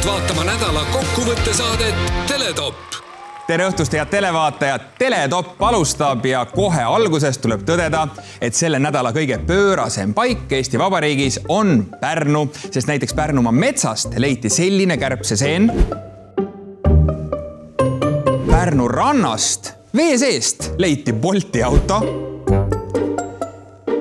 palutud 0.00 0.06
vaatama 0.06 0.44
nädala 0.44 0.84
kokkuvõttesaadet 0.92 1.94
Teletopp 2.28 2.76
tere 3.46 3.66
õhtust, 3.66 3.92
head 3.92 4.08
televaatajad. 4.10 4.80
teletopp 4.98 5.62
alustab 5.62 6.24
ja 6.26 6.44
kohe 6.46 6.82
alguses 6.82 7.38
tuleb 7.38 7.64
tõdeda, 7.66 8.06
et 8.40 8.54
selle 8.54 8.78
nädala 8.78 9.10
kõige 9.12 9.38
pöörasem 9.46 10.14
paik 10.14 10.52
Eesti 10.52 10.78
Vabariigis 10.78 11.40
on 11.48 11.86
Pärnu, 12.00 12.48
sest 12.70 12.86
näiteks 12.88 13.14
Pärnumaa 13.14 13.52
metsast 13.52 14.14
leiti 14.18 14.48
selline 14.48 14.96
kärbseseen. 14.96 15.72
Pärnu 18.50 18.88
rannast 18.88 19.72
vee 19.96 20.18
seest 20.18 20.70
leiti 20.78 21.12
Bolti 21.12 21.62
auto. 21.62 22.00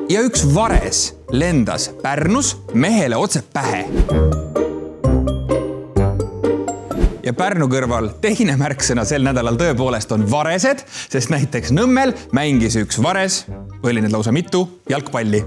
ja 0.09 0.21
üks 0.21 0.45
vares 0.55 1.15
lendas 1.31 1.89
Pärnus 2.01 2.57
mehele 2.73 3.15
otse 3.15 3.43
pähe 3.53 4.48
ja 7.29 7.35
Pärnu 7.37 7.67
kõrval 7.69 8.09
teine 8.23 8.55
märksõna 8.59 9.05
sel 9.05 9.25
nädalal 9.27 9.59
tõepoolest 9.59 10.15
on 10.15 10.25
varesed, 10.31 10.81
sest 10.87 11.33
näiteks 11.33 11.73
Nõmmel 11.75 12.15
mängis 12.35 12.79
üks 12.81 12.97
vares, 13.03 13.43
või 13.83 13.93
oli 13.93 14.07
neid 14.07 14.17
lausa 14.17 14.33
mitu, 14.35 14.65
jalgpalli 14.89 15.45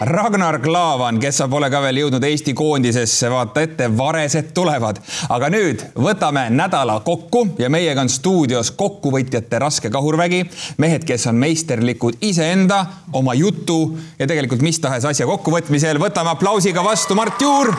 Ragnar 0.00 0.60
Klavan, 0.62 1.18
kes 1.18 1.40
sa 1.40 1.48
pole 1.50 1.66
ka 1.74 1.80
veel 1.82 1.96
jõudnud 1.98 2.22
Eesti 2.22 2.52
koondisesse, 2.54 3.26
vaata 3.32 3.64
ette, 3.66 3.88
varesed 3.98 4.52
tulevad. 4.54 5.00
aga 5.28 5.48
nüüd 5.50 5.82
võtame 5.98 6.44
nädala 6.54 7.00
kokku 7.02 7.48
ja 7.58 7.66
meiega 7.66 8.04
on 8.06 8.08
stuudios 8.08 8.70
kokkuvõtjate 8.70 9.58
raske 9.58 9.90
kahurvägi. 9.90 10.44
mehed, 10.78 11.04
kes 11.04 11.26
on 11.26 11.34
meisterlikud 11.34 12.14
iseenda, 12.20 12.84
oma 13.12 13.34
jutu 13.34 13.98
ja 14.18 14.26
tegelikult 14.26 14.62
mis 14.62 14.78
tahes 14.78 15.04
asja 15.04 15.26
kokkuvõtmisel. 15.26 15.98
võtame 15.98 16.30
aplausiga 16.30 16.84
vastu 16.84 17.14
Mart 17.14 17.42
Juur 17.42 17.74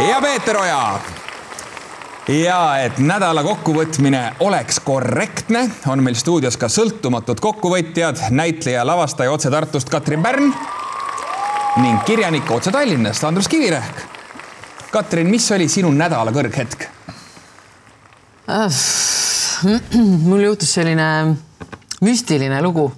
ja 0.00 0.18
Peeter 0.20 0.56
Oja 0.56 1.00
ja 2.28 2.78
et 2.82 2.98
nädala 2.98 3.44
kokkuvõtmine 3.46 4.32
oleks 4.40 4.80
korrektne, 4.80 5.70
on 5.86 6.02
meil 6.02 6.18
stuudios 6.18 6.56
ka 6.56 6.66
sõltumatud 6.66 7.38
kokkuvõtjad, 7.38 8.32
näitleja, 8.34 8.86
lavastaja 8.86 9.30
otse 9.30 9.50
Tartust 9.50 9.88
Katrin 9.88 10.26
Pärn 10.26 10.50
ning 11.76 12.02
kirjanik 12.08 12.50
otse 12.50 12.72
Tallinnast, 12.72 13.24
Andrus 13.24 13.48
Kivirähk. 13.48 14.04
Katrin, 14.90 15.28
mis 15.28 15.50
oli 15.52 15.68
sinu 15.68 15.90
nädala 15.92 16.32
kõrghetk 16.32 16.86
mul 20.28 20.44
juhtus 20.44 20.70
selline 20.76 21.36
müstiline 22.04 22.60
lugu. 22.62 22.92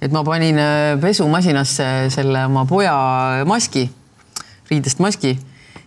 et 0.00 0.10
ma 0.10 0.24
panin 0.24 0.58
äh, 0.58 1.00
pesumasinasse 1.00 2.08
selle 2.10 2.46
oma 2.46 2.64
poja 2.66 3.44
maski, 3.46 3.90
riidest 4.70 4.98
maski 4.98 5.36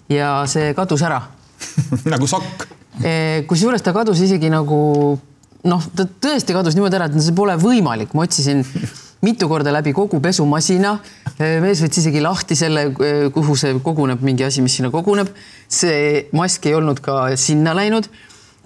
ja 0.10 0.46
see 0.48 0.74
kadus 0.78 1.02
ära 1.04 1.22
nagu 2.14 2.28
sokk 2.28 2.68
äh, 3.02 3.44
kusjuures 3.50 3.82
ta 3.82 3.94
kadus 3.94 4.22
isegi 4.22 4.52
nagu 4.54 5.18
noh, 5.66 5.90
ta 5.96 6.06
tõesti 6.06 6.54
kadus 6.54 6.78
niimoodi 6.78 7.00
ära, 7.00 7.10
et 7.10 7.18
see 7.20 7.36
pole 7.36 7.58
võimalik, 7.58 8.14
ma 8.14 8.28
otsisin 8.28 8.62
mitu 9.26 9.50
korda 9.50 9.74
läbi 9.74 9.94
kogu 9.96 10.20
pesumasina. 10.22 10.98
mees 11.40 11.82
võttis 11.84 12.04
isegi 12.04 12.22
lahti 12.24 12.56
selle, 12.56 12.88
kuhu 13.34 13.58
see 13.60 13.76
koguneb, 13.84 14.22
mingi 14.26 14.46
asi, 14.46 14.64
mis 14.66 14.78
sinna 14.78 14.92
koguneb. 14.94 15.34
see 15.68 16.28
mask 16.36 16.66
ei 16.70 16.78
olnud 16.78 17.02
ka 17.04 17.36
sinna 17.36 17.76
läinud. 17.76 18.10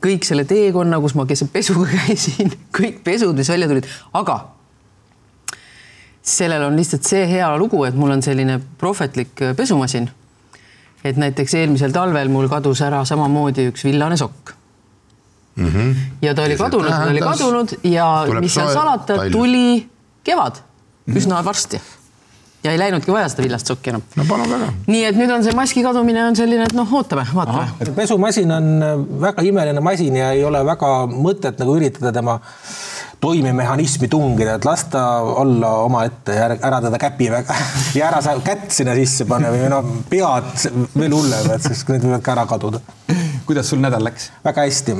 kõik 0.03 0.23
selle 0.23 0.45
teekonna, 0.47 0.99
kus 1.03 1.15
ma 1.15 1.25
keset 1.27 1.51
pesuga 1.51 1.89
käisin, 1.95 2.53
kõik 2.75 3.03
pesud, 3.03 3.35
mis 3.35 3.51
välja 3.51 3.67
tulid, 3.67 3.87
aga 4.13 4.39
sellel 6.29 6.63
on 6.67 6.77
lihtsalt 6.77 7.07
see 7.07 7.25
hea 7.27 7.49
lugu, 7.57 7.83
et 7.87 7.97
mul 7.97 8.13
on 8.13 8.23
selline 8.23 8.59
prohvetlik 8.77 9.43
pesumasin. 9.57 10.09
et 11.03 11.15
näiteks 11.15 11.53
eelmisel 11.55 11.93
talvel 11.95 12.27
mul 12.27 12.49
kadus 12.51 12.81
ära 12.83 13.05
samamoodi 13.07 13.69
üks 13.71 13.85
villane 13.87 14.17
sokk 14.19 14.51
mm. 15.55 15.67
-hmm. 15.67 15.95
ja 16.21 16.33
ta 16.35 16.43
oli 16.43 16.57
kadunud, 16.57 16.89
ta 16.89 17.05
oli 17.11 17.21
kadunud 17.23 17.73
ja 17.83 18.25
mis 18.39 18.53
seal 18.53 18.73
salata, 18.73 19.13
tuli 19.31 19.89
kevad 20.23 20.61
üsna 21.15 21.43
varsti 21.45 21.79
ja 22.63 22.71
ei 22.71 22.79
läinudki 22.79 23.11
vaja 23.11 23.29
seda 23.31 23.43
villast 23.45 23.71
sokki 23.71 23.93
enam. 23.93 24.03
no 24.15 24.25
palun 24.27 24.51
väga. 24.51 24.69
nii 24.87 25.03
et 25.09 25.19
nüüd 25.19 25.31
on 25.31 25.43
see 25.45 25.55
maski 25.55 25.83
kadumine 25.83 26.23
on 26.25 26.35
selline, 26.35 26.67
et 26.67 26.75
noh, 26.75 26.93
ootame, 26.99 27.23
vaatame. 27.33 27.93
pesumasin 27.95 28.51
on 28.51 28.69
väga 29.21 29.45
imeline 29.47 29.83
masin 29.83 30.19
ja 30.19 30.31
ei 30.35 30.43
ole 30.43 30.63
väga 30.67 30.91
mõtet 31.13 31.61
nagu 31.61 31.77
üritada 31.79 32.11
tema 32.15 32.39
toimimehhanismi 33.19 34.07
tungida, 34.07 34.55
et 34.55 34.65
las 34.65 34.85
ta 34.91 35.03
olla 35.21 35.71
omaette 35.83 36.35
ja 36.35 36.47
ära 36.55 36.79
teda 36.85 36.99
käpi 37.01 37.29
ja 37.97 38.07
ära 38.07 38.21
sa 38.23 38.37
kätt 38.43 38.71
sinna 38.71 38.95
sisse 38.95 39.27
pane 39.27 39.51
või 39.51 39.67
no 39.71 39.81
pead 40.09 40.49
veel 40.95 41.15
hullem, 41.15 41.51
et 41.55 41.67
siis 41.67 41.83
need 41.89 42.05
võivad 42.07 42.23
ka 42.23 42.35
ära 42.37 42.45
kaduda. 42.49 42.81
kuidas 43.45 43.69
sul 43.69 43.83
nädal 43.83 44.03
läks? 44.07 44.31
väga 44.45 44.65
hästi, 44.67 44.95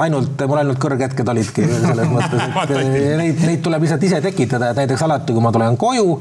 ainult 0.00 0.44
mul 0.48 0.62
ainult 0.62 0.80
kõrghetked 0.80 1.32
olidki 1.34 1.68
selles 1.86 2.12
mõttes, 2.12 2.44
et 2.64 2.74
neid, 3.20 3.44
neid 3.44 3.64
tuleb 3.64 3.84
lihtsalt 3.84 4.08
ise 4.08 4.20
tekitada, 4.24 4.72
et 4.72 4.84
näiteks 4.84 5.04
alati, 5.04 5.36
kui 5.36 5.44
ma 5.44 5.52
tulen 5.52 5.76
koju 5.76 6.20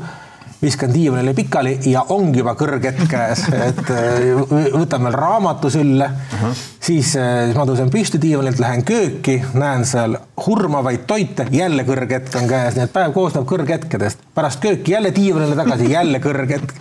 viskan 0.62 0.94
diivanile 0.94 1.34
pikali 1.38 1.75
ja 1.85 2.01
ongi 2.09 2.41
juba 2.41 2.56
kõrghetk 2.57 3.06
käes, 3.12 3.44
et 3.53 3.91
äh, 3.94 4.72
võtan 4.73 5.06
veel 5.06 5.18
raamatu 5.18 5.69
sülle. 5.69 6.09
Uh, 6.09 6.41
-huh. 6.41 6.63
siis, 6.79 7.16
äh, 7.16 7.45
siis 7.45 7.57
ma 7.57 7.66
tõusen 7.69 7.91
püsti 7.94 8.22
diivanilt, 8.22 8.59
lähen 8.59 8.84
kööki, 8.84 9.44
näen 9.53 9.85
seal 9.85 10.17
hurmavaid 10.46 11.06
toite, 11.07 11.47
jälle 11.51 11.84
kõrghetk 11.84 12.35
on 12.41 12.47
käes, 12.50 12.75
nii 12.75 12.88
et 12.88 12.94
päev 12.94 13.13
koosneb 13.13 13.46
kõrghetkedest. 13.46 14.25
pärast 14.38 14.59
kööki 14.62 14.91
jälle 14.91 15.12
diivanile 15.16 15.56
tagasi, 15.56 15.91
jälle 15.91 16.19
kõrghetk. 16.19 16.73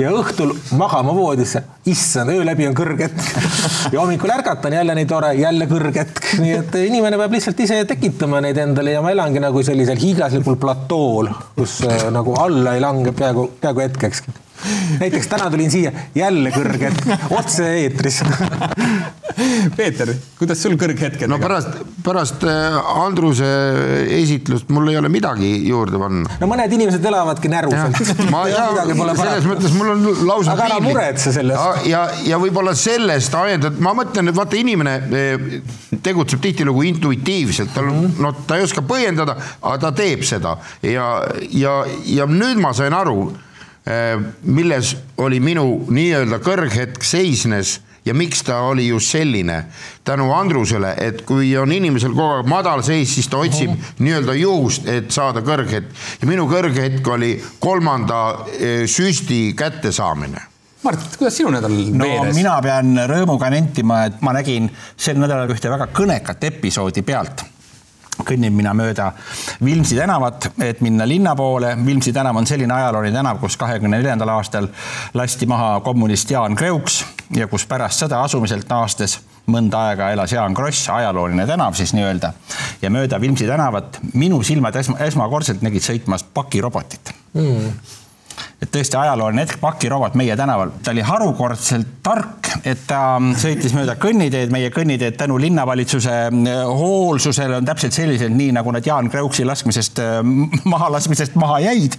Ja 0.00 0.10
õhtul 0.10 0.54
magama 0.76 1.14
voodisse, 1.14 1.62
issand, 1.86 2.30
öö 2.32 2.44
läbi 2.44 2.66
on 2.66 2.74
kõrghetk. 2.74 3.20
Ja 3.92 4.00
hommikul 4.00 4.30
ärkatan 4.30 4.72
jälle 4.72 4.94
nii 4.94 5.06
tore, 5.06 5.34
jälle 5.34 5.66
kõrghetk, 5.66 6.38
nii 6.40 6.52
et 6.52 6.74
inimene 6.74 7.16
peab 7.20 7.32
lihtsalt 7.32 7.60
ise 7.60 7.84
tekitama 7.84 8.40
neid 8.40 8.56
endale 8.56 8.96
ja 8.96 9.02
ma 9.02 9.10
elangi 9.10 9.40
nagu 9.40 9.62
sellisel 9.62 10.00
hiiglaslikul 10.00 10.56
platool, 10.56 11.28
kus 11.56 11.80
äh, 11.88 12.08
nagu 12.12 12.36
alla 12.40 12.74
ei 12.74 12.80
lange 12.80 13.12
peaaegu, 13.22 13.46
peaaegu 13.60 13.80
hetkekski. 13.86 14.30
Näiteks 15.00 15.30
täna 15.32 15.50
tulin 15.50 15.70
siia 15.70 15.92
jälle 16.14 16.52
kõrge 16.54 16.90
hetk, 16.90 17.26
otse-eetris 17.30 18.22
Peeter, 19.76 20.12
kuidas 20.38 20.60
sul 20.62 20.74
kõrghetked? 20.80 21.28
no 21.30 21.38
pärast, 21.40 21.78
pärast 22.04 22.44
äh, 22.48 22.76
Andruse 23.02 23.48
esitlust 24.18 24.70
mul 24.72 24.90
ei 24.92 24.98
ole 25.00 25.10
midagi 25.12 25.50
juurde 25.68 26.00
panna. 26.00 26.38
no 26.40 26.48
mõned 26.50 26.74
inimesed 26.76 27.04
elavadki 27.08 27.50
närvuselt. 27.52 28.24
ma 28.32 28.44
ja, 28.52 28.66
selles 28.88 29.48
mõttes 29.48 29.76
mul 29.76 29.92
on 29.94 30.08
lausa. 30.28 30.56
aga 30.56 30.68
ära 30.68 30.80
muretse 30.84 31.34
sellest. 31.34 31.86
ja, 31.88 32.04
ja 32.26 32.40
võib-olla 32.42 32.74
sellest 32.78 33.34
ajendatud, 33.38 33.80
ma 33.84 33.94
mõtlen, 34.02 34.32
et 34.32 34.38
vaata, 34.38 34.58
inimene 34.60 34.96
äh, 35.02 35.46
tegutseb 36.04 36.42
tihtilugu 36.44 36.84
intuitiivselt, 36.90 37.72
tal 37.76 37.88
on, 37.92 38.10
no 38.22 38.34
ta 38.46 38.58
ei 38.58 38.66
oska 38.66 38.84
põhjendada, 38.86 39.36
aga 39.62 39.78
ta 39.86 39.94
teeb 40.02 40.26
seda 40.26 40.56
ja, 40.84 41.08
ja, 41.50 41.80
ja 42.08 42.28
nüüd 42.28 42.60
ma 42.62 42.74
sain 42.76 42.94
aru, 42.96 43.30
milles 44.42 44.92
oli 45.18 45.40
minu 45.42 45.64
nii-öelda 45.90 46.38
kõrghetk 46.38 47.02
seisnes 47.02 47.80
ja 48.04 48.14
miks 48.14 48.42
ta 48.42 48.60
oli 48.70 48.86
just 48.88 49.10
selline 49.10 49.64
tänu 50.04 50.32
Andrusele, 50.34 50.94
et 50.98 51.22
kui 51.26 51.52
on 51.58 51.72
inimesel 51.72 52.14
kogu 52.14 52.38
aeg 52.38 52.48
madal 52.50 52.82
seis, 52.86 53.14
siis 53.14 53.28
ta 53.28 53.42
otsib 53.42 53.70
uh 53.70 53.76
-huh. 53.76 53.98
nii-öelda 53.98 54.34
juhust, 54.34 54.88
et 54.88 55.10
saada 55.10 55.40
kõrghetk 55.40 55.90
ja 56.22 56.28
minu 56.28 56.46
kõrghetk 56.50 57.08
oli 57.08 57.42
kolmanda 57.58 58.46
eh, 58.58 58.86
süsti 58.86 59.54
kättesaamine 59.56 60.52
Mart, 60.82 61.16
kuidas 61.18 61.36
sinu 61.36 61.50
nädal 61.54 61.70
no, 61.94 62.04
veeres? 62.04 62.34
mina 62.34 62.56
pean 62.62 62.96
rõõmuga 63.06 63.50
nentima, 63.50 64.04
et 64.04 64.20
ma 64.20 64.32
nägin 64.32 64.70
sel 64.96 65.18
nädalal 65.18 65.50
ühte 65.54 65.70
väga 65.70 65.86
kõnekat 65.94 66.44
episoodi 66.44 67.02
pealt 67.02 67.44
kõnnin 68.20 68.52
mina 68.52 68.74
mööda 68.76 69.12
Vilmsi 69.64 69.96
tänavat, 69.96 70.50
et 70.60 70.80
minna 70.84 71.06
linna 71.08 71.34
poole. 71.36 71.72
Vilmsi 71.86 72.12
tänav 72.12 72.36
on 72.36 72.46
selline 72.46 72.74
ajalooline 72.74 73.16
tänav, 73.16 73.40
kus 73.40 73.56
kahekümne 73.56 73.96
neljandal 73.96 74.34
aastal 74.36 74.68
lasti 75.14 75.46
maha 75.46 75.80
kommunist 75.84 76.30
Jaan 76.30 76.56
Kreuks 76.58 77.02
ja 77.36 77.48
kus 77.48 77.66
pärast 77.66 78.04
sõda 78.04 78.22
asumiselt 78.24 78.68
naastes 78.68 79.18
mõnda 79.50 79.88
aega 79.88 80.10
elas 80.14 80.32
Jaan 80.32 80.54
Kross, 80.54 80.88
ajalooline 80.92 81.46
tänav 81.46 81.74
siis 81.74 81.94
nii-öelda. 81.96 82.32
ja 82.82 82.90
mööda 82.90 83.20
Vilmsi 83.20 83.46
tänavat 83.46 83.98
minu 84.14 84.42
silmad 84.42 84.76
esma, 84.76 84.98
esmakordselt 84.98 85.62
nägid 85.62 85.82
sõitmas 85.82 86.24
pakirobotit 86.34 87.14
mm 87.34 87.98
et 88.62 88.70
tõesti 88.70 88.96
ajalooline 88.98 89.42
hetk, 89.44 89.58
pakirobot 89.60 90.14
meie 90.18 90.36
tänaval, 90.38 90.70
ta 90.84 90.92
oli 90.94 91.02
harukordselt 91.06 91.98
tark 92.02 92.41
et 92.64 92.84
ta 92.86 93.18
sõitis 93.38 93.74
mööda 93.76 93.96
kõnniteed, 94.00 94.52
meie 94.52 94.70
kõnniteed 94.74 95.16
tänu 95.18 95.38
linnavalitsuse 95.40 96.14
äh, 96.28 96.62
hoolsusele 96.66 97.58
on 97.58 97.68
täpselt 97.68 97.96
sellised, 97.96 98.32
nii 98.34 98.52
nagu 98.56 98.72
nad 98.74 98.86
Jaan 98.86 99.10
Kreuksi 99.12 99.46
laskmisest 99.48 100.02
äh, 100.02 100.20
maha 100.72 100.90
laskmisest 100.96 101.36
maha 101.40 101.60
jäid. 101.64 101.96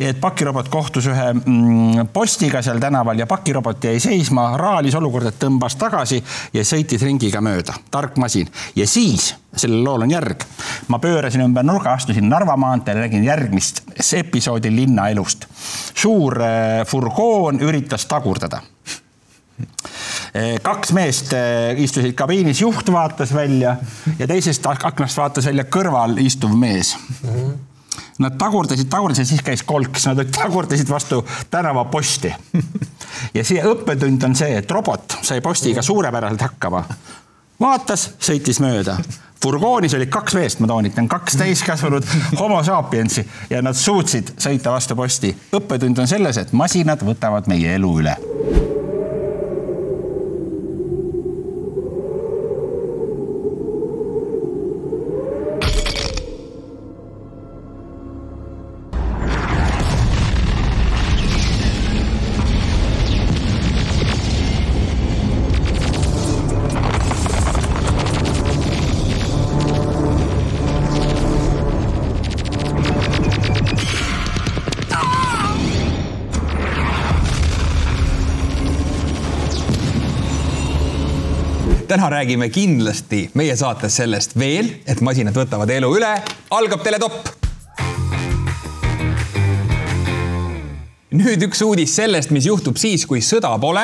et 0.00 0.20
pakirobot 0.20 0.68
kohtus 0.68 1.10
ühe 1.10 1.28
mm, 1.34 2.08
postiga 2.12 2.62
seal 2.62 2.80
tänaval 2.80 3.18
ja 3.18 3.26
pakirobot 3.30 3.84
jäi 3.84 4.00
seisma, 4.00 4.50
raalis 4.60 4.96
olukorda, 4.98 5.32
tõmbas 5.32 5.76
tagasi 5.80 6.22
ja 6.54 6.64
sõitis 6.64 7.02
ringiga 7.04 7.42
mööda, 7.44 7.76
tark 7.90 8.18
masin 8.20 8.50
ja 8.76 8.86
siis 8.88 9.34
sellel 9.56 9.84
lool 9.84 10.06
on 10.06 10.10
järg. 10.10 10.44
ma 10.88 10.98
pöörasin 10.98 11.44
ümber 11.44 11.64
nurga, 11.66 11.94
astusin 11.98 12.28
Narva 12.28 12.56
maanteele, 12.56 13.06
nägin 13.06 13.24
järgmist 13.24 13.82
episoodi 14.16 14.70
linnaelust. 14.74 15.46
suur 15.94 16.42
äh, 16.42 16.86
furgoon 16.86 17.60
üritas 17.60 18.06
tagurdada 18.06 18.62
kaks 20.62 20.92
meest 20.92 21.32
äh, 21.34 21.78
istusid 21.82 22.14
kabiinis, 22.18 22.60
juht 22.60 22.92
vaatas 22.92 23.34
välja 23.34 23.76
ja 24.18 24.28
teisest 24.30 24.66
aknast 24.66 25.18
vaatas 25.18 25.46
välja 25.50 25.64
kõrval 25.64 26.18
istuv 26.22 26.54
mees. 26.56 26.94
Nad 28.20 28.36
tagurdasid, 28.38 28.88
tagurdasid, 28.92 29.26
siis 29.26 29.42
käis 29.42 29.62
kolks, 29.66 30.06
nad 30.06 30.20
tagurdasid 30.40 30.90
vastu 30.90 31.22
tänavaposti. 31.50 32.34
ja 33.36 33.44
siia 33.44 33.64
õppetund 33.70 34.28
on 34.28 34.36
see, 34.36 34.54
et 34.60 34.70
robot 34.70 35.18
sai 35.22 35.40
postiga 35.40 35.82
suurepäraselt 35.82 36.46
hakkama. 36.50 36.84
vaatas, 37.60 38.10
sõitis 38.20 38.60
mööda 38.62 38.98
furgoonis 39.40 39.94
olid 39.96 40.10
kaks 40.12 40.34
meest, 40.36 40.60
ma 40.60 40.68
toonitan, 40.68 41.08
kaks 41.08 41.38
täiskasvanud 41.40 42.04
homo 42.38 42.60
sapiensi 42.64 43.24
ja 43.50 43.62
nad 43.64 43.74
suutsid 43.74 44.34
sõita 44.36 44.74
vastu 44.74 44.96
posti. 44.96 45.32
õppetund 45.56 45.98
on 45.98 46.08
selles, 46.08 46.36
et 46.36 46.52
masinad 46.52 47.00
võtavad 47.00 47.48
meie 47.48 47.74
elu 47.80 47.94
üle 48.02 48.18
täna 81.90 82.10
räägime 82.10 82.46
kindlasti 82.48 83.24
meie 83.34 83.56
saates 83.58 83.96
sellest 83.98 84.36
veel, 84.38 84.68
et 84.86 85.00
masinad 85.02 85.34
võtavad 85.34 85.70
elu 85.74 85.88
üle. 85.96 86.10
algab 86.54 86.84
Teletopp. 86.86 87.28
nüüd 91.10 91.42
üks 91.42 91.58
uudis 91.66 91.90
sellest, 91.98 92.30
mis 92.30 92.46
juhtub 92.46 92.78
siis, 92.78 93.02
kui 93.10 93.18
sõda 93.18 93.50
pole 93.58 93.82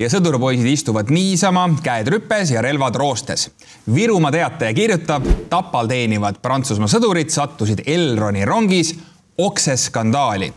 ja 0.00 0.08
sõdurpoisid 0.08 0.64
istuvad 0.70 1.12
niisama, 1.12 1.66
käed 1.84 2.08
rüpes 2.08 2.54
ja 2.54 2.62
relvad 2.64 2.96
roostes. 2.96 3.50
Virumaa 3.84 4.32
Teataja 4.32 4.72
kirjutab, 4.72 5.28
Tapal 5.52 5.92
teenivad 5.92 6.40
Prantsusmaa 6.40 6.88
sõdurid 6.88 7.28
sattusid 7.30 7.84
Elroni 7.84 8.48
rongis 8.48 8.94
okseskandaali. 9.38 10.52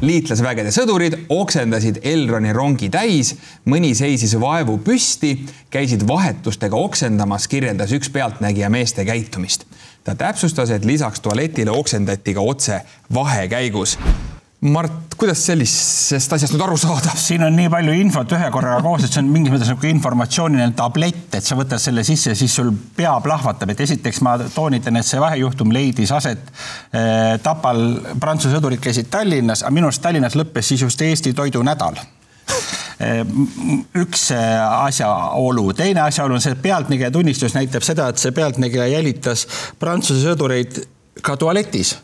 liitlasvägede 0.00 0.70
sõdurid 0.70 1.16
oksendasid 1.28 1.98
Elroni 2.02 2.52
rongi 2.52 2.88
täis, 2.88 3.34
mõni 3.66 3.90
seisis 3.94 4.36
vaevu 4.40 4.78
püsti, 4.78 5.34
käisid 5.70 6.06
vahetustega 6.08 6.76
oksendamas, 6.76 7.48
kirjeldas 7.48 7.92
üks 7.92 8.10
pealtnägija 8.10 8.70
meeste 8.70 9.04
käitumist. 9.04 9.64
ta 10.04 10.14
täpsustas, 10.14 10.70
et 10.70 10.84
lisaks 10.84 11.20
tualetile 11.20 11.70
oksendati 11.70 12.34
ka 12.34 12.40
otse 12.40 12.80
vahekäigus 13.14 13.98
Mart, 14.60 15.14
kuidas 15.16 15.40
sellisest 15.48 16.34
asjast 16.36 16.52
nüüd 16.52 16.60
aru 16.66 16.74
saada? 16.76 17.14
siin 17.16 17.40
on 17.46 17.54
nii 17.56 17.70
palju 17.72 17.94
infot 17.96 18.32
ühe 18.36 18.50
korraga 18.52 18.82
koos, 18.84 19.06
et 19.06 19.14
see 19.14 19.22
on 19.22 19.30
mingis 19.32 19.54
mõttes 19.54 19.70
nagu 19.72 19.88
informatsiooniline 19.88 20.74
tablett, 20.76 21.30
et 21.38 21.46
sa 21.46 21.56
võtad 21.56 21.80
selle 21.80 22.04
sisse, 22.04 22.34
siis 22.36 22.58
sul 22.58 22.68
pea 22.96 23.14
plahvatab, 23.24 23.72
et 23.72 23.80
esiteks 23.86 24.20
ma 24.26 24.34
toonitan, 24.52 25.00
et 25.00 25.08
see 25.08 25.22
vahejuhtum 25.22 25.72
leidis 25.72 26.12
aset 26.12 26.52
eh, 26.92 27.38
Tapal, 27.40 27.80
Prantsuse 28.20 28.52
sõdurid 28.58 28.84
käisid 28.84 29.08
Tallinnas, 29.08 29.64
aga 29.64 29.72
minu 29.78 29.88
arust 29.88 30.04
Tallinnas 30.04 30.36
lõppes 30.36 30.74
siis 30.74 30.84
just 30.84 31.08
Eesti 31.08 31.32
toidunädal 31.40 31.96
eh, 33.00 33.24
üks 34.04 34.28
asjaolu, 34.36 35.70
teine 35.72 36.04
asjaolu 36.04 36.36
on 36.36 36.44
see, 36.44 36.52
et 36.52 36.64
pealtnägija 36.68 37.14
tunnistus 37.16 37.56
näitab 37.56 37.88
seda, 37.88 38.12
et 38.12 38.20
see 38.20 38.36
pealtnägija 38.36 38.92
jälitas 38.92 39.48
Prantsuse 39.80 40.28
sõdureid 40.28 40.84
ka 41.24 41.36
tualetis. 41.40 41.94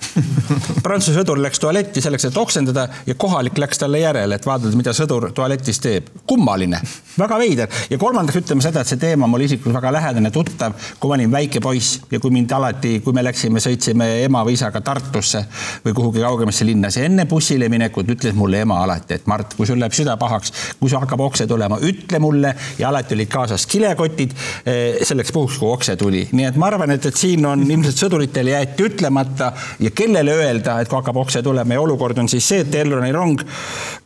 Prantsuse 0.85 1.17
sõdur 1.19 1.41
läks 1.43 1.61
tualetti 1.63 2.03
selleks, 2.05 2.29
et 2.29 2.37
oksendada 2.41 2.87
ja 3.07 3.15
kohalik 3.19 3.59
läks 3.59 3.81
talle 3.81 4.01
järele, 4.01 4.39
et 4.39 4.47
vaadata, 4.47 4.77
mida 4.79 4.95
sõdur 4.97 5.31
tualetis 5.35 5.81
teeb. 5.83 6.09
kummaline, 6.27 6.81
väga 7.19 7.39
veider 7.39 7.69
ja 7.91 7.99
kolmandaks 7.99 8.41
ütleme 8.41 8.63
seda, 8.65 8.83
et 8.83 8.91
see 8.91 8.99
teema 9.01 9.29
mul 9.31 9.45
isiklikult 9.47 9.77
väga 9.77 9.93
lähedane, 9.95 10.31
tuttav, 10.35 10.75
kui 11.01 11.11
ma 11.11 11.19
olin 11.19 11.33
väike 11.33 11.61
poiss 11.63 12.01
ja 12.11 12.21
kui 12.21 12.33
mind 12.35 12.53
alati, 12.53 12.99
kui 13.05 13.15
me 13.15 13.23
läksime, 13.25 13.63
sõitsime 13.63 14.09
ema 14.25 14.43
või 14.47 14.57
isaga 14.59 14.81
Tartusse 14.85 15.45
või 15.85 15.95
kuhugi 15.97 16.25
kaugemasse 16.25 16.67
linna, 16.67 16.91
siis 16.91 17.07
enne 17.07 17.27
bussile 17.31 17.69
minekut 17.73 18.11
ütles 18.17 18.35
mulle 18.35 18.65
ema 18.67 18.81
alati, 18.85 19.21
et 19.21 19.27
Mart, 19.31 19.55
kui 19.59 19.69
sul 19.69 19.81
läheb 19.81 19.95
süda 19.97 20.17
pahaks, 20.21 20.53
kui 20.81 20.91
sul 20.91 21.01
hakkab 21.03 21.23
okse 21.27 21.47
tulema, 21.47 21.79
ütle 21.83 22.21
mulle 22.23 22.55
ja 22.79 22.91
alati 22.91 23.15
olid 23.17 23.31
kaasas 23.33 23.67
kilekotid 23.71 24.35
eh, 24.67 25.01
selleks 25.07 25.33
puhuks, 25.33 25.61
kui 25.63 25.71
okse 25.73 25.97
tuli. 26.01 26.27
nii 26.33 26.51
et 26.51 26.59
ma 26.61 26.71
arvan, 26.73 26.95
et, 26.97 27.07
et 27.07 27.17
siin 27.17 27.47
on 27.47 27.63
ilmselt 27.67 28.03
sõduritele 28.07 28.55
jäeti 28.57 28.87
ütlemata 29.07 29.53
ja 29.81 29.91
kellele 29.95 30.35
öelda, 30.35 30.81
et 30.81 30.91
kui 30.91 30.99
hakkab 30.99 31.17
okse 31.23 31.43
tulema 31.43 31.77
ja 31.77 31.81
olukord 31.83 32.19
on 32.19 32.29
siis 32.29 32.47
see, 32.49 32.65
et 32.65 32.75
Elroni 32.75 33.13
rong 33.15 33.41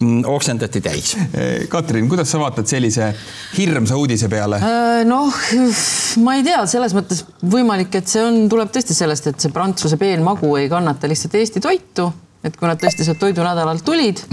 mm, 0.00 0.22
oksendati 0.28 0.80
täis. 0.84 1.16
Katrin, 1.68 2.08
kuidas 2.08 2.30
sa 2.30 2.40
vaatad 2.40 2.68
sellise 2.68 3.12
hirmsa 3.56 3.96
uudise 3.96 4.28
peale? 4.28 4.60
noh, 5.08 5.34
ma 6.24 6.36
ei 6.36 6.44
tea, 6.46 6.62
selles 6.70 6.94
mõttes 6.96 7.24
võimalik, 7.40 7.94
et 7.96 8.08
see 8.10 8.22
on, 8.24 8.42
tuleb 8.52 8.72
tõesti 8.74 8.96
sellest, 8.96 9.30
et 9.30 9.40
see 9.40 9.54
Prantsuse 9.54 9.98
peenmagu 10.00 10.54
ei 10.60 10.68
kannata 10.70 11.08
lihtsalt 11.10 11.36
Eesti 11.40 11.62
toitu, 11.64 12.10
et 12.44 12.56
kui 12.56 12.68
nad 12.68 12.80
tõesti 12.80 13.06
sealt 13.06 13.20
toidunädalalt 13.22 13.84
tulid 13.86 14.24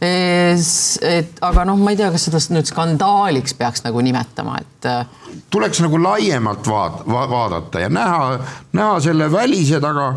et 0.00 1.40
aga 1.46 1.64
noh, 1.68 1.78
ma 1.78 1.92
ei 1.92 1.98
tea, 2.00 2.10
kas 2.12 2.26
seda 2.28 2.40
nüüd 2.54 2.68
skandaaliks 2.70 3.54
peaks 3.58 3.84
nagu 3.86 4.02
nimetama, 4.04 4.58
et. 4.62 4.88
äh, 4.88 5.40
tuleks 5.50 5.82
nagu 5.84 6.00
laiemalt 6.02 6.66
vaat, 6.66 7.02
va, 7.06 7.26
vaadata 7.30 7.84
ja 7.84 7.90
näha, 7.92 8.38
näha 8.72 9.00
selle 9.04 9.30
välise 9.32 9.80
taga. 9.82 10.12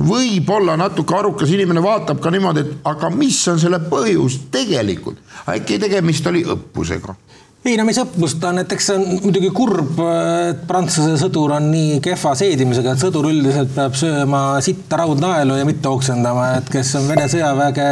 võib-olla 0.00 0.76
natuke 0.78 1.16
arukas 1.18 1.50
inimene 1.50 1.82
vaatab 1.82 2.20
ka 2.22 2.30
niimoodi, 2.30 2.60
et 2.60 2.86
aga 2.86 3.10
mis 3.10 3.40
on 3.50 3.58
selle 3.58 3.80
põhjus 3.90 4.36
tegelikult, 4.54 5.18
äkki 5.50 5.80
tegemist 5.82 6.26
oli 6.30 6.44
õppusega 6.46 7.16
õppust 7.60 8.38
ta 8.40 8.54
on, 8.54 8.58
et 8.62 8.70
eks 8.72 8.86
see 8.88 8.94
on 8.96 9.18
muidugi 9.20 9.50
kurb, 9.52 9.98
et 10.00 10.62
Prantsuse 10.64 11.18
sõdur 11.20 11.52
on 11.52 11.66
nii 11.68 11.98
kehva 12.00 12.32
seedimisega, 12.38 12.94
et 12.94 13.02
sõdur 13.02 13.26
üldiselt 13.28 13.74
peab 13.74 13.98
sööma 14.00 14.62
sitta 14.64 14.96
raudnaelu 15.02 15.58
ja 15.58 15.66
mitte 15.68 15.90
oksendama, 15.90 16.46
et 16.56 16.70
kes 16.72 16.94
on 16.96 17.04
Vene 17.10 17.26
sõjaväge 17.28 17.84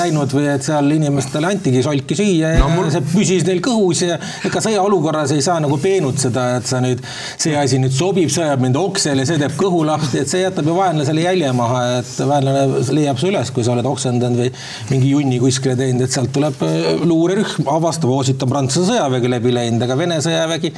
näinud 0.00 0.34
või 0.34 0.48
et 0.50 0.66
seal 0.66 0.90
inimestele 0.96 1.46
antigi 1.46 1.82
solki 1.86 2.16
süüa 2.18 2.56
ja 2.56 2.64
no, 2.64 2.72
mul... 2.74 2.88
see 2.90 3.04
püsis 3.12 3.46
neil 3.46 3.60
kõhus 3.62 4.02
ja 4.02 4.16
ega 4.48 4.64
sõjaolukorras 4.64 5.36
ei 5.36 5.46
saa 5.46 5.60
nagu 5.62 5.78
peenutseda, 5.78 6.48
et 6.58 6.66
sa 6.66 6.82
nüüd, 6.82 7.06
see 7.38 7.54
asi 7.60 7.78
nüüd 7.78 7.94
sobib, 7.94 8.34
see 8.34 8.42
ajab 8.48 8.66
mind 8.66 8.80
oksele, 8.82 9.28
see 9.30 9.38
teeb 9.38 9.54
kõhu 9.60 9.84
lahti, 9.86 10.24
et 10.24 10.32
see 10.32 10.42
jätab 10.42 10.66
ju 10.66 10.74
vaenlasele 10.80 11.22
jälje 11.28 11.54
maha, 11.54 11.84
et 12.00 12.12
vaenlane 12.18 12.82
leiab 12.98 13.22
su 13.22 13.30
üles, 13.30 13.54
kui 13.54 13.62
sa 13.62 13.76
oled 13.76 13.86
oksendanud 13.94 14.42
või 14.42 14.50
mingi 14.90 15.14
junni 15.14 15.38
kuskile 15.38 15.78
teinud, 15.78 16.02
et 16.08 16.18
sealt 16.18 16.34
tuleb 16.34 16.66
luurerühm, 17.06 17.70
avastab, 17.78 18.10
oo, 18.10 18.26
siit 18.26 18.42
on 18.42 18.50
Prantsuse 18.50 18.90
sõjavägi 18.90 19.03
sõjavägi 19.04 19.28
läbi 19.28 19.52
läinud, 19.52 19.82
aga 19.84 19.96
Vene 19.98 20.20
sõjavägi 20.24 20.72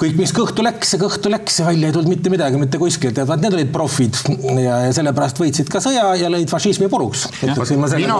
kõik, 0.00 0.16
mis 0.18 0.32
kõhtu 0.36 0.64
läks, 0.64 0.92
see 0.92 1.00
kõhtu 1.00 1.32
läks 1.32 1.60
ja 1.60 1.68
välja 1.68 1.88
ei 1.88 1.94
tulnud 1.96 2.12
mitte 2.12 2.32
midagi 2.32 2.60
mitte 2.60 2.80
kuskilt 2.80 3.16
ja 3.16 3.26
vaat 3.28 3.44
need 3.44 3.56
olid 3.56 3.70
profid. 3.72 4.18
Ja, 4.56 4.82
ja 4.86 4.92
sellepärast 4.96 5.40
võitsid 5.40 5.70
ka 5.72 5.80
sõja 5.84 6.10
ja 6.20 6.30
lõid 6.32 6.50
fašismi 6.52 6.90
puruks. 6.92 7.26
Ma 7.46 7.88
mina, 7.96 8.18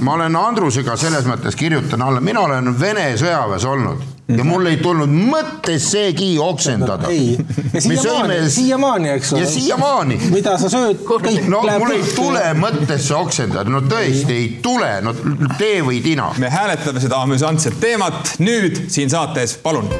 ma 0.00 0.16
olen 0.16 0.40
Andrusega 0.40 0.96
selles 1.00 1.28
mõttes 1.28 1.58
kirjutan 1.58 2.02
alla, 2.06 2.22
mina 2.24 2.46
olen 2.46 2.72
Vene 2.80 3.12
sõjaväes 3.20 3.68
olnud. 3.68 4.08
Ja 4.30 4.44
mul 4.46 4.68
ei 4.70 4.76
tulnud 4.78 5.10
mõttessegi 5.10 6.36
oksendada. 6.38 7.08
ei, 7.10 7.34
ja 7.74 7.80
siiamaani, 7.82 8.36
siiamaani, 8.54 9.08
eks 9.16 9.32
ole. 9.34 9.40
ja 9.42 9.48
siiamaani. 9.50 10.20
mida 10.30 10.54
sa 10.60 10.70
sööd, 10.70 11.02
kõik 11.02 11.48
no 11.50 11.64
mul 11.66 11.96
ei 11.96 12.06
tule 12.14 12.44
mõttesse 12.60 13.16
oksendada, 13.18 13.66
no 13.72 13.82
tõesti 13.90 14.36
ei 14.36 14.48
tule, 14.62 14.92
no 15.02 15.16
tee 15.58 15.82
või 15.82 15.98
tina. 16.06 16.30
me 16.38 16.52
hääletame 16.52 17.02
seda 17.02 17.18
amüsantset 17.26 17.82
teemat 17.82 18.36
nüüd 18.38 18.84
siin 18.86 19.10
saates, 19.10 19.58
palun 19.66 19.90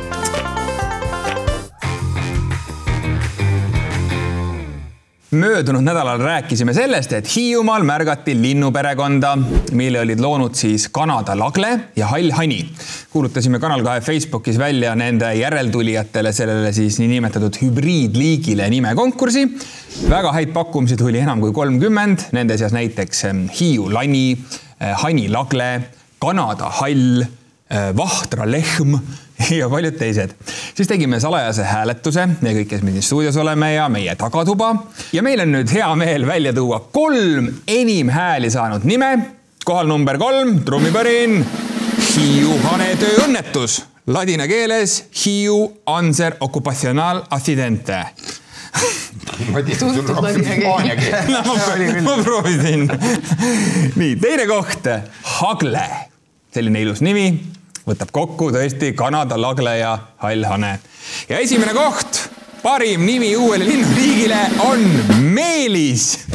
möödunud 5.30 5.84
nädalal 5.87 6.18
rääkisime 6.18 6.72
sellest, 6.75 7.12
et 7.12 7.28
Hiiumaal 7.37 7.84
märgati 7.87 8.34
linnuperekonda, 8.34 9.37
mille 9.78 10.00
olid 10.00 10.18
loonud 10.20 10.54
siis 10.58 10.88
Kanada 10.90 11.37
lagle 11.38 11.70
ja 11.96 12.08
hall 12.10 12.32
hani. 12.34 12.64
kuulutasime 13.12 13.60
Kanal 13.62 13.84
kahe 13.87 14.00
Facebookis 14.00 14.58
välja 14.58 14.94
nende 14.94 15.34
järeltulijatele 15.34 16.32
sellele 16.32 16.72
siis 16.72 16.99
niinimetatud 16.99 17.60
hübriidliigile 17.62 18.70
nimekonkursi. 18.70 19.46
väga 20.10 20.32
häid 20.32 20.52
pakkumisi 20.52 20.96
tuli 20.96 21.18
enam 21.18 21.40
kui 21.40 21.52
kolmkümmend, 21.52 22.18
nende 22.32 22.58
seas 22.58 22.72
näiteks 22.72 23.25
Hiiu 23.60 23.92
lani, 23.92 24.38
hani 24.80 25.28
lagle, 25.28 25.80
Kanada 26.18 26.70
hall, 26.80 27.22
Vahtra 27.96 28.50
lehm 28.50 28.99
ja 29.61 29.68
paljud 29.68 29.97
teised. 29.99 30.30
siis 30.75 30.88
tegime 30.88 31.20
salajase 31.20 31.64
hääletuse, 31.64 32.26
me 32.40 32.54
kõik, 32.54 32.68
kes 32.70 32.82
me 32.82 32.94
siin 32.94 33.04
stuudios 33.04 33.37
oleme 33.40 33.73
ja 33.75 33.88
meie 33.88 34.14
tagatuba. 34.16 34.75
ja 35.12 35.23
meil 35.23 35.40
on 35.44 35.54
nüüd 35.54 35.73
hea 35.73 35.88
meel 35.97 36.26
välja 36.26 36.52
tuua 36.52 36.80
kolm 36.92 37.49
enim 37.68 38.09
hääli 38.09 38.50
saanud 38.50 38.85
nime. 38.85 39.12
kohal 39.64 39.87
number 39.87 40.18
kolm, 40.18 40.61
trummipõrin. 40.64 41.44
Hiiu 42.11 42.56
hanetööõnnetus, 42.64 43.85
ladina 44.06 44.49
keeles 44.49 45.04
Hiiu 45.25 45.59
Anser 45.87 46.37
Occupacional 46.40 47.23
Accidente 47.30 48.04
ma 49.50 49.62
tean, 49.66 49.78
sul 49.94 50.06
rohkem 50.06 50.44
hispaania 50.44 50.97
keel. 50.97 51.30
no, 51.35 51.40
ma, 51.44 52.02
ma 52.06 52.16
proovisin. 52.23 52.85
nii, 53.97 54.16
teine 54.20 54.47
koht, 54.50 54.87
Hagle, 55.38 55.87
selline 56.54 56.82
ilus 56.85 57.02
nimi 57.04 57.50
võtab 57.90 58.12
kokku 58.14 58.50
tõesti 58.54 58.92
Kanada 58.97 59.38
lagle 59.40 59.78
ja 59.80 59.97
hall 60.23 60.47
hane. 60.47 60.78
ja 61.28 61.38
esimene 61.42 61.75
koht, 61.75 62.20
parim 62.62 63.04
nimi 63.06 63.32
uuele 63.37 63.64
linnuliigile 63.64 64.40
on 64.68 64.85
Meelis. 65.35 66.26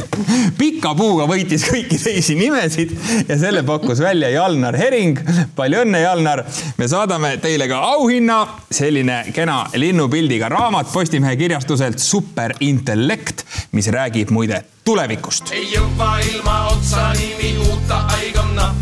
pika 0.58 0.94
puuga 0.96 1.26
võitis 1.28 1.66
kõiki 1.68 1.98
teisi 2.00 2.34
nimesid 2.38 2.92
ja 3.28 3.36
selle 3.38 3.62
pakkus 3.66 4.00
välja 4.02 4.30
Jalnar 4.30 4.76
Hering. 4.76 5.20
palju 5.56 5.84
õnne, 5.84 6.02
Jalnar. 6.02 6.44
me 6.76 6.88
saadame 6.88 7.36
teile 7.42 7.68
ka 7.68 7.80
auhinna, 7.92 8.40
selline 8.70 9.22
kena 9.32 9.64
linnupildiga 9.74 10.48
raamat 10.52 10.92
Postimehe 10.92 11.36
kirjastuselt 11.36 11.98
Superintellekt, 11.98 13.44
mis 13.72 13.88
räägib 13.88 14.30
muide 14.30 14.64
tulevikust. 14.84 15.52
ei 15.52 15.70
jõua 15.72 16.18
ilma 16.32 16.58
otsani 16.74 17.32
muuta 17.58 18.04
aigonna 18.18 18.74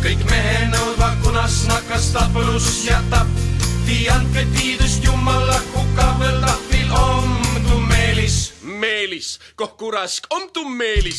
kõik 0.00 0.24
mehed 0.30 0.89
nõudvad 1.50 1.66
punast 1.66 1.68
nakast 1.68 2.12
tapelus 2.14 2.84
jätab. 2.86 3.26
andke 4.14 4.46
tiidust 4.54 5.04
jumala 5.04 5.60
hukkavel 5.74 6.40
tahvil 6.40 6.92
omdu 6.92 7.80
meelis. 7.88 8.52
meelis, 8.62 9.40
kokku 9.56 9.90
rask, 9.90 10.26
omdu 10.30 10.64
meelis. 10.64 11.18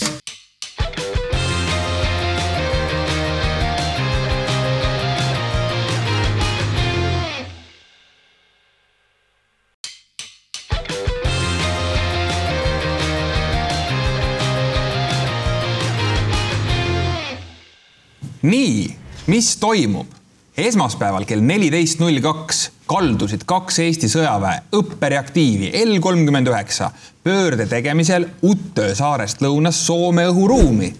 nii, 18.41 18.95
mis 19.27 19.55
toimub? 19.57 20.20
Esmaspäeval 20.67 21.25
kell 21.25 21.41
neliteist 21.45 21.99
null 22.01 22.19
kaks 22.23 22.65
kaldusid 22.89 23.45
kaks 23.49 23.79
Eesti 23.83 24.09
sõjaväe 24.11 24.61
õppereaktiivi 24.77 25.71
L 25.85 25.99
kolmkümmend 26.03 26.49
üheksa 26.51 26.91
pöörde 27.23 27.65
tegemisel 27.71 28.27
Uttöö 28.43 28.95
saarest 28.95 29.41
lõunas 29.41 29.79
Soome 29.85 30.27
õhuruumi. 30.29 30.91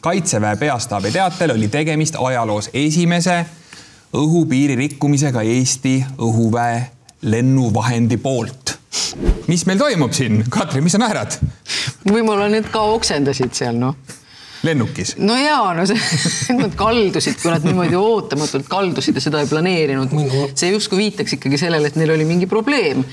kaitseväe 0.00 0.56
peastaabi 0.56 1.10
teatel 1.10 1.54
oli 1.54 1.68
tegemist 1.68 2.18
ajaloos 2.18 2.70
esimese 2.74 3.44
õhupiiri 4.14 4.76
rikkumisega 4.76 5.42
Eesti 5.42 5.96
õhuväe 6.18 6.82
lennuvahendi 7.22 8.16
poolt. 8.16 8.78
mis 9.46 9.66
meil 9.66 9.78
toimub 9.78 10.12
siin, 10.12 10.44
Katri, 10.50 10.80
mis 10.80 10.92
sa 10.92 10.98
naerad? 10.98 11.38
võib-olla 12.04 12.48
need 12.48 12.70
ka 12.70 12.84
oksendasid 12.98 13.54
seal, 13.54 13.78
noh 13.78 13.96
lennukis. 14.66 15.16
no 15.22 15.38
jaa, 15.40 15.72
no 15.76 15.86
see, 15.88 16.56
nad 16.60 16.76
kaldusid, 16.78 17.40
kui 17.42 17.52
nad 17.54 17.64
niimoodi 17.66 17.98
ootamatult 18.00 18.68
kaldusid 18.70 19.18
ja 19.18 19.24
seda 19.28 19.42
ei 19.42 19.50
planeerinud. 19.50 20.14
see 20.54 20.74
justkui 20.74 21.04
viitaks 21.06 21.38
ikkagi 21.38 21.60
sellele, 21.60 21.90
et 21.92 21.98
neil 22.00 22.14
oli 22.16 22.28
mingi 22.28 22.50
probleem 22.50 23.04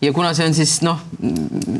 ja 0.00 0.12
kuna 0.12 0.32
see 0.36 0.44
on 0.44 0.54
siis 0.54 0.72
noh, 0.84 0.98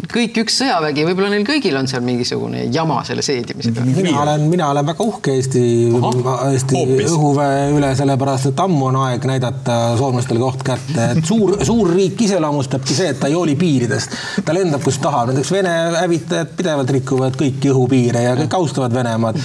kõik 0.09 0.39
üks 0.41 0.55
sõjavägi, 0.63 1.05
võib-olla 1.05 1.29
neil 1.35 1.45
kõigil 1.45 1.77
on 1.77 1.89
seal 1.91 2.01
mingisugune 2.05 2.63
jama 2.73 3.03
selle 3.05 3.21
seedimisega. 3.25 3.85
mina 3.85 4.15
olen, 4.23 4.47
mina 4.49 4.71
olen 4.73 4.87
väga 4.89 5.05
uhke 5.05 5.35
Eesti, 5.37 5.65
Eesti 5.93 6.79
Hoopis. 6.79 7.13
õhuväe 7.13 7.67
üle, 7.77 7.91
sellepärast 7.99 8.51
et 8.51 8.63
ammu 8.65 8.89
on 8.89 8.99
aeg 9.03 9.27
näidata 9.29 9.77
soomlastele 10.01 10.41
koht 10.41 10.65
kätte, 10.65 11.11
et 11.13 11.29
suur, 11.29 11.59
suur 11.69 11.93
riik 11.93 12.23
iseloomustabki 12.25 12.97
see, 12.97 13.11
et 13.13 13.21
ta 13.21 13.29
ei 13.29 13.37
hooli 13.37 13.59
piiridest. 13.61 14.17
ta 14.47 14.57
lendab, 14.57 14.81
kus 14.87 15.01
tahab, 15.03 15.35
näiteks 15.35 15.53
Vene 15.57 15.75
hävitajad 15.99 16.57
pidevalt 16.57 16.95
rikuvad 16.97 17.37
kõiki 17.37 17.73
õhupiire 17.75 18.25
ja 18.25 18.33
kõik 18.41 18.57
austavad 18.57 18.97
Venemaad. 18.97 19.43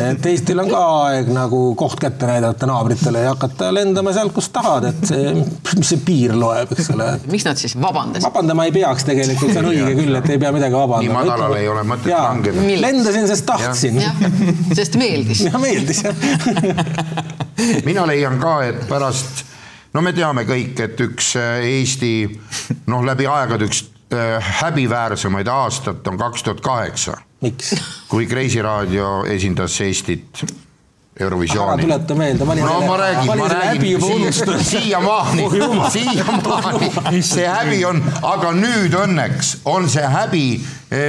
et 0.00 0.30
Eestil 0.32 0.64
on 0.64 0.72
ka 0.72 0.82
aeg 1.10 1.28
nagu 1.34 1.62
koht 1.76 2.00
kätte 2.00 2.28
näidata 2.30 2.72
naabritele 2.72 3.26
ja 3.26 3.36
hakata 3.36 3.68
lendama 3.74 4.16
sealt, 4.16 4.32
kus 4.32 4.48
tahad, 4.54 4.88
et 4.94 5.06
see, 5.12 5.36
mis 5.76 5.92
see 5.92 6.00
piir 6.08 6.32
loeb, 6.40 6.72
eks 6.72 6.92
ole. 6.96 7.12
miks 7.28 7.44
nad 7.44 7.60
siis 7.60 7.76
vabandasid? 7.76 8.13
Vabandasid. 8.14 8.32
vabandama 8.32 8.64
ei 8.64 8.72
peaks 8.72 9.04
tegelikult, 9.04 9.52
see 9.52 9.62
on 9.62 9.68
õige 9.70 9.94
küll, 9.98 10.18
et 10.18 10.28
ei 10.30 10.38
pea 10.38 10.52
midagi 10.54 10.78
vabandama. 10.78 11.02
nii 11.02 11.30
madalale 11.30 11.60
ei 11.60 11.68
ole 11.68 11.82
mõtet 11.88 12.12
langeda. 12.12 12.66
lendasin, 12.84 13.26
sest 13.28 13.46
tahtsin. 13.46 14.00
sest 14.72 14.98
meeldis. 15.00 15.44
ja 15.48 15.58
meeldis 15.58 16.04
jah 16.04 16.14
mina 17.88 18.06
leian 18.06 18.38
ka, 18.42 18.54
et 18.68 18.86
pärast, 18.88 19.44
no 19.94 20.02
me 20.04 20.12
teame 20.16 20.46
kõik, 20.48 20.78
et 20.86 21.00
üks 21.06 21.34
äh, 21.40 21.64
Eesti 21.74 22.14
noh, 22.90 23.04
läbi 23.06 23.28
aegade 23.30 23.68
üks 23.68 23.84
äh, 24.14 24.52
häbiväärsemaid 24.62 25.50
aastat 25.50 26.06
on 26.10 26.18
kaks 26.20 26.46
tuhat 26.46 26.60
kaheksa. 26.64 27.18
miks? 27.44 27.74
kui 28.08 28.28
Kreisi 28.30 28.62
raadio 28.62 29.24
esindas 29.30 29.80
Eestit 29.84 30.44
Eurovisiooni. 31.20 31.82
tuleta 31.82 32.14
meelde. 32.14 32.44
no 32.44 32.80
ma 32.86 32.96
räägin, 32.96 33.38
ma 33.38 33.48
räägin 33.48 34.00
siiamaani, 34.62 35.42
siiamaani 35.90 37.22
see 37.34 37.46
häbi 37.46 37.84
on, 37.84 38.02
aga 38.22 38.50
nüüd 38.52 38.96
õnneks 38.98 39.56
on 39.64 39.86
see 39.88 40.02
häbi 40.02 40.46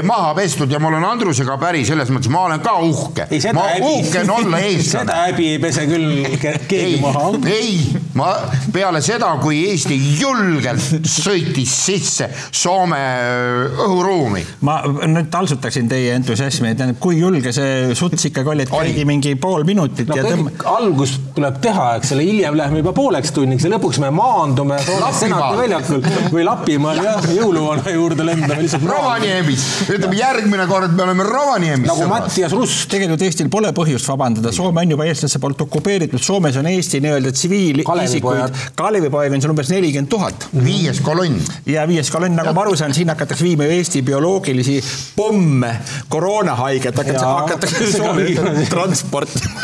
maha 0.06 0.34
pestud 0.36 0.72
ja 0.72 0.80
ma 0.80 0.90
olen 0.90 1.04
Andrusega 1.06 1.58
päri 1.62 1.84
selles 1.88 2.10
mõttes, 2.14 2.32
ma 2.34 2.46
olen 2.48 2.62
ka 2.64 2.76
uhke. 2.86 3.28
ma 3.56 3.66
uhken 3.80 4.32
olla 4.32 4.60
eestlane. 4.68 5.06
seda 5.06 5.18
häbi 5.26 5.48
ei 5.54 5.60
pese 5.62 5.86
küll 5.90 6.26
keegi 6.72 7.00
maha. 7.04 7.28
ei, 7.52 7.78
ma 8.18 8.32
peale 8.74 9.02
seda, 9.06 9.32
kui 9.42 9.64
Eesti 9.70 9.98
julgelt 10.20 11.08
sõitis 11.10 11.74
sisse 11.86 12.30
Soome 12.56 13.00
äh, 13.00 13.84
õhuruumi. 13.86 14.44
ma 14.68 14.80
nüüd 14.86 15.30
taltsutaksin 15.34 15.90
teie 15.92 16.16
entusiasmi, 16.16 16.74
et 16.74 16.84
kui 17.02 17.20
julge 17.20 17.54
see 17.56 17.96
suts 17.98 18.30
ikkagi 18.30 18.54
oli, 18.54 18.66
et 18.66 18.74
käidi 18.74 19.06
mingi 19.08 19.36
pool 19.40 19.66
minutit 19.68 20.10
no, 20.10 20.18
ja 20.20 20.26
tõmb... 20.28 20.52
algus 20.76 21.18
tuleb 21.36 21.60
teha, 21.64 21.90
eks 22.00 22.16
ole, 22.16 22.26
hiljem 22.28 22.58
läheme 22.60 22.82
juba 22.82 22.96
pooleks 22.96 23.34
tunniks 23.36 23.68
ja 23.68 23.74
lõpuks 23.76 24.02
me 24.04 24.12
maandume 24.16 24.80
Senati 25.16 25.60
väljakul 25.60 26.04
või 26.34 26.46
Lapimaal 26.48 27.02
jah, 27.04 27.30
jõuluvana 27.36 27.94
juurde 27.94 28.26
lendame 28.28 28.66
lihtsalt. 28.66 28.86
Rovaniemis 28.90 29.66
ütleme 29.90 30.18
järgmine 30.18 30.68
kord 30.70 30.94
me 30.96 31.04
oleme 31.04 31.24
Rovaniemis. 31.28 31.88
nagu 31.90 32.08
Mattias 32.10 32.54
Rust. 32.56 32.88
tegelikult 32.92 33.22
Eestil 33.26 33.50
pole 33.54 33.72
põhjust 33.76 34.08
vabandada, 34.10 34.52
Soome 34.56 34.84
on 34.84 34.96
juba 34.96 35.08
eestlaste 35.10 35.40
poolt 35.44 35.62
okupeeritud, 35.66 36.22
Soomes 36.22 36.58
on 36.62 36.70
Eesti 36.70 37.02
nii-öelda 37.04 37.34
tsiviilisikuid, 37.36 38.60
Kalevipoeg 38.76 39.36
on 39.36 39.44
seal 39.44 39.56
umbes 39.56 39.72
nelikümmend 39.74 40.12
tuhat. 40.12 40.48
viies 40.66 41.02
kolonn. 41.06 41.40
ja 41.70 41.86
viies 41.88 42.12
kolonn, 42.14 42.38
nagu 42.38 42.54
ma 42.56 42.66
aru 42.66 42.76
saan, 42.80 42.94
siin 42.96 43.12
hakatakse 43.14 43.44
viima 43.46 43.68
ju 43.68 43.78
Eesti 43.80 44.02
bioloogilisi 44.06 44.80
pomme, 45.16 45.76
koroonahaiget 46.10 46.98
hakatakse, 46.98 47.26
hakatakse 47.26 47.92
Soome 47.98 48.30
transportima 48.74 49.56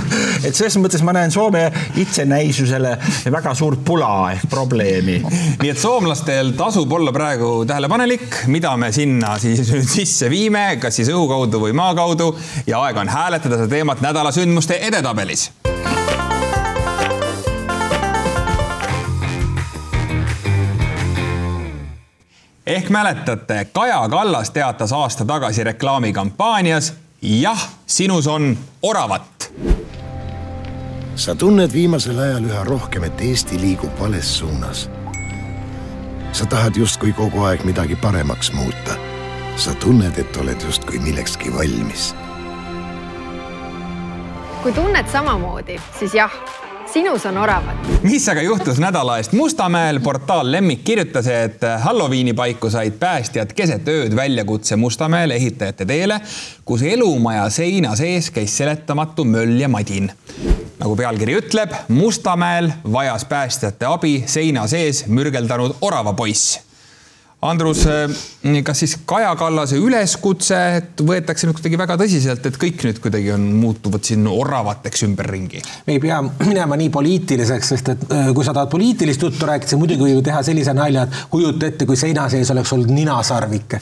et 0.46 0.54
selles 0.54 0.76
mõttes 0.80 1.02
ma 1.04 1.14
näen 1.16 1.32
Soome 1.34 1.66
itsenäisusele 2.00 2.96
väga 3.32 3.54
suurt 3.58 3.84
pula 3.84 4.32
ehk 4.34 4.48
probleemi. 4.50 5.20
nii 5.60 5.70
et 5.70 5.80
soomlastel 5.80 6.54
tasub 6.58 6.92
olla 6.92 7.12
praegu 7.14 7.52
tähelepanelik, 7.68 8.42
mida 8.52 8.76
me 8.80 8.92
sinna 8.94 9.36
siis 9.42 9.59
nüüd 9.68 9.88
sisse 9.88 10.30
viime, 10.32 10.78
kas 10.80 10.96
siis 10.96 11.12
õhu 11.12 11.28
kaudu 11.28 11.60
või 11.60 11.76
maa 11.76 11.94
kaudu 11.94 12.32
ja 12.66 12.80
aeg 12.86 12.96
on 12.96 13.12
hääletada 13.12 13.60
seda 13.60 13.68
teemat 13.76 14.00
nädala 14.00 14.32
sündmuste 14.32 14.80
edetabelis 14.88 15.50
ehk 22.70 22.88
mäletate, 22.88 23.66
Kaja 23.72 24.08
Kallas 24.08 24.50
teatas 24.50 24.92
aasta 24.92 25.24
tagasi 25.24 25.64
reklaamikampaanias. 25.64 26.94
jah, 27.22 27.68
sinus 27.86 28.26
on 28.26 28.58
oravat. 28.82 29.52
sa 31.14 31.34
tunned 31.34 31.72
viimasel 31.72 32.18
ajal 32.18 32.44
üha 32.44 32.64
rohkem, 32.64 33.04
et 33.04 33.20
Eesti 33.20 33.60
liigub 33.60 34.00
vales 34.00 34.38
suunas. 34.38 34.90
sa 36.32 36.46
tahad 36.46 36.76
justkui 36.76 37.12
kogu 37.12 37.42
aeg 37.42 37.64
midagi 37.64 37.96
paremaks 37.96 38.52
muuta 38.52 39.09
sa 39.60 39.74
tunned, 39.74 40.18
et 40.18 40.36
oled 40.40 40.66
justkui 40.66 40.98
millekski 40.98 41.52
valmis 41.54 42.10
kui 44.62 44.72
tunned 44.76 45.08
samamoodi, 45.08 45.78
siis 45.98 46.14
jah, 46.14 46.32
sinus 46.92 47.24
on 47.26 47.38
oravad. 47.40 47.76
mis 48.02 48.26
aga 48.28 48.42
juhtus 48.42 48.78
nädala 48.82 49.16
eest 49.18 49.32
Mustamäel? 49.32 50.00
portaal 50.04 50.52
Lemmik 50.52 50.84
kirjutas, 50.84 51.26
et 51.26 51.64
Halloweeni 51.80 52.34
paiku 52.36 52.70
said 52.70 52.98
päästjad 53.00 53.54
keset 53.56 53.88
ööd 53.88 54.16
väljakutse 54.16 54.76
Mustamäele 54.76 55.40
ehitajate 55.40 55.86
teele, 55.88 56.20
kus 56.64 56.82
elumaja 56.82 57.48
seina 57.50 57.96
sees 57.96 58.30
käis 58.30 58.56
seletamatu 58.58 59.24
möll 59.24 59.60
ja 59.60 59.68
madin. 59.68 60.12
nagu 60.78 60.96
pealkiri 60.96 61.40
ütleb, 61.40 61.72
Mustamäel 61.88 62.72
vajas 62.92 63.24
päästjate 63.24 63.86
abi 63.86 64.24
seina 64.26 64.66
sees 64.66 65.06
mürgeldanud 65.06 65.78
oravapoiss 65.80 66.69
Andrus, 67.40 67.86
kas 68.64 68.82
siis 68.82 68.98
Kaja 69.08 69.30
Kallase 69.40 69.78
üleskutse, 69.80 70.56
et 70.76 71.00
võetakse 71.00 71.46
nüüd 71.48 71.56
kuidagi 71.56 71.78
väga 71.80 71.94
tõsiselt, 71.96 72.44
et 72.44 72.56
kõik 72.60 72.82
nüüd 72.84 72.98
kuidagi 73.00 73.30
on, 73.32 73.46
muutuvad 73.56 74.04
siin 74.04 74.26
oravateks 74.28 75.06
ümberringi? 75.06 75.62
me 75.86 75.94
ei 75.96 76.02
pea 76.02 76.18
minema 76.20 76.76
nii 76.76 76.90
poliitiliseks, 76.92 77.70
sest 77.72 77.88
et 77.94 78.04
äh, 78.12 78.28
kui 78.36 78.44
sa 78.44 78.52
tahad 78.52 78.68
poliitilist 78.72 79.24
juttu 79.24 79.48
rääkida, 79.48 79.72
siis 79.72 79.80
muidugi 79.80 80.04
võib 80.04 80.20
teha 80.26 80.42
sellise 80.44 80.74
nalja, 80.76 81.06
et 81.08 81.16
kujuta 81.32 81.70
ette, 81.70 81.86
kui 81.88 81.96
seina 81.96 82.26
sees 82.28 82.50
oleks 82.52 82.74
olnud 82.76 82.92
ninasarvik. 82.92 83.78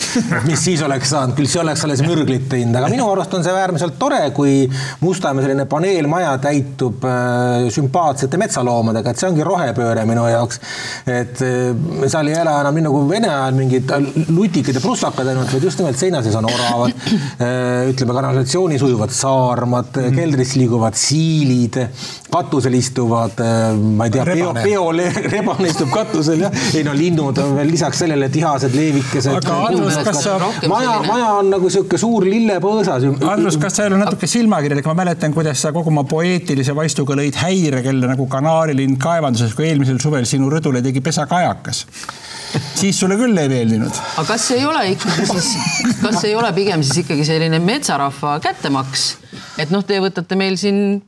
mis 0.47 0.63
siis 0.69 0.87
oleks 0.87 1.11
saanud, 1.17 1.35
küll 1.35 1.51
see 1.51 1.63
oleks 1.65 1.83
alles 1.89 2.05
mürglit 2.07 2.47
teinud, 2.55 2.79
aga 2.79 2.93
minu 2.95 3.11
arust 3.11 3.35
on 3.35 3.43
see 3.47 3.59
äärmiselt 3.59 3.99
tore, 3.99 4.23
kui 4.39 4.69
Mustamäe 5.03 5.43
selline 5.43 5.67
paneelmaja 5.67 6.37
täitub 6.47 7.03
äh, 7.11 7.67
sümpaatsete 7.75 8.39
metsaloomadega, 8.39 9.11
et 9.11 9.19
see 9.19 9.33
ongi 9.33 9.51
rohepööre 9.51 10.07
minu 10.07 10.31
jaoks. 10.31 10.63
et 11.11 11.43
äh, 11.43 12.07
seal 12.07 12.31
ei 12.31 12.39
ela 12.39 12.61
enam 12.63 12.79
nii 12.79 12.87
nagu 12.87 13.05
Vene 13.09 13.29
ajal 13.35 13.48
ajal 13.49 13.57
mingid 13.59 13.93
lutikad 14.35 14.77
ja 14.77 14.83
prussakad 14.83 15.29
ainult, 15.31 15.51
vaid 15.53 15.65
just 15.65 15.81
nimelt 15.81 15.99
seina 15.99 16.23
sees 16.23 16.37
on 16.39 16.49
oravad. 16.49 16.95
Äh, 17.39 17.89
ütleme 17.91 18.15
kanalisatsioonis 18.17 18.83
ujuvad 18.83 19.13
saarmad 19.15 19.93
mm., 19.95 20.15
keldris 20.17 20.55
liiguvad 20.59 20.97
siilid, 20.99 21.77
katusel 22.33 22.75
istuvad, 22.75 23.39
äh, 23.45 23.77
ma 23.77 24.09
ei 24.09 24.13
tea, 24.15 24.25
peo, 24.27 24.51
peorebane 24.57 25.69
istub 25.73 25.93
katusel 25.93 26.43
jah. 26.47 26.57
ei 26.75 26.83
no 26.87 26.95
linnud 26.97 27.39
on 27.43 27.55
veel 27.59 27.71
lisaks 27.71 28.03
sellele 28.03 28.29
tihased, 28.33 28.75
leevikesed. 28.75 29.39
aga 29.39 29.59
Andrus, 29.69 29.99
kas 30.09 30.23
sa. 30.25 30.39
maja, 30.71 30.97
maja 31.07 31.31
on 31.39 31.53
nagu 31.55 31.71
sihuke 31.73 32.01
suur 32.01 32.27
lillepõõsas. 32.29 33.07
Andrus, 33.19 33.61
kas 33.63 33.79
sa 33.79 33.87
ei 33.87 33.93
ole 33.93 34.03
natuke 34.03 34.31
silmakirjalik, 34.31 34.89
ma 34.91 34.97
mäletan, 35.05 35.37
kuidas 35.37 35.63
sa 35.63 35.73
kogu 35.77 35.93
oma 35.95 36.05
poeetilise 36.09 36.75
vaistuga 36.77 37.19
lõid 37.19 37.39
häirekella 37.39 38.11
nagu 38.15 38.27
kanaarilind 38.31 38.99
kaevanduses, 39.03 39.55
kui 39.59 39.71
eelmisel 39.71 40.03
suvel 40.03 40.27
sinu 40.29 40.51
rõdule 40.53 40.83
tegi 40.85 41.05
pesakajakas 41.05 41.87
siis 42.75 43.01
sulle 43.01 43.19
küll 43.21 43.37
ei 43.39 43.51
meeldinud. 43.51 44.01
aga 44.17 44.27
kas 44.33 44.51
ei 44.57 44.65
ole 44.67 44.85
ikkagi 44.95 45.27
siis, 45.33 45.51
kas 46.03 46.25
ei 46.29 46.35
ole 46.39 46.53
pigem 46.57 46.85
siis 46.87 47.05
ikkagi 47.05 47.27
selline 47.29 47.61
metsarahva 47.63 48.39
kättemaks, 48.45 49.09
et 49.59 49.75
noh, 49.75 49.85
te 49.87 50.01
võtate 50.03 50.39
meil 50.39 50.59
siin 50.61 51.01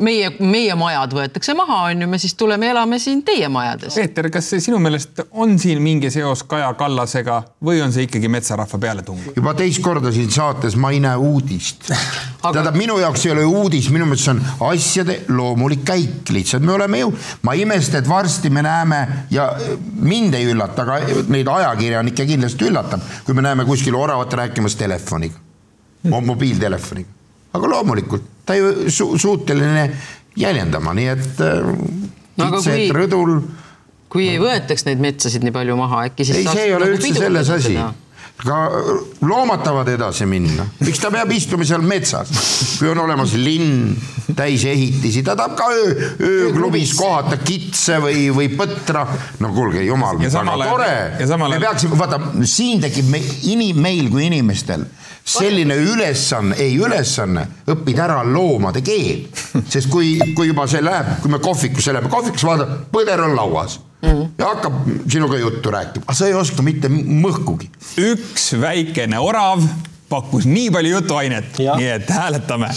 meie, 0.00 0.30
meie 0.40 0.74
majad 0.78 1.14
võetakse 1.16 1.54
maha, 1.56 1.80
on 1.90 2.04
ju, 2.04 2.08
me 2.10 2.18
siis 2.20 2.34
tuleme, 2.38 2.70
elame 2.72 2.98
siin 3.02 3.22
teie 3.26 3.48
majades. 3.52 3.96
Peeter, 3.98 4.28
kas 4.32 4.48
sinu 4.64 4.78
meelest 4.82 5.22
on 5.30 5.56
siin 5.60 5.82
mingi 5.84 6.10
seos 6.12 6.42
Kaja 6.48 6.72
Kallasega 6.78 7.42
või 7.64 7.80
on 7.84 7.92
see 7.94 8.06
ikkagi 8.08 8.30
metsarahva 8.32 8.80
pealetung? 8.82 9.20
juba 9.36 9.54
teist 9.58 9.82
korda 9.84 10.12
siin 10.14 10.30
saates 10.32 10.76
ma 10.80 10.92
ei 10.94 11.00
näe 11.04 11.16
uudist. 11.20 11.90
Aga.... 11.90 12.52
tähendab, 12.52 12.78
minu 12.78 12.98
jaoks 13.02 13.26
ei 13.26 13.34
ole 13.34 13.46
uudis, 13.48 13.90
minu 13.94 14.08
meelest 14.08 14.26
see 14.28 14.34
on 14.36 14.70
asjade 14.70 15.18
loomulik 15.28 15.84
käik, 15.86 16.32
lihtsalt 16.32 16.64
me 16.66 16.76
oleme 16.76 17.02
ju, 17.02 17.12
ma 17.46 17.56
ei 17.56 17.66
imesta, 17.66 18.00
et 18.00 18.08
varsti 18.08 18.52
me 18.52 18.64
näeme 18.66 19.02
ja 19.34 19.50
mind 20.00 20.38
ei 20.38 20.48
üllata, 20.52 20.86
aga 20.86 21.26
neid 21.32 21.50
ajakirjanikke 21.52 22.28
kindlasti 22.32 22.70
üllatab, 22.70 23.04
kui 23.26 23.36
me 23.36 23.44
näeme 23.44 23.68
kuskil 23.68 23.98
oravat 23.98 24.40
rääkimas 24.40 24.78
telefoniga, 24.78 25.38
mobiiltelefoniga 26.06 27.15
aga 27.56 27.72
loomulikult 27.74 28.32
ta 28.46 28.56
ju 28.56 28.90
su 28.92 29.10
suuteline 29.18 29.88
jäljendama, 30.38 30.94
nii 30.96 31.06
et 31.12 31.40
äh, 31.42 31.70
no, 32.36 32.50
kitsed 32.54 32.92
rõdul. 32.94 33.38
kui 34.12 34.28
ei 34.30 34.40
võetaks 34.40 34.86
neid 34.86 35.02
metsasid 35.02 35.44
nii 35.44 35.54
palju 35.54 35.76
maha, 35.78 36.06
äkki 36.10 36.28
siis. 36.28 36.44
ei, 36.44 36.50
see 36.52 36.68
ei 36.68 36.74
ole 36.76 36.90
nagu 36.90 36.98
üldse 37.00 37.14
selles 37.18 37.50
asi 37.56 37.78
ka 38.36 38.56
loomad 39.24 39.62
tahavad 39.64 39.88
edasi 39.88 40.26
minna, 40.28 40.66
miks 40.84 41.00
ta 41.00 41.10
peab 41.12 41.30
istuma 41.32 41.64
seal 41.64 41.84
metsas, 41.86 42.32
kui 42.78 42.90
on 42.90 43.00
olemas 43.06 43.32
linn 43.40 43.94
täis 44.36 44.66
ehitisi, 44.68 45.22
ta 45.24 45.36
tahab 45.38 45.56
ka 45.56 45.70
öö, 45.72 46.10
ööklubis 46.28 46.92
kohata 46.98 47.38
kitse 47.40 47.96
või, 48.02 48.26
või 48.36 48.50
põtra. 48.58 49.06
no 49.40 49.52
kuulge, 49.56 49.86
jumal, 49.86 50.20
väga 50.20 50.68
tore. 50.68 51.48
me 51.48 51.60
peaksime, 51.62 51.98
vaata 51.98 52.20
siin 52.44 52.84
tekib 52.84 53.08
me, 53.10 53.22
inim, 53.52 53.80
meil 53.80 54.10
kui 54.12 54.28
inimestel 54.28 54.84
selline 55.26 55.74
ülesanne, 55.82 56.54
ei 56.62 56.76
ülesanne, 56.78 57.46
õppida 57.72 58.04
ära 58.04 58.20
loomade 58.22 58.82
keel. 58.86 59.26
sest 59.72 59.90
kui, 59.90 60.14
kui 60.36 60.52
juba 60.52 60.68
see 60.70 60.84
läheb, 60.84 61.16
kui 61.22 61.32
me 61.32 61.42
kohvikusse 61.42 61.96
läheme, 61.96 62.12
kohvikus 62.12 62.46
vaatad, 62.46 62.78
põder 62.92 63.24
on 63.26 63.34
lauas 63.38 63.80
mm 64.02 64.24
ja 64.38 64.48
hakkab 64.52 64.74
sinuga 65.08 65.38
juttu 65.40 65.70
rääkima, 65.70 66.04
aga 66.06 66.14
sa 66.14 66.26
ei 66.26 66.34
oska 66.34 66.62
mitte 66.62 66.88
mõhkugi. 66.92 67.70
üks 67.98 68.52
väikene 68.60 69.18
orav 69.18 69.64
pakkus 70.08 70.46
nii 70.46 70.70
palju 70.70 70.98
jutuainet, 70.98 71.58
nii 71.58 71.92
et 71.98 72.10
hääletame 72.10 72.70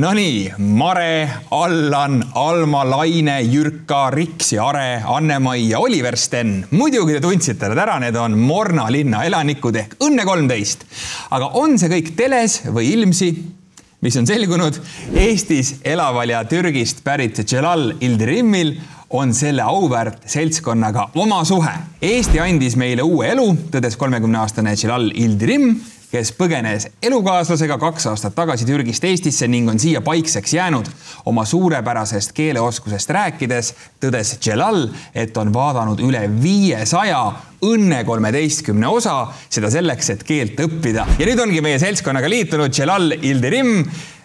Nonii, 0.00 0.52
Mare, 0.58 1.28
Allan, 1.50 2.22
Alma, 2.34 2.84
Laine, 2.88 3.42
Jürka, 3.42 4.10
Riks 4.14 4.52
ja 4.54 4.68
Are, 4.70 5.02
Anne-Mai 5.04 5.68
ja 5.68 5.78
Oliver 5.78 6.16
Sten. 6.16 6.66
muidugi 6.70 7.18
te 7.18 7.20
tundsite 7.20 7.68
nad 7.68 7.82
ära, 7.82 7.98
need 8.00 8.16
on 8.16 8.38
Morna 8.38 8.86
linna 8.88 9.26
elanikud 9.28 9.76
ehk 9.76 9.98
Õnne 10.00 10.24
kolmteist. 10.24 10.86
aga 11.30 11.50
on 11.60 11.76
see 11.78 11.92
kõik 11.92 12.14
teles 12.16 12.62
või 12.70 12.94
ilmsi? 12.94 13.59
Mis 14.00 14.16
on 14.16 14.26
selgunud, 14.26 14.78
Eestis 15.14 15.74
elaval 15.84 16.32
ja 16.32 16.44
Türgist 16.48 17.04
pärit 17.04 17.42
Celal 17.46 17.92
Ildirimil 18.00 18.74
on 19.10 19.34
selle 19.34 19.62
auväärt 19.62 20.28
seltskonnaga 20.30 21.08
oma 21.18 21.42
suhe. 21.44 21.72
Eesti 22.02 22.40
andis 22.40 22.76
meile 22.78 23.02
uue 23.02 23.32
elu, 23.32 23.46
tõdes 23.74 23.98
kolmekümneaastane 23.98 24.76
Celal 24.78 25.10
Ildirim 25.14 25.74
kes 26.10 26.32
põgenes 26.34 26.88
elukaaslasega 27.06 27.76
kaks 27.78 28.08
aastat 28.10 28.34
tagasi 28.34 28.66
Türgist 28.66 29.04
Eestisse 29.06 29.46
ning 29.50 29.70
on 29.70 29.78
siia 29.78 30.00
paikseks 30.02 30.54
jäänud. 30.54 30.86
oma 31.24 31.44
suurepärasest 31.44 32.32
keeleoskusest 32.32 33.10
rääkides 33.10 33.74
tõdes 34.02 34.38
Celal, 34.42 34.88
et 35.14 35.36
on 35.36 35.52
vaadanud 35.54 36.00
üle 36.00 36.26
viiesaja 36.42 37.32
Õnne 37.60 38.04
kolmeteistkümne 38.08 38.88
osa, 38.88 39.26
seda 39.52 39.68
selleks, 39.70 40.10
et 40.10 40.22
keelt 40.24 40.60
õppida. 40.60 41.06
ja 41.18 41.26
nüüd 41.26 41.40
ongi 41.40 41.60
meie 41.60 41.78
seltskonnaga 41.78 42.28
liitunud 42.28 42.72
Celal 42.72 43.12
Ildirim 43.12 43.78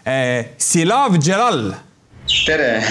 eh,. 0.06 0.56
Silav 0.58 1.20
Celal. 1.20 1.74
tere 2.46 2.82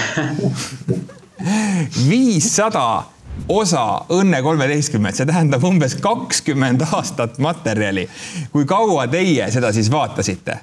viissada 2.07 3.14
osa 3.49 4.05
Õnne 4.09 4.41
kolmeteistkümmet, 4.43 5.15
see 5.17 5.27
tähendab 5.29 5.63
umbes 5.63 5.95
kakskümmend 6.01 6.85
aastat 6.91 7.37
materjali. 7.39 8.07
kui 8.51 8.65
kaua 8.65 9.07
teie 9.07 9.51
seda 9.51 9.71
siis 9.73 9.91
vaatasite? 9.91 10.59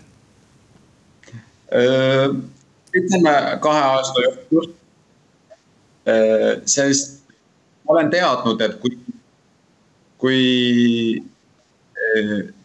ütleme 2.92 3.34
kahe 3.60 3.84
aasta 3.96 4.24
jooksul. 4.24 4.72
sest 6.66 7.22
ma 7.84 7.94
olen 7.94 8.10
teadnud, 8.10 8.60
et 8.60 8.74
kui, 8.80 8.98
kui 10.18 11.22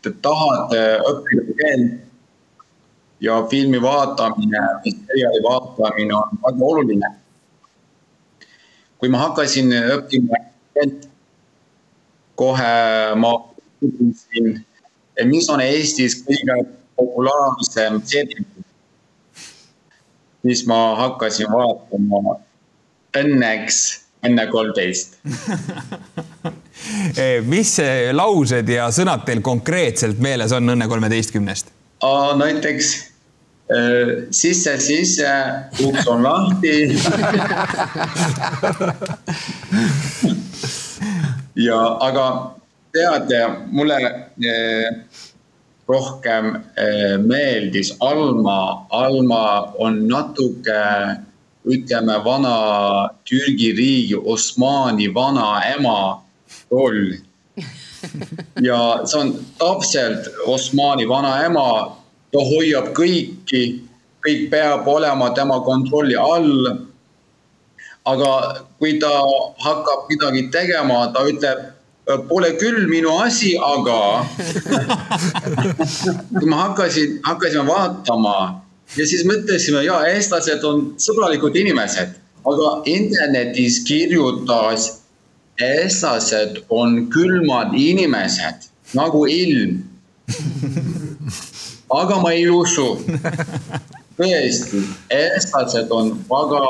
te 0.01 0.11
tahate 0.21 0.81
õppida 1.11 1.55
keelt 1.61 2.03
ja 3.21 3.39
filmi 3.49 3.81
vaatamine, 3.81 4.59
seriaali 4.83 5.41
vaatamine 5.43 6.13
on 6.13 6.41
väga 6.43 6.65
oluline 6.71 7.09
kui 8.97 9.11
ma 9.13 9.21
hakkasin 9.27 9.73
õppima, 9.95 10.39
kohe 12.37 12.73
ma 13.17 13.33
küsisin, 13.81 14.57
mis 15.29 15.49
on 15.53 15.61
Eestis 15.61 16.17
kõige 16.25 16.57
populaarsem 16.97 18.01
serial. 18.05 18.45
siis 20.45 20.61
ma 20.69 20.95
hakkasin 20.95 21.49
vaatama 21.51 22.37
õnneks 23.17 23.79
enne 24.23 24.45
kolmteist 24.47 25.17
mis 27.53 27.73
laused 28.13 28.69
ja 28.69 28.87
sõnad 28.93 29.25
teil 29.27 29.41
konkreetselt 29.45 30.21
meeles 30.23 30.53
on 30.55 30.73
Õnne 30.73 30.87
kolmeteistkümnest? 30.87 31.73
näiteks 32.37 32.93
sisse, 34.31 34.77
sisse, 34.79 35.31
uks 35.83 36.07
on 36.07 36.23
lahti 36.23 36.87
ja, 41.67 41.81
aga 42.07 42.25
tead, 42.95 43.33
mulle 43.75 43.97
rohkem 45.87 46.53
meeldis 47.27 47.91
Alma, 47.99 48.87
Alma 48.91 49.73
on 49.83 50.07
natuke 50.07 50.83
ütleme, 51.67 52.17
vana 52.23 53.09
Türgi 53.27 53.73
riigi 53.75 54.15
Osmani 54.15 55.13
vanaema 55.13 56.23
roll. 56.71 57.17
ja 58.61 58.79
see 59.05 59.19
on 59.19 59.33
täpselt 59.59 60.29
Osmani 60.45 61.07
vanaema, 61.09 61.97
ta 62.33 62.43
hoiab 62.43 62.91
kõiki, 62.97 63.63
kõik 64.25 64.43
peab 64.51 64.87
olema 64.87 65.31
tema 65.35 65.61
kontrolli 65.65 66.15
all. 66.19 66.85
aga 68.07 68.31
kui 68.79 68.99
ta 68.99 69.09
hakkab 69.59 70.07
midagi 70.07 70.45
tegema, 70.51 71.11
ta 71.11 71.25
ütleb, 71.27 71.65
pole 72.29 72.53
küll 72.55 72.87
minu 72.87 73.11
asi, 73.19 73.57
aga 73.59 74.23
kui 76.37 76.47
ma 76.47 76.61
hakkasin, 76.61 77.17
hakkasime 77.27 77.65
vaatama 77.67 78.37
ja 78.95 79.07
siis 79.09 79.25
mõtlesime, 79.27 79.83
ja 79.83 79.99
eestlased 80.13 80.63
on 80.67 80.93
sõbralikud 81.03 81.57
inimesed, 81.59 82.15
aga 82.47 82.71
internetis 82.87 83.81
kirjutas, 83.87 84.87
eestlased 85.59 86.61
on 86.71 87.09
külmad 87.11 87.75
inimesed 87.75 88.69
nagu 88.95 89.25
ilm. 89.27 89.81
aga 91.89 92.19
ma 92.21 92.31
ei 92.35 92.49
usu. 92.49 92.87
tõesti, 94.17 94.81
eestlased 95.13 95.91
on 95.93 96.15
väga 96.29 96.69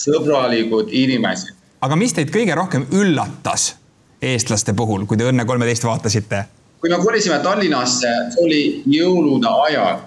sõbralikud 0.00 0.92
inimesed. 0.92 1.54
aga 1.84 1.96
mis 1.96 2.12
teid 2.16 2.32
kõige 2.32 2.54
rohkem 2.56 2.86
üllatas 2.92 3.74
eestlaste 4.24 4.74
puhul, 4.76 5.06
kui 5.06 5.16
te 5.16 5.26
Õnne 5.28 5.46
kolmeteist 5.48 5.84
vaatasite? 5.84 6.44
kui 6.80 6.92
me 6.92 6.98
kolisime 7.00 7.38
Tallinnasse, 7.40 8.10
see 8.34 8.44
oli 8.44 8.62
jõulude 8.92 9.48
ajal. 9.48 10.02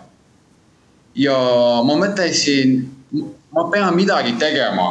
ja 1.17 1.37
ma 1.85 1.95
mõtlesin, 1.97 2.83
ma 3.53 3.63
pean 3.71 3.95
midagi 3.97 4.35
tegema. 4.37 4.87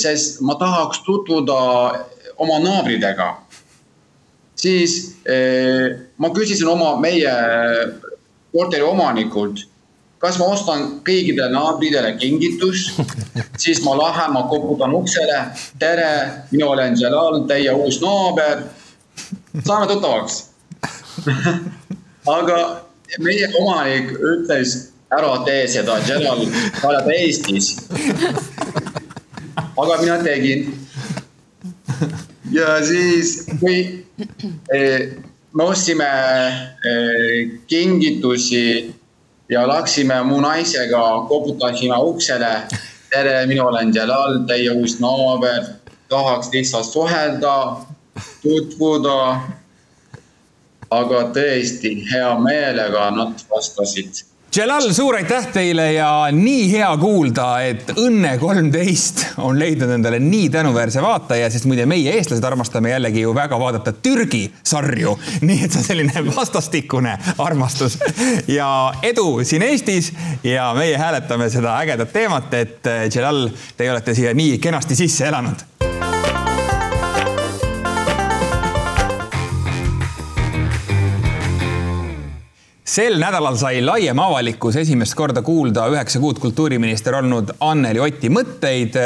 sest 0.00 0.40
ma 0.40 0.54
tahaks 0.54 1.02
tutvuda 1.04 1.60
oma 2.38 2.58
naabritega. 2.64 3.28
Siis 4.60 4.96
ma 6.20 6.30
küsisin 6.36 6.68
oma, 6.68 6.94
meie 7.00 7.32
korteri 8.52 8.84
omanikult, 8.84 9.62
kas 10.20 10.36
ma 10.40 10.50
ostan 10.52 10.86
kõigile 11.06 11.48
naabritele 11.52 12.12
kingitus, 12.20 12.90
siis 13.62 13.80
ma 13.86 13.96
lähen, 13.98 14.34
ma 14.36 14.44
koputan 14.50 14.94
uksele. 14.96 15.40
tere, 15.80 16.10
mina 16.52 16.68
olen 16.74 17.00
Jalal, 17.00 17.42
teie 17.48 17.72
uus 17.72 18.00
naaber. 18.04 18.66
saame 19.64 19.86
tuttavaks 19.88 20.44
aga 22.38 22.58
meie 23.20 23.48
omanik 23.60 24.12
ütles, 24.14 24.76
ära 25.12 25.32
tee 25.46 25.66
seda, 25.68 25.98
Jalal, 26.08 26.44
sa 26.80 26.90
oled 26.92 27.10
Eestis. 27.16 27.72
aga 29.80 29.98
mina 30.02 30.20
tegin. 30.24 30.68
Ja 32.52 32.78
siis, 32.84 33.46
kui 33.60 34.04
me 35.54 35.64
ostsime 35.64 36.08
kingitusi 37.66 38.94
ja 39.48 39.66
läksime 39.68 40.22
mu 40.22 40.40
naisega, 40.40 41.26
koputasime 41.28 41.96
uksele. 41.96 42.54
tere, 43.10 43.46
mina 43.46 43.64
olen 43.64 43.94
Jalal, 43.94 44.44
teie 44.46 44.70
uus 44.70 45.00
naaber, 45.00 45.64
tahaks 46.08 46.50
lihtsalt 46.52 46.86
suhelda, 46.86 47.76
tutvuda. 48.42 49.40
aga 50.90 51.18
tõesti 51.30 51.90
hea 52.10 52.30
meelega 52.42 53.04
nad 53.14 53.42
vastasid 53.50 54.24
Jalal, 54.56 54.88
suur 54.90 55.14
aitäh 55.14 55.44
teile 55.54 55.92
ja 55.92 56.26
nii 56.34 56.64
hea 56.72 56.88
kuulda, 56.98 57.44
et 57.62 57.92
Õnne 57.94 58.32
kolmteist 58.40 59.22
on 59.38 59.54
leidnud 59.60 59.92
endale 59.94 60.18
nii 60.18 60.48
tänuväärse 60.50 60.98
vaataja, 61.04 61.46
sest 61.54 61.68
muide 61.70 61.86
meie, 61.86 62.16
eestlased, 62.18 62.42
armastame 62.48 62.90
jällegi 62.90 63.22
ju 63.22 63.34
väga 63.36 63.60
vaadata 63.62 63.94
Türgi 64.02 64.42
sarju. 64.66 65.14
nii 65.46 65.60
et 65.68 65.70
see 65.70 65.84
on 65.84 65.86
selline 65.86 66.24
vastastikune 66.34 67.14
armastus 67.38 68.00
ja 68.50 68.68
edu 69.06 69.44
siin 69.46 69.62
Eestis 69.70 70.10
ja 70.42 70.72
meie 70.74 70.98
hääletame 70.98 71.46
seda 71.54 71.78
ägedat 71.84 72.10
teemat, 72.12 72.54
et 72.58 72.94
Jalal, 73.14 73.52
teie 73.78 73.94
olete 73.94 74.18
siia 74.18 74.34
nii 74.34 74.58
kenasti 74.58 74.98
sisse 74.98 75.30
elanud 75.30 75.69
sel 82.90 83.20
nädalal 83.22 83.54
sai 83.54 83.78
laiem 83.84 84.18
avalikkus 84.18 84.76
esimest 84.80 85.14
korda 85.14 85.44
kuulda 85.46 85.84
üheksa 85.92 86.18
kuud 86.20 86.40
kultuuriminister 86.42 87.14
olnud 87.20 87.52
Anneli 87.62 88.00
Oti 88.02 88.30
mõtteid, 88.34 88.98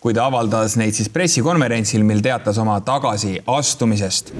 kui 0.00 0.14
ta 0.14 0.28
avaldas 0.28 0.76
neid 0.78 0.94
siis 0.94 1.10
pressikonverentsil, 1.10 2.04
mil 2.06 2.22
teatas 2.22 2.60
oma 2.62 2.76
tagasiastumisest. 2.86 4.30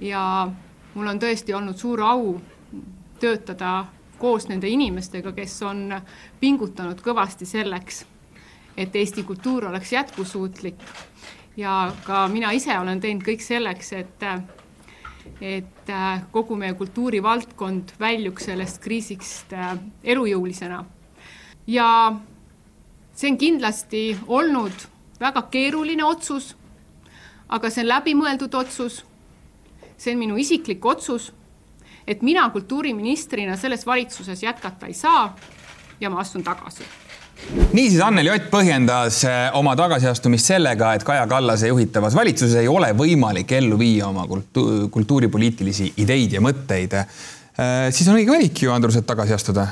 ja 0.00 0.46
mul 0.94 1.10
on 1.10 1.18
tõesti 1.18 1.56
olnud 1.58 1.80
suur 1.80 2.02
au 2.06 2.36
töötada 3.20 3.84
koos 4.18 4.46
nende 4.48 4.70
inimestega, 4.70 5.32
kes 5.32 5.62
on 5.66 5.96
pingutanud 6.40 7.00
kõvasti 7.02 7.48
selleks, 7.50 8.04
et 8.76 8.94
Eesti 8.94 9.22
kultuur 9.22 9.66
oleks 9.72 9.92
jätkusuutlik. 9.92 10.78
ja 11.56 11.92
ka 12.04 12.28
mina 12.28 12.52
ise 12.52 12.78
olen 12.78 13.00
teinud 13.00 13.26
kõik 13.26 13.42
selleks, 13.42 13.92
et 13.92 14.22
et 15.44 15.90
kogu 16.32 16.56
meie 16.56 16.72
kultuurivaldkond 16.78 17.94
väljuks 18.00 18.46
sellest 18.48 18.80
kriisist 18.80 19.52
elujõulisena. 20.04 20.84
ja 21.66 21.88
see 23.14 23.30
on 23.30 23.38
kindlasti 23.38 24.02
olnud 24.26 24.86
väga 25.20 25.42
keeruline 25.52 26.04
otsus, 26.04 26.54
aga 27.48 27.70
see 27.70 27.84
on 27.84 27.88
läbimõeldud 27.92 28.54
otsus. 28.54 29.04
see 29.96 30.12
on 30.12 30.18
minu 30.18 30.36
isiklik 30.36 30.84
otsus, 30.84 31.32
et 32.06 32.22
mina 32.22 32.48
kultuuriministrina 32.50 33.56
selles 33.56 33.86
valitsuses 33.86 34.42
jätkata 34.42 34.86
ei 34.86 34.94
saa 34.94 35.34
ja 36.00 36.10
ma 36.10 36.20
astun 36.20 36.42
tagasi 36.44 37.03
niisiis 37.72 38.00
Anneli 38.04 38.32
Ott 38.32 38.50
põhjendas 38.52 39.20
oma 39.58 39.74
tagasiastumist 39.78 40.52
sellega, 40.54 40.94
et 40.94 41.04
Kaja 41.06 41.26
Kallase 41.30 41.70
juhitavas 41.70 42.16
valitsuses 42.16 42.58
ei 42.62 42.68
ole 42.70 42.92
võimalik 42.96 43.52
ellu 43.58 43.78
viia 43.78 44.08
oma 44.08 44.26
kultu 44.30 44.88
kultuuripoliitilisi 44.94 45.92
ideid 46.02 46.36
ja 46.38 46.42
mõtteid. 46.44 46.98
siis 47.90 48.08
on 48.08 48.18
õige 48.18 48.32
valik 48.34 48.62
ju, 48.62 48.72
Andrus, 48.72 48.96
et 48.96 49.06
tagasi 49.06 49.34
astuda 49.36 49.68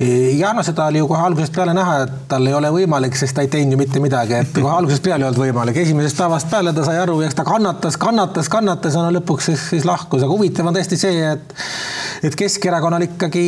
ja 0.00 0.52
no 0.56 0.62
seda 0.64 0.86
oli 0.88 0.98
ju 1.02 1.08
kohe 1.10 1.20
algusest 1.28 1.52
peale 1.54 1.74
näha, 1.76 1.96
et 2.06 2.12
tal 2.28 2.46
ei 2.48 2.54
ole 2.56 2.70
võimalik, 2.72 3.16
sest 3.20 3.36
ta 3.36 3.44
ei 3.44 3.50
teinud 3.52 3.76
ju 3.76 3.80
mitte 3.82 4.00
midagi, 4.00 4.38
et 4.38 4.54
kohe 4.56 4.72
algusest 4.72 5.04
peale 5.04 5.26
ei 5.26 5.28
olnud 5.28 5.42
võimalik, 5.42 5.80
esimesest 5.82 6.16
päevast 6.22 6.48
peale 6.52 6.72
ta 6.76 6.84
sai 6.86 6.96
aru, 7.02 7.18
eks 7.26 7.36
ta 7.36 7.44
kannatas, 7.44 7.98
kannatas, 8.00 8.48
kannatas 8.52 8.96
ja 8.96 9.04
no 9.04 9.12
lõpuks 9.18 9.50
siis, 9.50 9.66
siis 9.74 9.88
lahkus, 9.88 10.24
aga 10.24 10.32
huvitav 10.32 10.70
on 10.70 10.78
tõesti 10.78 11.00
see, 11.00 11.34
et 11.34 11.56
et 12.24 12.36
Keskerakonnal 12.36 13.04
ikkagi 13.06 13.44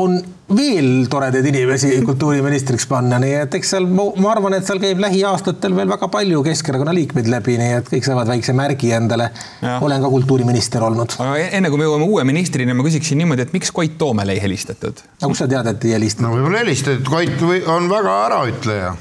on 0.00 0.16
veel 0.56 1.06
toredaid 1.12 1.44
inimesi 1.50 1.90
kultuuriministriks 2.06 2.86
panna, 2.88 3.18
nii 3.20 3.34
et 3.42 3.56
eks 3.58 3.74
seal, 3.74 3.88
ma 3.88 4.30
arvan, 4.32 4.56
et 4.56 4.64
seal 4.66 4.80
käib 4.80 5.00
lähiaastatel 5.02 5.74
veel 5.76 5.90
väga 5.90 6.08
palju 6.12 6.40
Keskerakonna 6.46 6.94
liikmeid 6.96 7.28
läbi, 7.32 7.58
nii 7.60 7.74
et 7.80 7.90
kõik 7.92 8.06
saavad 8.06 8.30
väikse 8.32 8.54
märgi 8.56 8.92
endale. 8.96 9.28
olen 9.80 10.02
ka 10.02 10.10
kultuuriminister 10.14 10.84
olnud. 10.84 11.18
aga 11.20 11.36
enne 11.58 11.70
kui 11.70 11.80
me 11.80 11.88
jõuame 11.88 12.08
uue 12.08 12.24
ministrini, 12.28 12.74
ma 12.74 12.86
küsiksin 12.86 13.20
niimoodi, 13.20 13.44
et 13.44 13.52
miks 13.52 13.72
Koit 13.72 13.98
Toomele 14.00 14.38
ei 14.38 14.42
helistatud? 14.42 15.04
aga 15.20 15.28
kust 15.28 15.44
sa 15.44 15.50
tead, 15.50 15.68
et 15.74 15.77
ei 15.84 15.94
helistanud? 15.96 16.30
no 16.30 16.36
võib-olla 16.36 16.64
helistati, 16.64 17.04
Koit 17.08 17.44
on 17.66 17.90
väga 17.90 18.16
äraütleja 18.26 18.96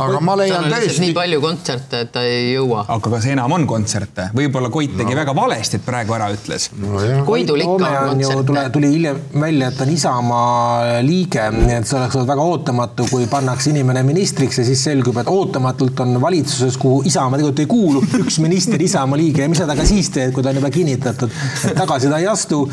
aga 0.00 0.20
ma 0.24 0.34
leian 0.38 0.66
tõesti. 0.70 1.00
nii 1.04 1.14
palju 1.16 1.40
kontserte, 1.42 2.00
et 2.04 2.10
ta 2.14 2.22
ei 2.26 2.54
jõua. 2.54 2.84
aga 2.94 3.12
kas 3.14 3.28
enam 3.30 3.52
on 3.56 3.66
kontserte? 3.68 4.28
võib-olla 4.36 4.70
Koit 4.74 4.96
tegi 4.96 5.12
no. 5.12 5.18
väga 5.20 5.34
valesti, 5.36 5.78
et 5.78 5.86
praegu 5.86 6.16
ära 6.16 6.30
ütles 6.34 6.68
no,. 6.80 7.02
Koidul 7.26 7.62
ikka 7.62 7.90
on 7.90 8.08
kontserte. 8.14 8.46
tule, 8.50 8.64
tuli 8.74 8.90
hiljem 8.96 9.20
välja, 9.40 9.70
et 9.70 9.78
ta 9.78 9.86
on 9.86 9.92
Isamaa 9.94 11.02
liige, 11.06 11.44
nii 11.54 11.76
et 11.78 11.88
see 11.88 11.98
oleks 11.98 12.18
olnud 12.18 12.30
väga 12.32 12.46
ootamatu, 12.50 13.06
kui 13.10 13.28
pannakse 13.30 13.70
inimene 13.70 14.02
ministriks 14.06 14.60
ja 14.60 14.66
siis 14.66 14.82
selgub, 14.88 15.18
et 15.22 15.30
ootamatult 15.30 16.04
on 16.04 16.18
valitsuses, 16.22 16.78
kuhu 16.80 17.04
Isamaa 17.06 17.38
tegelikult 17.38 17.64
ei 17.64 17.70
kuulu, 17.70 18.04
üks 18.24 18.40
minister 18.42 18.82
Isamaa 18.82 19.20
liige 19.20 19.44
ja 19.44 19.50
mis 19.52 19.62
sa 19.62 19.68
temaga 19.68 19.86
siis 19.88 20.10
teed, 20.14 20.34
kui 20.34 20.42
ta 20.42 20.50
on 20.50 20.60
juba 20.60 20.72
kinnitatud. 20.74 21.38
tagasi 21.78 22.10
ta 22.10 22.18
ei 22.22 22.28
astu. 22.30 22.64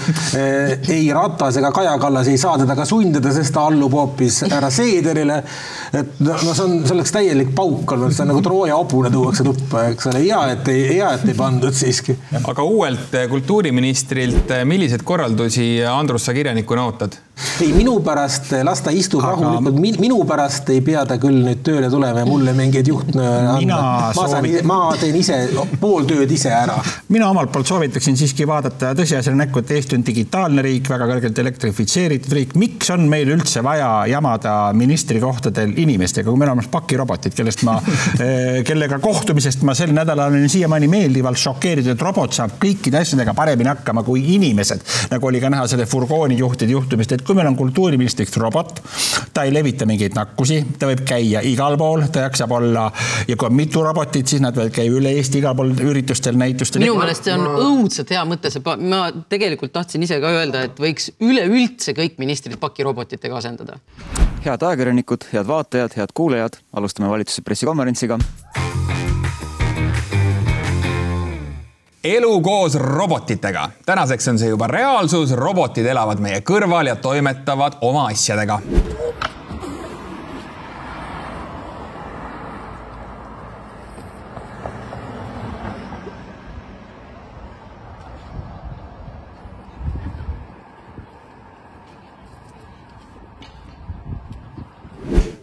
ei 0.90 1.06
Ratas 1.14 1.60
ega 1.62 1.72
Kaja 1.76 1.94
Kallas 2.02 2.32
ei 2.32 2.40
saa 2.42 2.58
teda 2.62 2.76
ka 2.76 2.86
sundida, 2.88 3.34
sest 3.34 3.54
ta 3.54 3.68
allub 3.70 3.94
hoopis 3.94 4.42
härra 4.50 4.72
Seederile. 4.74 5.42
et 5.94 6.20
no 6.24 6.38
see 6.42 6.64
on 6.66 6.78
selleks 6.88 7.11
oleks 7.11 7.11
täielik 7.14 7.54
pauk 7.56 7.96
olnud, 7.96 8.14
see 8.16 8.26
on 8.26 8.32
nagu 8.34 8.44
Trooja 8.46 8.78
hobune 8.80 9.12
tuuakse 9.14 9.46
tuppa, 9.48 9.86
eks 9.92 10.10
ole, 10.12 10.24
hea, 10.26 10.42
et 10.56 10.72
ei, 10.74 10.86
hea, 10.96 11.12
et 11.18 11.28
ei 11.32 11.38
pandud 11.38 11.76
siiski. 11.76 12.18
aga 12.44 12.64
uuelt 12.64 13.18
kultuuriministrilt, 13.30 14.56
milliseid 14.66 15.04
korraldusi 15.08 15.74
Andrus 15.88 16.26
sa 16.26 16.36
kirjanikuna 16.38 16.88
ootad? 16.90 17.20
ei, 17.62 17.72
minu 17.74 18.00
pärast 18.06 18.52
las 18.64 18.82
ta 18.86 18.92
istub 18.94 19.24
Aga... 19.24 19.34
rahulikult, 19.34 20.00
minu 20.02 20.20
pärast 20.28 20.70
ei 20.74 20.82
pea 20.86 21.04
ta 21.10 21.18
küll 21.22 21.42
nüüd 21.46 21.62
tööle 21.66 21.90
tulema 21.92 22.24
ja 22.24 22.28
mulle 22.30 22.54
mingeid 22.58 22.88
juhtnööre 22.92 23.56
anda. 23.56 23.80
ma 24.18 24.28
saan, 24.30 24.48
ma 24.68 24.80
teen 25.02 25.18
ise 25.20 25.38
pool 25.82 26.06
tööd 26.10 26.32
ise 26.32 26.52
ära. 26.54 26.78
mina 27.14 27.30
omalt 27.32 27.52
poolt 27.54 27.70
soovitaksin 27.72 28.18
siiski 28.20 28.48
vaadata 28.50 28.94
tõsiasjale 28.98 29.40
näkku, 29.44 29.64
et 29.64 29.74
Eesti 29.78 29.98
on 29.98 30.06
digitaalne 30.06 30.66
riik, 30.66 30.90
väga 30.92 31.08
kõrgelt 31.14 31.42
elektrifitseeritud 31.46 32.38
riik. 32.38 32.56
miks 32.62 32.94
on 32.94 33.08
meil 33.12 33.32
üldse 33.34 33.64
vaja 33.66 33.90
jamada 34.12 34.56
ministrikohtadel 34.78 35.74
inimestega, 35.82 36.30
kui 36.30 36.40
meil 36.40 36.52
on 36.52 36.60
olemas 36.60 36.72
pakirobotid, 37.02 37.34
kellest 37.36 37.64
ma 37.68 37.78
eh, 38.24 38.62
kellega 38.68 39.00
kohtumisest 39.02 39.64
ma 39.68 39.74
sel 39.78 39.94
nädalal 39.96 40.32
olin 40.32 40.50
siiamaani 40.50 40.88
meeldivalt 40.92 41.40
šokeeritud, 41.42 41.96
et 41.96 42.02
robot 42.02 42.34
saab 42.36 42.58
kõikide 42.62 43.02
asjadega 43.02 43.34
paremini 43.38 43.72
hakkama 43.72 44.04
kui 44.04 44.24
inimesed, 44.36 44.84
nagu 45.12 45.28
oli 45.28 45.42
ka 45.42 45.50
näha 45.54 45.68
selle 45.72 45.86
furgoonijuhtide 45.90 46.72
juhtumist, 46.72 47.12
et 47.12 47.26
kui 47.26 47.38
meil 47.38 47.50
on 47.50 47.58
kultuuriministriks 47.60 48.38
robot, 48.42 48.82
ta 49.34 49.46
ei 49.48 49.54
levita 49.54 49.88
mingeid 49.90 50.16
nakkusi, 50.18 50.62
ta 50.80 50.90
võib 50.92 51.04
käia 51.08 51.44
igal 51.48 51.78
pool, 51.82 52.06
ta 52.12 52.28
jaksab 52.28 52.56
olla 52.58 52.88
ja 53.28 53.38
kui 53.38 53.50
on 53.50 53.58
mitu 53.58 53.84
robotit, 53.86 54.28
siis 54.28 54.44
nad 54.44 54.58
võivad 54.58 54.76
käia 54.76 54.94
üle 54.94 55.16
Eesti 55.22 55.42
igal 55.42 55.56
pool 55.58 55.74
üritustel, 55.76 56.38
näitustel. 56.40 56.84
minu 56.84 56.98
meelest 57.00 57.28
see 57.28 57.36
on 57.36 57.48
õudselt 57.52 58.14
hea 58.14 58.24
mõte, 58.28 58.52
see, 58.54 58.64
ma 58.64 59.04
tegelikult 59.32 59.74
tahtsin 59.76 60.04
ise 60.06 60.20
ka 60.22 60.32
öelda, 60.38 60.66
et 60.70 60.80
võiks 60.82 61.12
üleüldse 61.24 61.96
kõik 61.98 62.20
ministrid 62.22 62.60
pakirobotitega 62.62 63.38
asendada. 63.42 63.80
head 64.42 64.64
ajakirjanikud, 64.66 65.28
head 65.34 65.48
vaatajad, 65.48 65.96
head 66.00 66.14
kuulajad, 66.18 66.58
alustame 66.74 66.91
valitsuse 67.00 67.42
pressikonverentsiga 67.42 68.20
elu 72.04 72.42
koos 72.42 72.76
robotitega. 72.76 73.70
tänaseks 73.86 74.28
on 74.28 74.40
see 74.40 74.50
juba 74.50 74.68
reaalsus, 74.68 75.36
robotid 75.36 75.86
elavad 75.86 76.20
meie 76.20 76.42
kõrval 76.42 76.88
ja 76.88 76.96
toimetavad 76.96 77.78
oma 77.82 78.08
asjadega. 78.10 78.60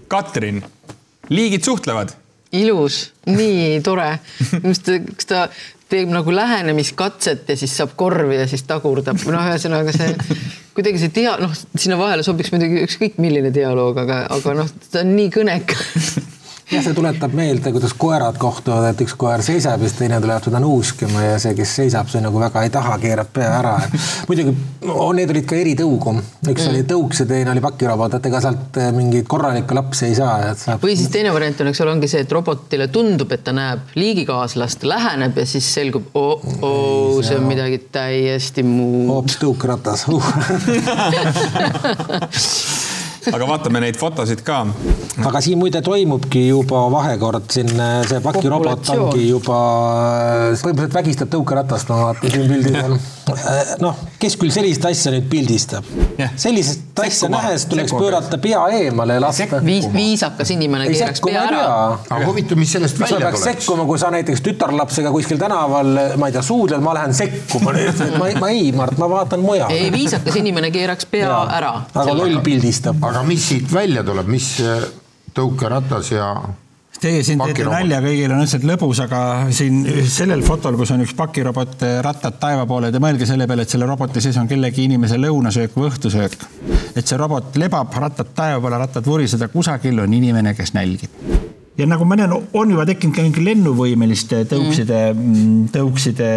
Katrin, 0.08 0.64
liigid 1.32 1.66
suhtlevad. 1.66 2.14
Ilus, 2.58 3.10
nii 3.28 3.80
tore. 3.84 4.14
kas 4.62 5.28
ta 5.28 5.48
teeb 5.88 6.08
nagu 6.12 6.32
lähenemiskatset 6.32 7.48
ja 7.48 7.56
siis 7.56 7.74
saab 7.76 7.94
korvi 7.96 8.36
ja 8.36 8.46
siis 8.48 8.64
tagurdab, 8.68 9.20
noh, 9.28 9.44
ühesõnaga 9.48 9.92
see 9.96 10.10
kuidagi 10.76 11.00
see 11.02 11.12
dia-, 11.16 11.36
noh, 11.40 11.52
sinna 11.76 11.98
vahele 12.00 12.24
sobiks 12.26 12.52
muidugi 12.52 12.84
ükskõik 12.84 13.20
milline 13.22 13.52
dialoog, 13.54 14.00
aga, 14.04 14.22
aga 14.36 14.56
noh, 14.62 14.72
ta 14.92 15.02
on 15.04 15.14
nii 15.16 15.30
kõnekas 15.34 16.10
jah, 16.68 16.82
see 16.84 16.94
tuletab 16.96 17.32
meelde, 17.36 17.72
kuidas 17.72 17.94
koerad 17.98 18.36
kohtuvad, 18.40 18.90
et 18.90 19.00
üks 19.04 19.14
koer 19.18 19.42
seisab 19.44 19.80
ja 19.80 19.88
siis 19.88 19.98
teine 19.98 20.18
tuleb 20.20 20.42
teda 20.44 20.60
nuuskima 20.60 21.22
ja 21.24 21.38
see, 21.40 21.54
kes 21.56 21.74
seisab, 21.80 22.10
see 22.12 22.20
nagu 22.24 22.40
väga 22.40 22.64
ei 22.66 22.72
taha, 22.74 22.98
keerab 23.00 23.30
pea 23.32 23.50
ära. 23.58 23.74
muidugi 24.28 24.52
oh, 24.92 25.12
need 25.16 25.32
olid 25.32 25.46
ka 25.48 25.56
eritõugu, 25.58 26.14
üks 26.44 26.66
mm. 26.66 26.72
oli 26.72 26.82
tõuks 26.88 27.22
ja 27.22 27.28
teine 27.30 27.54
oli 27.54 27.62
pakirobot, 27.64 28.18
et 28.18 28.28
ega 28.30 28.42
sealt 28.44 28.80
eh, 28.82 28.90
mingeid 28.96 29.26
korralikke 29.30 29.78
lapsi 29.78 30.10
ei 30.10 30.16
saa, 30.18 30.34
et 30.50 30.60
saab. 30.60 30.84
või 30.84 30.96
siis 30.98 31.12
teine 31.14 31.32
variant 31.34 31.64
on, 31.64 31.72
eks 31.72 31.82
ole, 31.84 31.94
ongi 31.96 32.10
see, 32.10 32.24
et 32.26 32.34
robotile 32.36 32.90
tundub, 32.92 33.32
et 33.32 33.44
ta 33.46 33.52
näeb 33.56 33.96
liigikaaslast, 33.98 34.84
läheneb 34.88 35.40
ja 35.40 35.46
siis 35.48 35.66
selgub 35.78 36.12
oh,, 36.18 36.44
oh, 36.60 37.22
see 37.24 37.38
on 37.40 37.48
midagi 37.48 37.80
täiesti 37.92 38.66
muud. 38.66 39.08
hoopis 39.14 39.40
tõukratas 39.40 40.04
uh. 40.12 40.24
aga 43.32 43.48
vaatame 43.50 43.82
neid 43.84 43.98
fotosid 44.00 44.42
ka. 44.46 44.62
aga 45.30 45.42
siin 45.44 45.58
muide 45.60 45.82
toimubki 45.84 46.48
juba 46.48 46.86
vahekord 46.94 47.48
siin, 47.52 47.70
see 48.08 48.20
pakirobot 48.24 48.92
ongi 48.94 49.28
juba, 49.28 49.60
põhimõtteliselt 50.54 50.98
vägistab 51.00 51.32
tõukeratast, 51.36 51.92
ma 51.92 52.02
vaatan 52.08 52.36
siin 52.36 52.52
pildil 52.52 52.82
on. 52.84 52.98
noh, 53.82 53.98
kes 54.20 54.36
küll 54.40 54.52
sellist 54.54 54.84
asja 54.88 55.12
nüüd 55.14 55.28
pildistab? 55.30 55.86
sellist 56.36 56.98
asja 57.02 57.30
nähes 57.32 57.66
tuleks 57.70 57.94
pöörata 57.94 58.38
pea 58.42 58.60
eemale 58.80 59.18
ja 59.18 59.22
lasta. 59.22 59.60
viis, 59.64 59.88
viisakas 59.92 60.52
inimene 60.54 60.88
keeraks 60.90 61.22
pea 61.24 61.42
ära. 61.48 61.64
aga 61.98 62.20
huvitav, 62.26 62.60
mis 62.60 62.72
sellest 62.76 63.00
välja 63.00 63.20
tuleks? 63.20 63.44
sekkuma, 63.50 63.86
kui 63.88 64.00
sa 64.00 64.12
näiteks 64.14 64.44
tütarlapsega 64.46 65.12
kuskil 65.14 65.40
tänaval, 65.40 65.92
ma 66.20 66.30
ei 66.30 66.36
tea, 66.36 66.44
suudled, 66.46 66.84
ma 66.84 66.94
lähen 66.98 67.16
sekkuma 67.16 67.74
ma, 68.20 68.30
ma 68.40 68.52
ei, 68.52 68.70
Mart, 68.76 68.98
ma 69.00 69.10
vaatan 69.10 69.44
mujale. 69.44 69.74
ei, 69.74 69.92
viisakas 69.92 70.38
inimene 70.40 70.72
keeraks 70.74 71.08
pea 71.10 71.26
ja, 71.26 71.42
ära. 71.58 71.74
aga 71.94 72.16
loll 72.16 72.40
pildistab. 72.44 73.02
aga 73.10 73.24
mis 73.28 73.50
siit 73.52 73.72
välja 73.72 74.04
tuleb, 74.06 74.30
mis 74.30 74.54
äh, 74.64 74.88
tõukeratas 75.36 76.12
ja 76.14 76.32
Teie 76.98 77.22
siin 77.22 77.38
teete 77.38 77.66
nalja, 77.68 78.00
kõigil 78.02 78.32
on 78.34 78.42
lihtsalt 78.42 78.64
lõbus, 78.66 78.98
aga 79.04 79.20
siin 79.54 79.84
sellel 80.10 80.42
fotol, 80.46 80.74
kus 80.80 80.90
on 80.94 81.04
üks 81.04 81.14
pakirobot 81.18 81.84
rattad 82.02 82.40
taeva 82.42 82.64
poole, 82.66 82.90
te 82.90 83.02
mõelge 83.02 83.28
selle 83.28 83.46
peale, 83.46 83.66
et 83.66 83.74
selle 83.74 83.86
roboti 83.86 84.22
sees 84.24 84.38
on 84.40 84.50
kellegi 84.50 84.88
inimese 84.88 85.20
lõunasöök 85.20 85.78
või 85.78 85.92
õhtusöök. 85.92 86.38
et 86.96 87.06
see 87.06 87.20
robot 87.20 87.54
lebab, 87.60 87.94
rattad 87.94 88.34
taeva 88.34 88.60
poole, 88.60 88.82
rattad 88.82 89.06
vuriseda, 89.06 89.48
kusagil 89.52 90.02
on 90.02 90.18
inimene, 90.18 90.54
kes 90.58 90.74
nälgib 90.74 91.46
ja 91.78 91.86
nagu 91.86 92.06
ma 92.08 92.16
näen, 92.18 92.32
on 92.58 92.72
juba 92.72 92.84
tekkinud 92.88 93.14
ka 93.14 93.22
mingi 93.22 93.42
lennuvõimeliste 93.46 94.42
tõukside 94.50 94.98
mm., 95.12 95.68
tõukside 95.74 96.30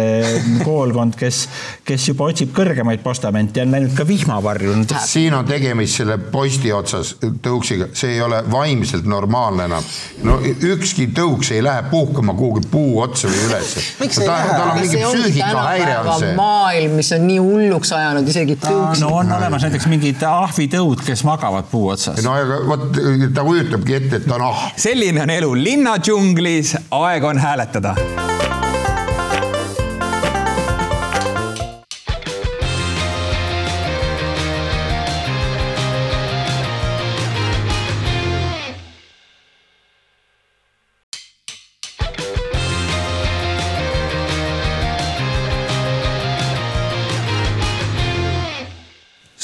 koolkond, 0.62 1.16
kes, 1.18 1.40
kes 1.86 2.06
juba 2.12 2.28
otsib 2.30 2.52
kõrgemaid 2.54 3.02
postamente 3.02 3.58
ja 3.58 3.66
on 3.66 3.74
läinud 3.74 3.96
ka 3.98 4.06
vihmavarju. 4.06 4.76
siin 5.06 5.34
on 5.34 5.48
tegemist 5.48 5.98
selle 5.98 6.18
posti 6.32 6.70
otsas 6.72 7.16
tõuksiga, 7.42 7.90
see 7.98 8.14
ei 8.16 8.20
ole 8.22 8.38
vaimselt 8.52 9.08
normaalne 9.08 9.66
enam. 9.70 9.88
no 10.22 10.38
ükski 10.42 11.08
tõuks 11.16 11.50
ei 11.56 11.64
lähe 11.64 11.82
puhkama 11.90 12.36
kuhugi 12.38 12.68
puu 12.70 13.00
otsa 13.02 13.30
või 13.32 13.42
ülesse. 13.48 13.82
miks 13.98 14.22
no, 14.22 14.28
ta, 14.30 14.38
ei 14.44 14.54
lähe? 14.54 14.86
see 14.92 15.06
ongi 15.10 15.34
tänapäeva 15.40 16.18
maailm, 16.38 16.96
mis 17.00 17.12
on 17.18 17.26
nii 17.26 17.40
hulluks 17.42 17.92
ajanud 17.98 18.30
isegi 18.30 18.58
tõuksid. 18.62 19.02
no 19.02 19.10
on 19.18 19.34
olemas 19.40 19.66
näiteks 19.66 19.90
mingid 19.90 20.22
ahvitõud, 20.28 21.02
kes 21.02 21.26
magavad 21.26 21.66
puu 21.72 21.90
otsas. 21.96 22.22
no 22.22 22.38
aga 22.38 22.62
vot 22.70 22.88
ta 23.34 23.46
kujutabki 23.50 23.98
ette, 23.98 24.22
et 24.22 24.30
ta 24.30 24.38
on 24.38 24.48
ahv. 24.52 24.80
selline 24.86 25.26
on 25.26 25.31
elu 25.32 25.52
linnadžunglis, 25.56 26.74
aeg 26.92 27.24
on 27.24 27.38
hääletada 27.40 27.94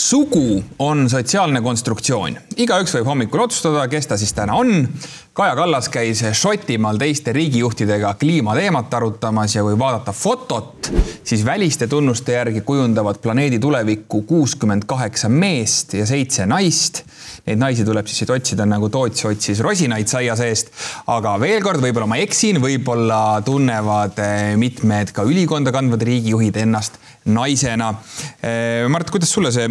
sugu 0.08 0.64
on 0.78 1.08
sotsiaalne 1.10 1.60
konstruktsioon, 1.60 2.38
igaüks 2.56 2.94
võib 2.96 3.10
hommikul 3.10 3.42
otsustada, 3.44 3.84
kes 3.92 4.08
ta 4.08 4.16
siis 4.20 4.32
täna 4.32 4.56
on. 4.56 4.86
Kaja 5.38 5.54
Kallas 5.54 5.86
käis 5.92 6.18
Šotimaal 6.34 6.96
teiste 6.98 7.30
riigijuhtidega 7.36 8.14
kliimateemat 8.18 8.94
arutamas 8.98 9.52
ja 9.54 9.62
kui 9.62 9.76
vaadata 9.78 10.10
fotot, 10.16 10.88
siis 11.22 11.44
väliste 11.46 11.86
tunnuste 11.86 12.34
järgi 12.34 12.64
kujundavad 12.66 13.20
planeedi 13.22 13.60
tulevikku 13.62 14.22
kuuskümmend 14.26 14.88
kaheksa 14.88 15.28
meest 15.28 15.94
ja 15.94 16.06
seitse 16.08 16.46
naist. 16.48 17.04
Neid 17.46 17.60
naisi 17.60 17.84
tuleb 17.86 18.08
siis 18.08 18.24
siit 18.24 18.32
otsida 18.34 18.66
nagu 18.66 18.88
Toots 18.92 19.28
otsis 19.28 19.60
rosinaid 19.64 20.10
saia 20.10 20.34
seest. 20.36 20.72
aga 21.06 21.36
veel 21.40 21.62
kord, 21.62 21.84
võib-olla 21.84 22.08
ma 22.10 22.18
eksin, 22.24 22.58
võib-olla 22.64 23.20
tunnevad 23.46 24.18
eh, 24.24 24.56
mitmed 24.58 25.12
ka 25.14 25.22
ülikonda 25.28 25.72
kandvad 25.72 26.02
riigijuhid 26.02 26.56
ennast 26.64 26.98
naisena. 27.28 27.92
Eh, 28.42 28.88
Mart, 28.88 29.10
kuidas 29.14 29.30
sulle 29.32 29.52
see 29.54 29.68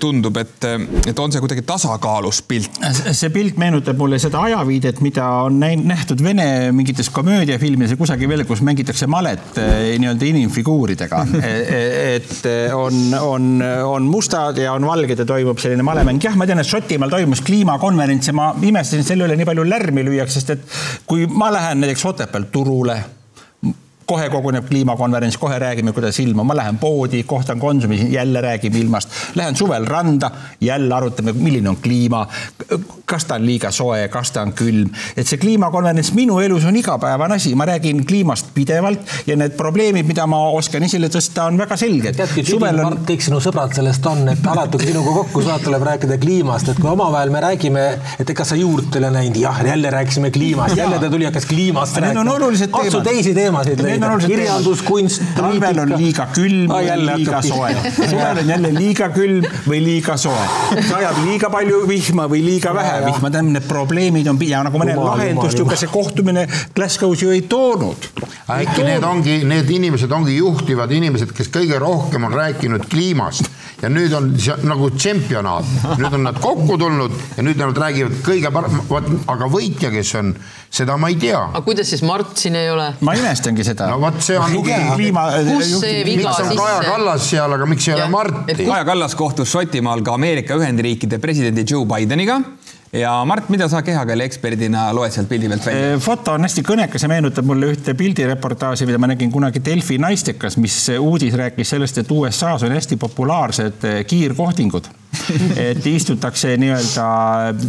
tundub, 0.00 0.34
et, 0.40 0.64
et 1.06 1.18
on 1.22 1.30
see 1.30 1.40
kuidagi 1.42 1.62
tasakaalus 1.66 2.40
pilt? 2.48 2.80
see 3.14 3.30
pilt 3.30 3.58
meenutab 3.60 3.98
mulle 4.00 4.18
seda 4.22 4.42
ajaviidet, 4.48 4.98
mida 5.04 5.26
on 5.46 5.60
nähtud 5.60 6.22
Vene 6.24 6.72
mingites 6.74 7.10
komöödiafilmides 7.14 7.94
ja 7.94 7.98
kusagil 8.00 8.28
veel, 8.32 8.42
kus 8.48 8.64
mängitakse 8.66 9.06
malet 9.10 9.60
nii-öelda 9.60 10.26
inimfiguuridega. 10.26 11.22
et 12.16 12.50
on, 12.74 12.98
on, 13.20 13.46
on 13.86 14.10
mustad 14.10 14.58
ja 14.58 14.74
on 14.74 14.88
valged 14.90 15.22
ja 15.22 15.28
toimub 15.28 15.62
selline 15.62 15.86
malemäng. 15.86 16.18
jah, 16.24 16.34
ma 16.34 16.50
tean, 16.50 16.62
et 16.62 16.70
Šotimaal 16.70 17.14
toimus 17.14 17.44
kliimakonverents 17.46 18.32
ja 18.32 18.36
ma 18.36 18.50
imestasin 18.58 19.06
selle 19.06 19.28
üle, 19.28 19.38
nii 19.38 19.48
palju 19.52 19.68
lärmi 19.70 20.06
lüüakse, 20.10 20.40
sest 20.40 20.54
et 20.56 20.76
kui 21.06 21.30
ma 21.30 21.52
lähen 21.54 21.84
näiteks 21.84 22.06
Otepääl 22.10 22.50
turule 22.50 22.98
kohe 24.10 24.26
koguneb 24.30 24.66
kliimakonverents, 24.68 25.38
kohe 25.38 25.58
räägime, 25.58 25.92
kuidas 25.94 26.18
ilma, 26.22 26.44
ma 26.44 26.56
lähen 26.56 26.78
poodi, 26.78 27.22
kohtan 27.22 27.60
Konsumis, 27.60 28.02
jälle 28.10 28.40
räägime 28.40 28.78
ilmast. 28.78 29.08
Lähen 29.34 29.56
suvel 29.56 29.86
randa, 29.86 30.30
jälle 30.60 30.94
arutame, 30.94 31.32
milline 31.32 31.68
on 31.68 31.76
kliima, 31.76 32.26
kas 33.06 33.24
ta 33.24 33.38
on 33.38 33.46
liiga 33.46 33.70
soe, 33.70 34.08
kas 34.08 34.32
ta 34.34 34.42
on 34.42 34.52
külm. 34.52 34.90
et 35.16 35.26
see 35.26 35.38
kliimakonverents 35.38 36.12
minu 36.14 36.38
elus 36.40 36.64
on 36.64 36.76
igapäevane 36.76 37.34
asi, 37.34 37.54
ma 37.54 37.66
räägin 37.66 38.04
kliimast 38.06 38.50
pidevalt 38.54 39.14
ja 39.26 39.36
need 39.36 39.54
probleemid, 39.58 40.06
mida 40.06 40.26
ma 40.30 40.40
oskan 40.56 40.82
esile 40.86 41.10
tõsta, 41.12 41.46
on 41.50 41.58
väga 41.58 41.76
selged. 41.76 42.16
teadki, 42.16 42.44
Tüdin, 42.46 42.82
Mart, 42.82 43.04
kõik 43.08 43.22
sinu 43.24 43.40
sõbrad 43.42 43.74
sellest 43.76 44.06
on, 44.10 44.24
et 44.32 44.46
alati, 44.46 44.78
kui 44.78 44.90
sinuga 44.90 45.14
kokku 45.20 45.44
saad, 45.46 45.62
tuleb 45.66 45.86
rääkida 45.86 46.18
kliimast, 46.22 46.72
et 46.72 46.82
kui 46.82 46.90
omavahel 46.90 47.30
me 47.34 47.42
räägime, 47.46 47.86
et 48.18 48.34
ega 48.34 48.46
sa 48.46 48.58
juurt 48.58 48.94
ei 48.94 49.04
ole 49.04 49.12
näinud, 49.18 49.40
jah, 49.42 49.62
jälle 49.70 49.94
rääkisime 49.94 50.30
kliimast, 50.34 50.76
jälle 50.78 50.98
ta 50.98 51.10
tuli, 51.10 51.28
hakkas 51.30 51.46
kliimast 51.50 52.00
Need 52.00 52.16
on 52.16 52.28
olulised 52.28 52.70
teemad. 52.70 52.84
katsu 52.84 53.00
teisi 53.04 53.34
teemasid 53.34 53.80
leida, 53.84 53.99
kirjandus, 54.24 54.82
kunst, 54.86 55.22
talvel 55.36 55.82
on 55.84 55.94
liiga 55.96 56.26
külm 56.34 56.70
Ah, 56.70 56.80
või 56.80 57.06
liiga 57.20 57.40
soe. 57.44 57.70
suvel 58.10 58.42
on 58.42 58.52
jälle 58.54 58.72
liiga 58.76 59.08
külm 59.14 59.46
või 59.66 59.80
liiga 59.84 60.16
soe. 60.20 60.46
sajab 60.88 61.22
liiga 61.26 61.50
palju 61.52 61.82
vihma 61.88 62.26
või 62.30 62.42
liiga 62.44 62.74
vähe 62.76 62.96
Ja, 63.00 63.06
vihma, 63.06 63.30
tähendab 63.30 63.60
need 63.60 63.68
probleemid 63.70 64.28
on 64.30 64.40
ja 64.46 64.62
nagu 64.66 64.78
ma 64.80 64.88
näen, 64.88 65.00
lahendust 65.04 65.58
ju 65.58 65.66
ka 65.68 65.78
see 65.78 65.90
kohtumine 65.92 66.46
Glasgow's 66.76 67.22
ju 67.24 67.30
ei 67.34 67.42
toonud. 67.48 68.10
äkki 68.50 68.84
need 68.86 69.04
ongi, 69.06 69.40
need 69.44 69.70
inimesed 69.70 70.12
ongi 70.12 70.36
juhtivad 70.36 70.92
inimesed, 70.92 71.32
kes 71.36 71.50
kõige 71.54 71.78
rohkem 71.82 72.24
on 72.28 72.34
rääkinud 72.34 72.88
kliimast 72.90 73.50
ja 73.82 73.88
nüüd 73.88 74.12
on 74.16 74.32
see 74.40 74.56
nagu 74.68 74.90
tšempionaat, 74.92 75.68
nüüd 76.00 76.16
on 76.18 76.26
nad 76.28 76.40
kokku 76.42 76.76
tulnud 76.80 77.14
ja 77.36 77.44
nüüd 77.46 77.60
nad 77.60 77.78
räägivad 77.80 78.18
kõige 78.26 78.52
parem, 78.52 78.80
vot 78.90 79.08
aga 79.32 79.48
võitja, 79.52 79.92
kes 79.94 80.12
on, 80.20 80.34
seda 80.70 80.96
ma 81.00 81.08
ei 81.12 81.16
tea. 81.20 81.40
aga 81.50 81.62
kuidas 81.66 81.88
siis 81.92 82.02
Mart 82.06 82.36
siin 82.40 82.58
ei 82.60 82.70
ole? 82.72 82.90
ma 83.06 83.14
imestangi 83.16 83.64
seda. 83.66 83.89
No 83.90 84.00
vot, 84.02 84.18
see 84.24 84.38
on. 84.38 84.56
kliima. 84.64 85.26
Kus 85.50 85.74
see 85.82 86.02
viga 86.06 86.30
miks 86.30 86.40
on 86.40 86.50
sisse- 86.50 86.58
Kaja 86.62 86.80
Kallas 86.88 87.28
seal, 87.30 87.58
aga 87.58 87.68
miks 87.70 87.88
ei 87.88 87.96
ole 87.98 88.08
Marti? 88.12 88.58
Kaja 88.64 88.84
Kallas 88.88 89.16
kohtus 89.18 89.52
Šotimaal 89.52 90.04
ka 90.06 90.14
Ameerika 90.18 90.58
Ühendriikide 90.58 91.18
presidendi 91.22 91.66
Joe 91.68 91.86
Bideniga 91.90 92.40
ja 92.92 93.12
Mart, 93.24 93.48
mida 93.52 93.68
sa 93.70 93.82
kehakeele 93.86 94.24
eksperdina 94.26 94.88
loed 94.96 95.14
sealt 95.14 95.28
pildi 95.30 95.50
pealt 95.50 95.66
välja? 95.68 95.98
foto 96.02 96.34
on 96.34 96.46
hästi 96.46 96.64
kõnekas 96.66 97.04
ja 97.06 97.10
meenutab 97.12 97.46
mulle 97.46 97.70
ühte 97.74 97.94
pildireportaaži, 97.98 98.88
mida 98.88 98.98
ma 98.98 99.10
nägin 99.12 99.30
kunagi 99.32 99.62
Delfi 99.64 99.98
naistekas, 100.02 100.58
mis 100.58 100.78
uudis 100.98 101.36
rääkis 101.38 101.70
sellest, 101.76 102.02
et 102.02 102.10
USA-s 102.10 102.66
on 102.66 102.74
hästi 102.74 102.98
populaarsed 103.00 103.86
eh, 103.86 104.00
kiirkohtingud. 104.10 104.90
Et 105.60 105.86
istutakse 105.90 106.54
nii-öelda 106.60 107.06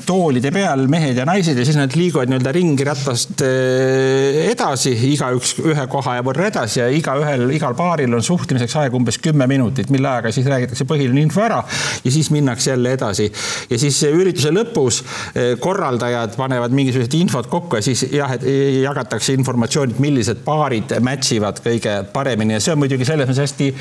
toolide 0.08 0.52
peal 0.54 0.86
mehed 0.92 1.20
ja 1.20 1.26
naised 1.28 1.58
ja 1.58 1.66
siis 1.68 1.78
nad 1.78 1.94
liiguvad 1.98 2.32
nii-öelda 2.32 2.54
ringi 2.56 2.86
ratast 2.88 3.44
eh, 3.46 4.50
edasi, 4.52 4.94
igaüks 5.12 5.56
ühe 5.64 5.86
koha 5.92 6.18
võrra 6.26 6.48
edasi 6.50 6.82
ja 6.82 6.88
igaühel, 6.94 7.48
igal 7.56 7.76
paaril 7.78 8.14
on 8.18 8.26
suhtlemiseks 8.26 8.78
aega 8.82 8.98
umbes 8.98 9.20
kümme 9.22 9.48
minutit, 9.50 9.92
mille 9.94 10.10
ajaga 10.10 10.34
siis 10.36 10.50
räägitakse 10.52 10.88
põhiline 10.90 11.24
info 11.26 11.44
ära 11.46 11.62
ja 12.06 12.14
siis 12.14 12.32
minnakse 12.34 12.72
jälle 12.74 12.96
edasi. 12.98 13.30
ja 13.70 13.80
siis 13.82 14.02
ürituse 14.10 14.54
lõpus 14.54 15.02
eh, 15.36 15.54
korraldajad 15.62 16.36
panevad 16.40 16.76
mingisugused 16.76 17.18
infot 17.20 17.50
kokku 17.52 17.80
ja 17.80 17.86
siis 17.86 18.06
jah, 18.12 18.36
et 18.38 18.46
jagatakse 18.82 19.36
informatsiooni, 19.38 19.96
et 19.96 20.04
millised 20.04 20.44
paarid 20.46 20.96
match 21.04 21.36
ivad 21.38 21.62
kõige 21.64 22.02
paremini 22.14 22.58
ja 22.58 22.64
see 22.64 22.76
on 22.76 22.82
muidugi 22.82 23.08
selles 23.08 23.30
mõttes 23.30 23.46
hästi 23.46 23.72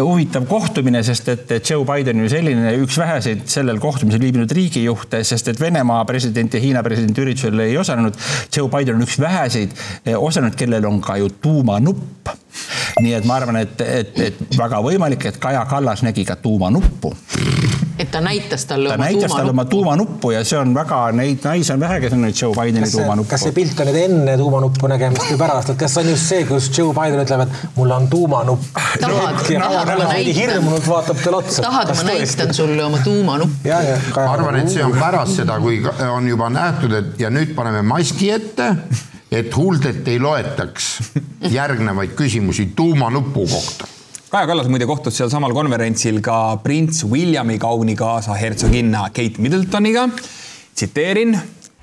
huvitav 0.00 0.46
kohtumine, 0.48 1.02
sest 1.06 1.28
et 1.32 1.56
Joe 1.70 1.84
Biden 1.86 2.22
ju 2.22 2.30
selline 2.30 2.72
üks 2.82 2.98
väheseid 3.00 3.25
sellel 3.50 3.80
kohtumisel 3.82 4.22
viibinud 4.22 4.52
riigijuhte, 4.56 5.22
sest 5.26 5.52
et 5.52 5.60
Venemaa 5.60 6.04
president 6.08 6.54
ja 6.54 6.62
Hiina 6.62 6.82
president 6.86 7.18
üritusel 7.22 7.64
ei 7.66 7.76
osalenud. 7.78 8.16
Joe 8.56 8.70
Biden 8.72 8.98
on 8.98 9.06
üks 9.06 9.18
väheseid 9.20 9.74
osalenud, 10.16 10.56
kellel 10.58 10.86
on 10.88 11.00
ka 11.04 11.18
ju 11.20 11.30
tuumanupp. 11.42 12.32
Nii 13.00 13.14
et 13.18 13.28
ma 13.28 13.40
arvan, 13.40 13.60
et, 13.62 13.80
et, 13.80 14.20
et 14.30 14.58
väga 14.58 14.82
võimalik, 14.84 15.28
et 15.30 15.40
Kaja 15.42 15.64
Kallas 15.70 16.04
nägi 16.06 16.24
ka 16.28 16.36
tuumanuppu 16.40 17.14
et 17.98 18.10
ta 18.10 18.20
näitas 18.20 18.66
talle 18.68 18.88
ta 18.88 18.94
oma 18.94 19.04
näitas 19.04 19.32
talle 19.32 19.50
oma 19.50 19.64
tuumanuppu 19.64 20.30
ja 20.30 20.42
see 20.44 20.58
on 20.58 20.74
väga, 20.74 20.98
neid 21.16 21.44
naisi 21.44 21.72
on 21.72 21.80
vähe, 21.80 22.00
kes 22.00 22.12
on 22.12 22.22
nüüd 22.26 22.36
Joe 22.42 22.52
Bideni 22.54 22.84
kas 22.84 22.92
see, 22.92 23.00
tuumanuppu. 23.00 23.30
kas 23.30 23.44
see 23.46 23.54
pilt 23.56 23.80
on 23.80 23.90
nüüd 23.90 23.98
enne 24.02 24.36
tuumanuppu 24.40 24.90
nägemist 24.92 25.30
või 25.30 25.38
pärast, 25.40 25.72
et 25.72 25.80
kas 25.80 25.96
see 25.96 26.04
on 26.04 26.10
just 26.12 26.32
see, 26.32 26.44
kus 26.48 26.68
Joe 26.76 26.92
Biden 26.96 27.24
ütleb, 27.24 27.46
et 27.46 27.76
mul 27.78 27.96
on 27.96 28.08
tuumanupp. 28.12 28.62
hirmunult 30.36 30.88
vaatab 30.88 31.24
talle 31.24 31.40
otsa. 31.40 31.64
tahad, 31.64 31.94
ma 31.96 32.08
näitan 32.12 32.54
sulle 32.54 32.84
oma 32.84 33.00
tuumanuppu? 33.04 33.74
ma 34.14 34.30
arvan, 34.36 34.60
et 34.60 34.72
see 34.76 34.84
on 34.84 34.96
pärast 35.00 35.40
seda, 35.40 35.60
kui 35.60 35.80
on 36.10 36.28
juba 36.28 36.50
nähtud, 36.52 36.92
et 37.00 37.20
ja 37.20 37.32
nüüd 37.32 37.56
paneme 37.56 37.82
maski 37.86 38.30
ette, 38.36 38.74
et 39.32 39.56
huultelt 39.56 40.08
ei 40.08 40.20
loetaks 40.20 40.88
järgnevaid 41.50 42.14
küsimusi 42.18 42.72
tuumanupu 42.76 43.46
kohta 43.46 43.96
Kaja 44.26 44.46
Kallas 44.46 44.66
muide 44.68 44.86
kohtus 44.90 45.16
sealsamal 45.20 45.52
konverentsil 45.54 46.18
ka 46.20 46.58
prints 46.62 47.04
Williami 47.06 47.60
kaunikaasa 47.62 48.34
hertsoginna 48.34 49.04
Kate 49.14 49.38
Middletoniga. 49.38 50.08
tsiteerin, 50.74 51.38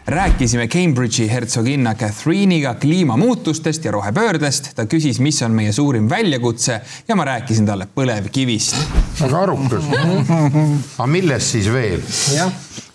rääkisime 0.08 0.68
Cambridge'i 0.68 1.30
hertsoginna 1.32 1.96
Catherine'iga 1.96 2.76
kliimamuutustest 2.76 3.86
ja 3.86 3.92
rohepöördest. 3.92 4.76
ta 4.76 4.86
küsis, 4.86 5.20
mis 5.20 5.42
on 5.42 5.52
meie 5.52 5.72
suurim 5.72 6.10
väljakutse 6.10 6.82
ja 7.08 7.16
ma 7.16 7.26
rääkisin 7.26 7.66
talle 7.66 7.88
põlevkivist. 7.96 8.76
väga 9.22 9.42
arukas. 9.42 9.84
aga 10.98 11.08
millest 11.08 11.48
siis 11.48 11.72
veel? 11.74 12.02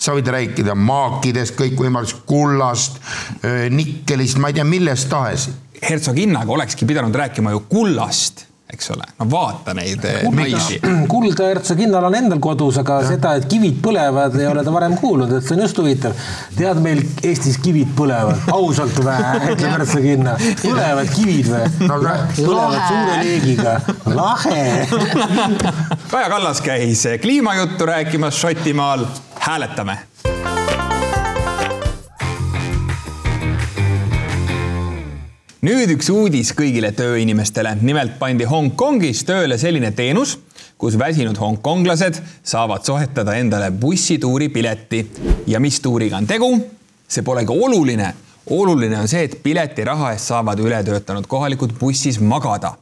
Sa 0.08 0.16
võid 0.16 0.28
rääkida 0.32 0.72
maakidest, 0.72 1.52
kõikvõimalikust 1.58 2.22
kullast, 2.28 3.00
nikkelist, 3.74 4.40
ma 4.40 4.48
ei 4.48 4.56
tea, 4.56 4.64
millest 4.64 5.10
tahes. 5.12 5.48
hertsoginnaga 5.78 6.50
olekski 6.50 6.86
pidanud 6.88 7.14
rääkima 7.14 7.52
ju 7.52 7.60
kullast 7.70 8.47
eks 8.72 8.90
ole, 8.92 9.04
no 9.18 9.26
vaata 9.30 9.72
neid 9.76 10.04
eh, 10.04 10.26
naisi. 10.34 10.78
kulda 11.12 11.48
hertsoginnal 11.48 12.04
on 12.08 12.16
endal 12.18 12.40
kodus, 12.42 12.76
aga 12.82 13.00
ja. 13.02 13.12
seda, 13.14 13.34
et 13.40 13.46
kivid 13.50 13.78
põlevad, 13.84 14.36
ei 14.40 14.48
ole 14.50 14.64
ta 14.66 14.74
varem 14.74 14.96
kuulnud, 15.00 15.32
et 15.38 15.46
see 15.46 15.56
on 15.56 15.64
just 15.64 15.80
huvitav. 15.80 16.16
tead, 16.56 16.82
meil 16.84 17.00
Eestis 17.24 17.56
kivid 17.64 17.94
põlevad, 17.98 18.44
ausalt 18.52 19.00
või, 19.00 19.16
ütleb 19.54 19.72
hertsoginna, 19.78 20.36
põlevad 20.62 21.14
kivid 21.16 21.52
või? 21.54 21.64
No,? 21.88 22.00
põlevad 22.36 22.84
suure 22.90 23.16
leegiga, 23.22 23.78
lahe. 24.12 24.66
Kaja 26.12 26.28
Kallas 26.28 26.62
käis 26.64 27.06
kliimajuttu 27.22 27.88
rääkimas 27.88 28.38
Šotimaal, 28.42 29.08
hääletame 29.48 29.98
nüüd 35.64 35.90
üks 35.90 36.06
uudis 36.12 36.52
kõigile 36.54 36.92
tööinimestele. 36.94 37.74
nimelt 37.82 38.18
pandi 38.18 38.46
Hongkongis 38.46 39.24
tööle 39.26 39.58
selline 39.58 39.90
teenus, 39.90 40.36
kus 40.78 40.98
väsinud 40.98 41.38
hongkonglased 41.38 42.20
saavad 42.46 42.84
soetada 42.86 43.34
endale 43.34 43.70
bussituuri 43.70 44.48
pileti. 44.48 45.06
ja 45.46 45.60
mis 45.60 45.80
tuuriga 45.80 46.16
on 46.16 46.26
tegu? 46.26 46.66
see 47.08 47.22
polegi 47.22 47.52
oluline. 47.52 48.14
oluline 48.50 48.98
on 48.98 49.08
see, 49.08 49.24
et 49.24 49.42
piletiraha 49.42 50.12
eest 50.12 50.30
saavad 50.30 50.58
ületöötanud 50.58 51.26
kohalikud 51.26 51.74
bussis 51.80 52.20
magada 52.20 52.76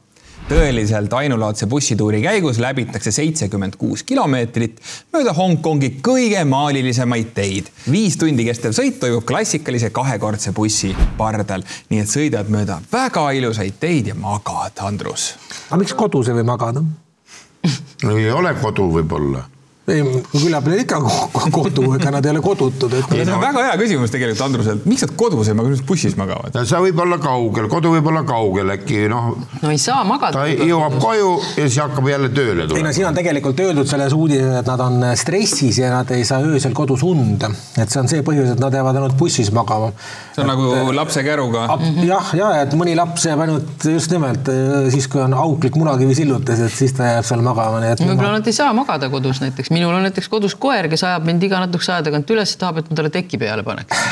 tõeliselt 0.47 1.11
ainulaadse 1.13 1.67
bussituuri 1.67 2.21
käigus 2.23 2.59
läbitakse 2.63 3.11
seitsekümmend 3.11 3.75
kuus 3.79 4.03
kilomeetrit 4.07 4.79
mööda 5.13 5.33
Hongkongi 5.35 5.89
kõige 6.03 6.43
maalilisemaid 6.47 7.33
teid. 7.35 7.67
viis 7.91 8.15
tundi 8.17 8.45
kestev 8.47 8.75
sõit 8.77 8.99
toimub 9.01 9.25
klassikalise 9.27 9.89
kahekordse 9.95 10.53
bussi 10.55 10.93
pardal, 11.17 11.65
nii 11.89 11.99
et 11.99 12.11
sõidad 12.11 12.47
mööda 12.53 12.79
väga 12.91 13.25
ilusaid 13.35 13.75
teid 13.79 14.07
ja 14.13 14.15
magad, 14.15 14.79
Andrus. 14.87 15.33
aga 15.67 15.81
miks 15.83 15.93
kodus 15.93 16.31
ei 16.31 16.39
või 16.39 16.47
magada? 16.53 16.85
ei 18.07 18.31
ole 18.31 18.55
kodu 18.61 18.87
võib-olla 18.95 19.43
ei, 19.87 20.03
küllap 20.33 20.65
neil 20.67 20.81
ikka 20.83 20.97
kodu, 21.55 21.85
ega 21.95 22.11
nad 22.11 22.25
ei 22.25 22.33
ole 22.33 22.41
kodutud. 22.43 22.91
see 23.07 23.23
on 23.23 23.39
väga 23.39 23.61
hea 23.69 23.75
küsimus 23.79 24.11
tegelikult 24.11 24.43
Andruselt, 24.43 24.87
miks 24.89 25.05
nad 25.05 25.13
kodus 25.19 25.47
ei 25.47 25.55
maga, 25.55 25.71
miks 25.71 25.83
bussis 25.87 26.17
magavad? 26.19 26.57
sa 26.67 26.81
võib 26.83 26.99
olla 26.99 27.15
kaugel, 27.23 27.69
kodu 27.71 27.93
võib 27.93 28.09
olla 28.11 28.25
kaugel 28.27 28.73
äkki 28.75 29.05
noh. 29.11 29.29
no 29.61 29.71
ei 29.71 29.79
saa 29.79 30.01
magada. 30.07 30.41
ta 30.41 30.65
jõuab 30.67 30.97
koju 30.99 31.29
ja 31.55 31.67
siis 31.69 31.77
hakkab 31.79 32.09
jälle 32.11 32.31
tööle 32.35 32.65
tulema. 32.65 32.81
ei 32.81 32.83
no 32.83 32.91
siin 32.97 33.07
on 33.07 33.15
tegelikult 33.15 33.61
öeldud 33.63 33.87
selles 33.87 34.15
uudises, 34.17 34.57
et 34.59 34.67
nad 34.67 34.83
on 34.83 35.05
stressis 35.21 35.79
ja 35.79 35.93
nad 35.93 36.11
ei 36.17 36.27
saa 36.27 36.43
öösel 36.43 36.75
kodus 36.75 37.07
und. 37.07 37.47
et 37.79 37.87
see 37.87 38.03
on 38.03 38.11
see 38.11 38.27
põhjus, 38.27 38.51
et 38.57 38.59
nad 38.59 38.75
jäävad 38.75 38.99
ainult 38.99 39.15
bussis 39.21 39.53
magama. 39.55 39.93
see 40.35 40.43
on 40.43 40.51
et, 40.51 40.51
nagu 40.51 40.97
lapse 40.99 41.23
käruga. 41.23 41.63
jah, 42.03 42.33
ja 42.35 42.51
et 42.65 42.75
mõni 42.75 42.97
laps 42.99 43.29
jääb 43.29 43.45
ainult 43.47 43.87
just 43.93 44.11
nimelt 44.11 44.51
siis, 44.91 45.07
kui 45.07 45.23
on 45.23 45.39
auklik 45.47 45.79
munakivi 45.79 46.19
sillutis, 46.19 46.67
et 46.67 46.75
siis 46.75 46.91
ta 46.99 47.13
jääb 47.13 47.31
seal 47.31 47.47
magama. 47.47 47.79
võib-olla 48.03 48.35
nad 48.35 48.51
ei 48.51 48.59
saa 48.59 48.75
magada 48.75 49.07
kodus 49.15 49.39
näiteks 49.47 49.76
minul 49.77 49.93
on 49.93 50.05
näiteks 50.07 50.29
kodus 50.31 50.55
koer, 50.59 50.89
kes 50.91 51.03
ajab 51.07 51.25
mind 51.27 51.43
iga 51.45 51.61
natukese 51.61 51.93
aja 51.93 52.07
tagant 52.07 52.31
üles, 52.33 52.53
tahab, 52.59 52.81
et 52.81 52.89
ma 52.89 52.97
talle 52.97 53.11
teki 53.13 53.39
peale 53.41 53.63
paneks. 53.67 54.05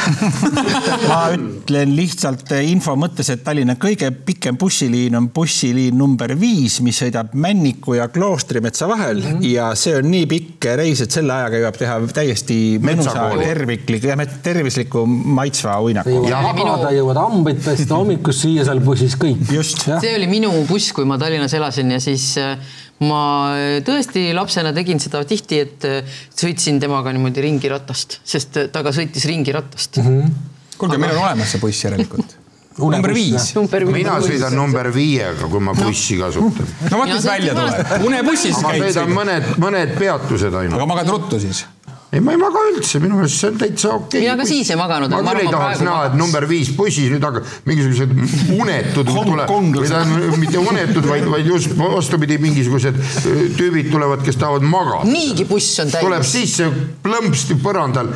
ma 1.09 1.19
ütlen 1.33 1.95
lihtsalt 1.97 2.53
info 2.61 2.95
mõttes, 2.99 3.31
et 3.33 3.43
Tallinna 3.45 3.77
kõige 3.81 4.11
pikem 4.25 4.59
bussiliin 4.61 5.17
on 5.17 5.29
bussiliin 5.33 5.97
number 5.97 6.35
viis, 6.39 6.79
mis 6.85 6.99
sõidab 7.01 7.33
Männiku 7.33 7.97
ja 7.97 8.07
Kloostrimetsa 8.13 8.87
vahel 8.89 9.21
mm 9.21 9.31
-hmm. 9.31 9.47
ja 9.51 9.71
see 9.79 9.97
on 9.97 10.09
nii 10.11 10.29
pikk 10.31 10.69
reis, 10.79 11.01
et 11.01 11.11
selle 11.11 11.33
ajaga 11.33 11.61
jõuab 11.63 11.79
teha 11.81 11.99
täiesti 12.19 12.59
mõnusa, 12.83 13.27
tervikliku 13.41 14.11
ja 14.11 14.17
tervisliku 14.43 15.05
maitsva 15.05 15.79
uinaku. 15.81 16.23
ja 16.29 16.41
magada 16.41 16.77
minu... 16.77 16.97
jõuad 16.99 17.21
hambaid 17.21 17.61
pesta, 17.65 17.95
hommikust 17.95 18.45
süüa 18.45 18.65
seal 18.67 18.81
bussis 18.85 19.17
kõik. 19.19 19.45
just. 19.51 19.85
see 19.85 20.15
oli 20.15 20.27
minu 20.27 20.51
buss, 20.69 20.93
kui 20.93 21.05
ma 21.05 21.17
Tallinnas 21.17 21.53
elasin 21.53 21.91
ja 21.91 21.99
siis 21.99 22.37
äh, 22.37 22.57
ma 23.03 23.21
tõesti 23.83 24.29
lapsena 24.35 24.71
tegin 24.75 25.01
seda 25.03 25.25
tihti, 25.27 25.59
et 25.65 25.89
sõitsin 26.31 26.79
temaga 26.79 27.11
niimoodi 27.11 27.43
ringiratast, 27.43 28.21
sest 28.23 28.61
ta 28.71 28.85
ka 28.85 28.95
sõitis 28.95 29.27
ringiratast 29.27 29.99
mm. 29.99 30.07
-hmm. 30.07 30.73
kuulge, 30.77 30.97
meil 30.97 31.17
on 31.17 31.25
olemas 31.25 31.51
see 31.51 31.59
buss 31.59 31.83
järelikult 31.83 32.37
number 32.77 33.13
viis. 33.15 33.53
mina 33.91 34.17
sõidan 34.23 34.55
number 34.57 34.89
viiega, 34.95 35.47
kui 35.51 35.63
ma 35.63 35.73
bussi 35.77 36.17
kasutan. 36.19 36.67
no 36.89 36.99
vaata, 36.99 37.13
mis 37.13 37.27
välja 37.27 37.55
tuleb. 37.55 38.05
unebussis 38.09 38.59
käid. 38.59 38.81
ma 38.81 38.89
sõidan 38.89 39.13
mõned, 39.15 39.49
mõned 39.63 39.95
peatused 39.99 40.53
ainult. 40.53 40.79
aga 40.79 40.89
magad 40.89 41.11
ruttu 41.13 41.39
siis? 41.39 41.65
Ei, 42.15 42.23
ma 42.23 42.31
ei 42.35 42.39
maga 42.39 42.61
üldse, 42.71 42.99
minu 43.03 43.17
meelest 43.19 43.41
see 43.41 43.49
on 43.51 43.57
täitsa 43.59 43.91
okei 43.95 44.05
okay.. 44.05 44.21
mina 44.23 44.35
ka 44.39 44.47
siis 44.47 44.69
ei 44.71 44.77
maganud. 44.79 45.11
ma 45.11 45.33
küll 45.35 45.43
ei 45.43 45.51
tahaks 45.51 45.81
näha, 45.83 46.03
et 46.09 46.17
number 46.19 46.47
viis 46.47 46.71
bussis 46.77 47.11
nüüd 47.11 47.25
hakkab 47.25 47.49
mingisugused 47.67 48.13
unetud 48.55 49.09
tuleb, 49.11 49.51
või 49.51 49.89
tähendab 49.89 50.39
mitte 50.39 50.61
unetud, 50.71 51.07
vaid, 51.09 51.27
vaid 51.33 51.49
just 51.49 51.75
vastupidi, 51.79 52.37
mingisugused 52.43 52.99
tüübid 53.59 53.91
tulevad, 53.91 54.23
kes 54.25 54.39
tahavad 54.39 54.65
magada. 54.67 55.09
niigi 55.09 55.47
buss 55.49 55.81
on 55.83 55.91
täis. 55.91 56.05
tuleb 56.05 56.27
sisse 56.29 56.69
plõmpsti 57.03 57.59
põrandal. 57.63 58.13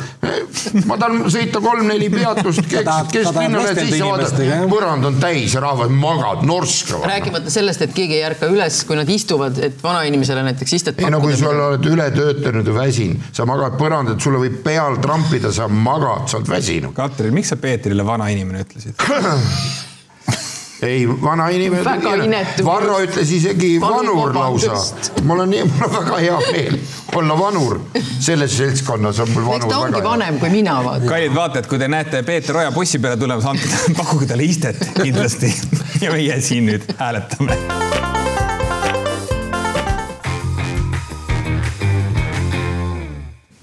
ma 0.88 0.98
tahan 1.00 1.28
sõita 1.32 1.62
kolm-neli 1.64 2.08
peatust 2.14 2.64
kesklinnale, 3.14 3.74
siis 3.76 3.98
vaatad, 4.00 4.40
põrand 4.72 5.10
on 5.10 5.20
täis 5.20 5.58
ja 5.58 5.64
rahvas 5.66 5.92
magab, 5.92 6.44
norskavad. 6.48 7.08
rääkimata 7.12 7.52
sellest, 7.52 7.84
et 7.84 7.94
keegi 7.96 8.16
ei 8.16 8.24
ärka 8.30 8.48
üles, 8.48 8.80
kui 8.88 8.96
nad 8.96 9.12
istuvad, 9.12 9.60
et 9.60 9.76
vanainimesele 9.84 10.46
näiteks 10.48 10.78
istet 10.80 10.96
pakkuda. 10.96 11.12
ei 11.12 11.16
no 11.18 11.22
kui 11.24 11.36
sa 11.36 11.52
oled 11.52 11.90
ületöötanud 11.92 12.72
ja 12.72 12.76
väsinud, 12.80 13.30
sa 13.36 13.46
magad 13.48 13.76
põrandal 13.80 13.89
põrandat, 13.90 14.22
sulle 14.22 14.40
võib 14.44 14.60
peal 14.64 14.98
trampida, 15.02 15.50
sa 15.54 15.66
magad, 15.68 16.28
sa 16.30 16.38
oled 16.38 16.50
väsinud. 16.50 16.94
Katrin, 16.96 17.34
miks 17.34 17.50
sa 17.50 17.58
Peetrile 17.60 18.06
vanainimene 18.06 18.62
ütlesid 18.62 18.94
ei, 20.86 21.02
vanainimene. 21.08 21.82
väga 21.84 22.14
inetu. 22.24 22.64
Varro 22.64 23.00
ütles 23.04 23.32
isegi 23.34 23.74
vanur 23.82 24.32
lausa. 24.36 24.78
mul 25.26 25.44
on 25.44 25.52
nii, 25.52 25.66
mul 25.68 25.88
on 25.88 25.94
väga 25.98 26.22
hea 26.22 26.38
meel 26.52 26.78
olla 27.20 27.38
vanur. 27.38 27.78
selles 28.20 28.56
seltskonnas 28.56 29.20
on 29.20 29.34
mul 29.34 29.46
vanur 29.50 29.68
väga 29.68 29.74
hea. 29.74 29.92
ta 29.92 29.98
ongi 29.98 30.04
vanem 30.08 30.40
kui 30.40 30.54
mina 30.54 30.78
vaata. 30.84 31.10
kallid 31.10 31.36
vaatajad, 31.36 31.70
kui 31.74 31.82
te 31.82 31.88
näete 31.90 32.22
Peeter 32.22 32.62
Oja 32.62 32.72
bussi 32.72 33.02
peale 33.02 33.20
tulemas, 33.20 33.50
andke, 33.50 33.68
pakkuge 34.00 34.30
talle 34.30 34.46
istet 34.48 34.84
kindlasti 35.02 35.52
ja 36.04 36.14
meie 36.14 36.40
siin 36.44 36.70
nüüd 36.70 36.92
hääletame 37.00 37.89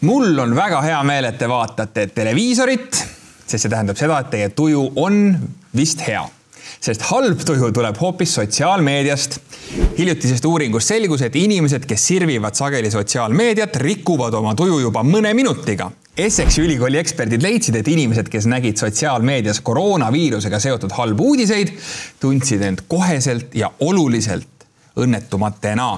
mul 0.08 0.40
on 0.40 0.56
väga 0.56 0.82
hea 0.86 1.04
meel, 1.08 1.28
et 1.28 1.38
te 1.40 1.50
vaatate 1.52 2.08
televiisorit, 2.16 3.04
sest 3.44 3.66
see 3.66 3.72
tähendab 3.72 4.00
seda, 4.00 4.22
et 4.24 4.34
teie 4.34 4.50
tuju 4.56 4.90
on 5.04 5.22
vist 5.76 6.04
hea 6.08 6.24
sest 6.84 7.02
halb 7.10 7.42
tuju 7.46 7.72
tuleb 7.74 7.98
hoopis 7.98 8.34
sotsiaalmeediast. 8.38 9.40
hiljutisest 9.98 10.46
uuringust 10.46 10.88
selgus, 10.88 11.22
et 11.26 11.36
inimesed, 11.36 11.86
kes 11.90 12.04
sirvivad 12.08 12.56
sageli 12.56 12.92
sotsiaalmeediat, 12.92 13.76
rikuvad 13.82 14.34
oma 14.38 14.54
tuju 14.56 14.80
juba 14.80 15.02
mõne 15.04 15.34
minutiga. 15.34 15.90
Essexi 16.18 16.62
ülikooli 16.62 17.00
eksperdid 17.02 17.42
leidsid, 17.42 17.76
et 17.76 17.88
inimesed, 17.88 18.30
kes 18.30 18.46
nägid 18.48 18.78
sotsiaalmeedias 18.78 19.60
koroonaviirusega 19.66 20.60
seotud 20.60 20.94
halbu 20.98 21.32
uudiseid, 21.34 21.74
tundsid 22.20 22.62
end 22.62 22.86
koheselt 22.88 23.56
ja 23.58 23.72
oluliselt 23.80 24.68
õnnetumatena. 24.98 25.90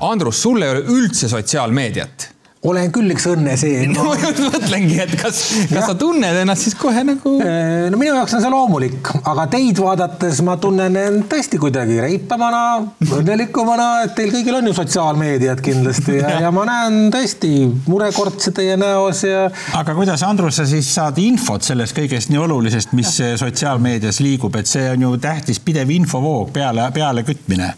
Andrus, 0.00 0.42
sul 0.42 0.62
ei 0.62 0.74
ole 0.74 0.84
üldse 0.98 1.30
sotsiaalmeediat 1.30 2.28
olen 2.66 2.90
küll 2.94 3.12
üks 3.14 3.26
õnneseen 3.30 3.92
no, 3.94 4.04
ma 4.08 4.16
just 4.18 4.40
mõtlengi, 4.42 4.96
et 5.04 5.14
kas, 5.20 5.40
kas 5.70 5.86
sa 5.86 5.94
tunned 5.98 6.40
ennast 6.42 6.66
siis 6.66 6.74
kohe 6.78 7.04
nagu? 7.06 7.36
Äh, 7.44 7.86
no 7.92 8.00
minu 8.00 8.16
jaoks 8.16 8.34
on 8.34 8.42
see 8.42 8.52
loomulik, 8.52 9.12
aga 9.30 9.46
teid 9.52 9.78
vaadates 9.82 10.42
ma 10.46 10.56
tunnen 10.60 10.98
end 10.98 11.26
tõesti 11.30 11.60
kuidagi 11.62 12.00
reipamana, 12.02 12.62
õnnelikumana, 13.06 13.88
et 14.08 14.16
teil 14.18 14.34
kõigil 14.34 14.58
on 14.58 14.70
ju 14.70 14.74
sotsiaalmeediat 14.80 15.62
kindlasti 15.64 16.18
ja, 16.18 16.38
ja 16.46 16.52
ma 16.54 16.66
näen 16.68 17.12
tõesti 17.14 17.52
murekortse 17.86 18.52
teie 18.56 18.78
näos 18.80 19.22
ja. 19.28 19.46
aga 19.78 19.96
kuidas, 19.98 20.24
Andrus, 20.26 20.58
sa 20.58 20.66
siis 20.68 20.90
saad 20.98 21.18
infot 21.22 21.66
sellest 21.66 21.96
kõigest 21.96 22.32
nii 22.32 22.42
olulisest, 22.42 22.94
mis 22.98 23.14
sotsiaalmeedias 23.38 24.22
liigub, 24.24 24.58
et 24.58 24.70
see 24.70 24.88
on 24.90 25.06
ju 25.06 25.18
tähtis 25.22 25.62
pidev 25.62 25.90
infovoog 25.94 26.50
peale, 26.54 26.90
peale 26.94 27.26
kütmine 27.26 27.74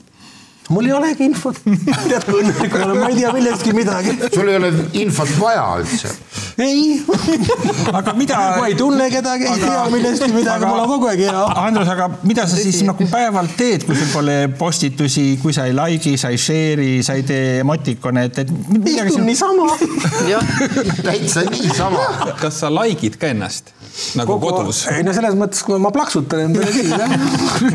mul 0.71 0.87
ei 0.87 0.93
olegi 0.95 1.27
infot. 1.27 1.59
tead, 2.11 2.27
kui 2.27 2.41
õnnelik 2.43 2.75
ma 2.75 2.83
olen, 2.87 3.01
ma 3.03 3.09
ei 3.11 3.19
tea 3.19 3.33
millestki 3.35 3.75
midagi. 3.77 4.17
sul 4.35 4.51
ei 4.51 4.59
ole 4.61 4.71
infot 5.03 5.33
vaja 5.41 5.65
üldse? 5.83 6.13
ei 6.61 7.01
aga 7.99 8.15
mida? 8.19 8.39
ma 8.61 8.69
ei 8.69 8.77
tunne 8.79 9.09
kedagi, 9.13 9.49
ei 9.51 9.63
tea 9.63 9.83
millestki 9.93 10.31
midagi, 10.35 10.69
mul 10.69 10.83
on 10.85 10.93
kogu 10.95 11.11
aeg 11.11 11.25
hea. 11.27 11.43
Andrus, 11.65 11.91
aga 11.95 12.09
mida 12.23 12.47
sa 12.51 12.61
siis 12.61 12.83
nagu 12.87 13.09
päevalt 13.11 13.57
teed, 13.59 13.87
kui 13.89 13.99
sul 13.99 14.13
pole 14.15 14.37
postitusi, 14.61 15.27
kui 15.43 15.57
sa 15.57 15.67
ei 15.71 15.77
like'i, 15.77 16.17
sa 16.21 16.33
ei 16.33 16.41
share'i, 16.41 17.01
sa 17.07 17.19
ei 17.19 17.27
tee 17.27 17.61
emotikone, 17.65 18.29
et, 18.31 18.43
et. 18.45 18.55
istun 19.07 19.27
niisama. 19.27 19.69
täitsa 21.07 21.47
niisama. 21.51 22.07
kas 22.41 22.63
sa 22.63 22.73
like'id 22.81 23.19
ka 23.21 23.35
ennast? 23.35 23.75
Nagu 24.19 24.37
Kogu, 24.37 24.53
kodus? 24.61 24.85
ei 24.93 25.05
no 25.07 25.15
selles 25.17 25.37
mõttes, 25.39 25.63
kui 25.67 25.79
ma 25.83 25.93
plaksutan 25.95 26.47
endale 26.47 26.73
küll 26.77 26.93
jah, 26.95 27.17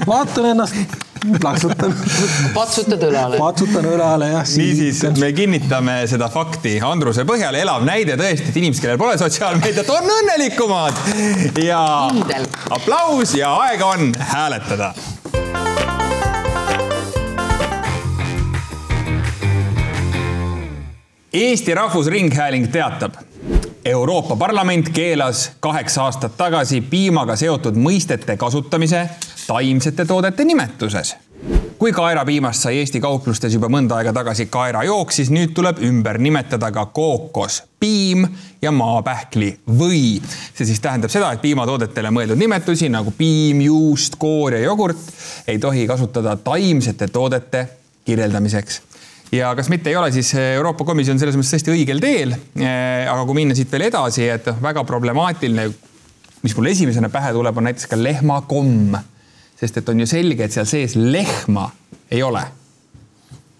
vaatan 0.08 0.50
ennast, 0.52 0.96
plaksutan. 1.42 1.96
patsutad 2.56 3.06
õlale. 3.10 3.40
patsutan 3.42 3.90
õlale 3.94 4.32
jah. 4.34 4.56
niisiis, 4.60 5.04
me 5.22 5.32
kinnitame 5.38 6.02
seda 6.12 6.30
fakti 6.34 6.78
Andruse 6.86 7.26
põhjal, 7.28 7.58
elav 7.62 7.86
näide 7.88 8.18
tõesti, 8.20 8.52
et 8.52 8.62
inimesed, 8.64 8.84
kellel 8.86 9.02
pole 9.02 9.18
sotsiaalmeediat, 9.22 9.92
on 9.96 10.10
õnnelikumad 10.20 11.04
ja 11.64 11.84
Kindel. 12.14 12.50
aplaus 12.80 13.36
ja 13.38 13.56
aega 13.66 13.94
on 13.96 14.12
hääletada 14.34 14.94
Eesti 21.36 21.74
Rahvusringhääling 21.76 22.70
teatab 22.72 23.18
Euroopa 23.86 24.36
Parlament 24.36 24.90
keelas 24.90 25.52
kaheksa 25.60 26.04
aastat 26.04 26.34
tagasi 26.38 26.80
piimaga 26.82 27.36
seotud 27.38 27.76
mõistete 27.78 28.34
kasutamise 28.38 29.04
taimsete 29.48 30.06
toodete 30.06 30.46
nimetuses. 30.46 31.16
kui 31.78 31.92
kaerapiimast 31.94 32.66
sai 32.66 32.80
Eesti 32.80 33.00
kauplustes 33.00 33.54
juba 33.54 33.70
mõnda 33.70 34.00
aega 34.00 34.14
tagasi 34.14 34.48
kaerajook, 34.50 35.12
siis 35.12 35.30
nüüd 35.30 35.54
tuleb 35.54 35.84
ümber 35.86 36.18
nimetada 36.18 36.72
ka 36.72 36.86
kookos, 36.86 37.62
piim 37.80 38.26
ja 38.62 38.72
maapähkli 38.72 39.52
või. 39.70 40.22
see 40.58 40.66
siis 40.66 40.80
tähendab 40.80 41.14
seda, 41.14 41.32
et 41.32 41.42
piimatoodetele 41.42 42.10
mõeldud 42.10 42.42
nimetusi 42.42 42.90
nagu 42.90 43.14
piim, 43.18 43.62
juust, 43.62 44.16
koor 44.18 44.58
ja 44.58 44.64
jogurt 44.66 44.98
ei 45.48 45.60
tohi 45.60 45.86
kasutada 45.88 46.36
taimsete 46.36 47.08
toodete 47.08 47.68
kirjeldamiseks 48.06 48.82
ja 49.32 49.54
kas 49.58 49.70
mitte 49.70 49.90
ei 49.90 49.96
ole 50.00 50.12
siis 50.12 50.34
Euroopa 50.40 50.86
Komisjon 50.86 51.20
selles 51.22 51.38
mõttes 51.38 51.56
tõesti 51.56 51.74
õigel 51.74 52.02
teel. 52.04 52.36
Eh, 52.58 53.06
aga 53.10 53.24
kui 53.26 53.40
minna 53.42 53.56
siit 53.58 53.72
veel 53.72 53.88
edasi, 53.90 54.28
et 54.30 54.52
noh, 54.52 54.60
väga 54.64 54.84
problemaatiline, 54.88 55.70
mis 56.44 56.58
mul 56.58 56.70
esimesena 56.74 57.10
pähe 57.14 57.34
tuleb, 57.36 57.58
on 57.58 57.70
näiteks 57.70 57.90
ka 57.92 58.00
lehmakomm. 58.00 58.98
sest 59.56 59.78
et 59.80 59.90
on 59.90 60.00
ju 60.00 60.06
selge, 60.06 60.44
et 60.44 60.52
seal 60.52 60.68
sees 60.68 60.98
lehma 61.00 61.70
ei 62.12 62.24
ole 62.24 62.44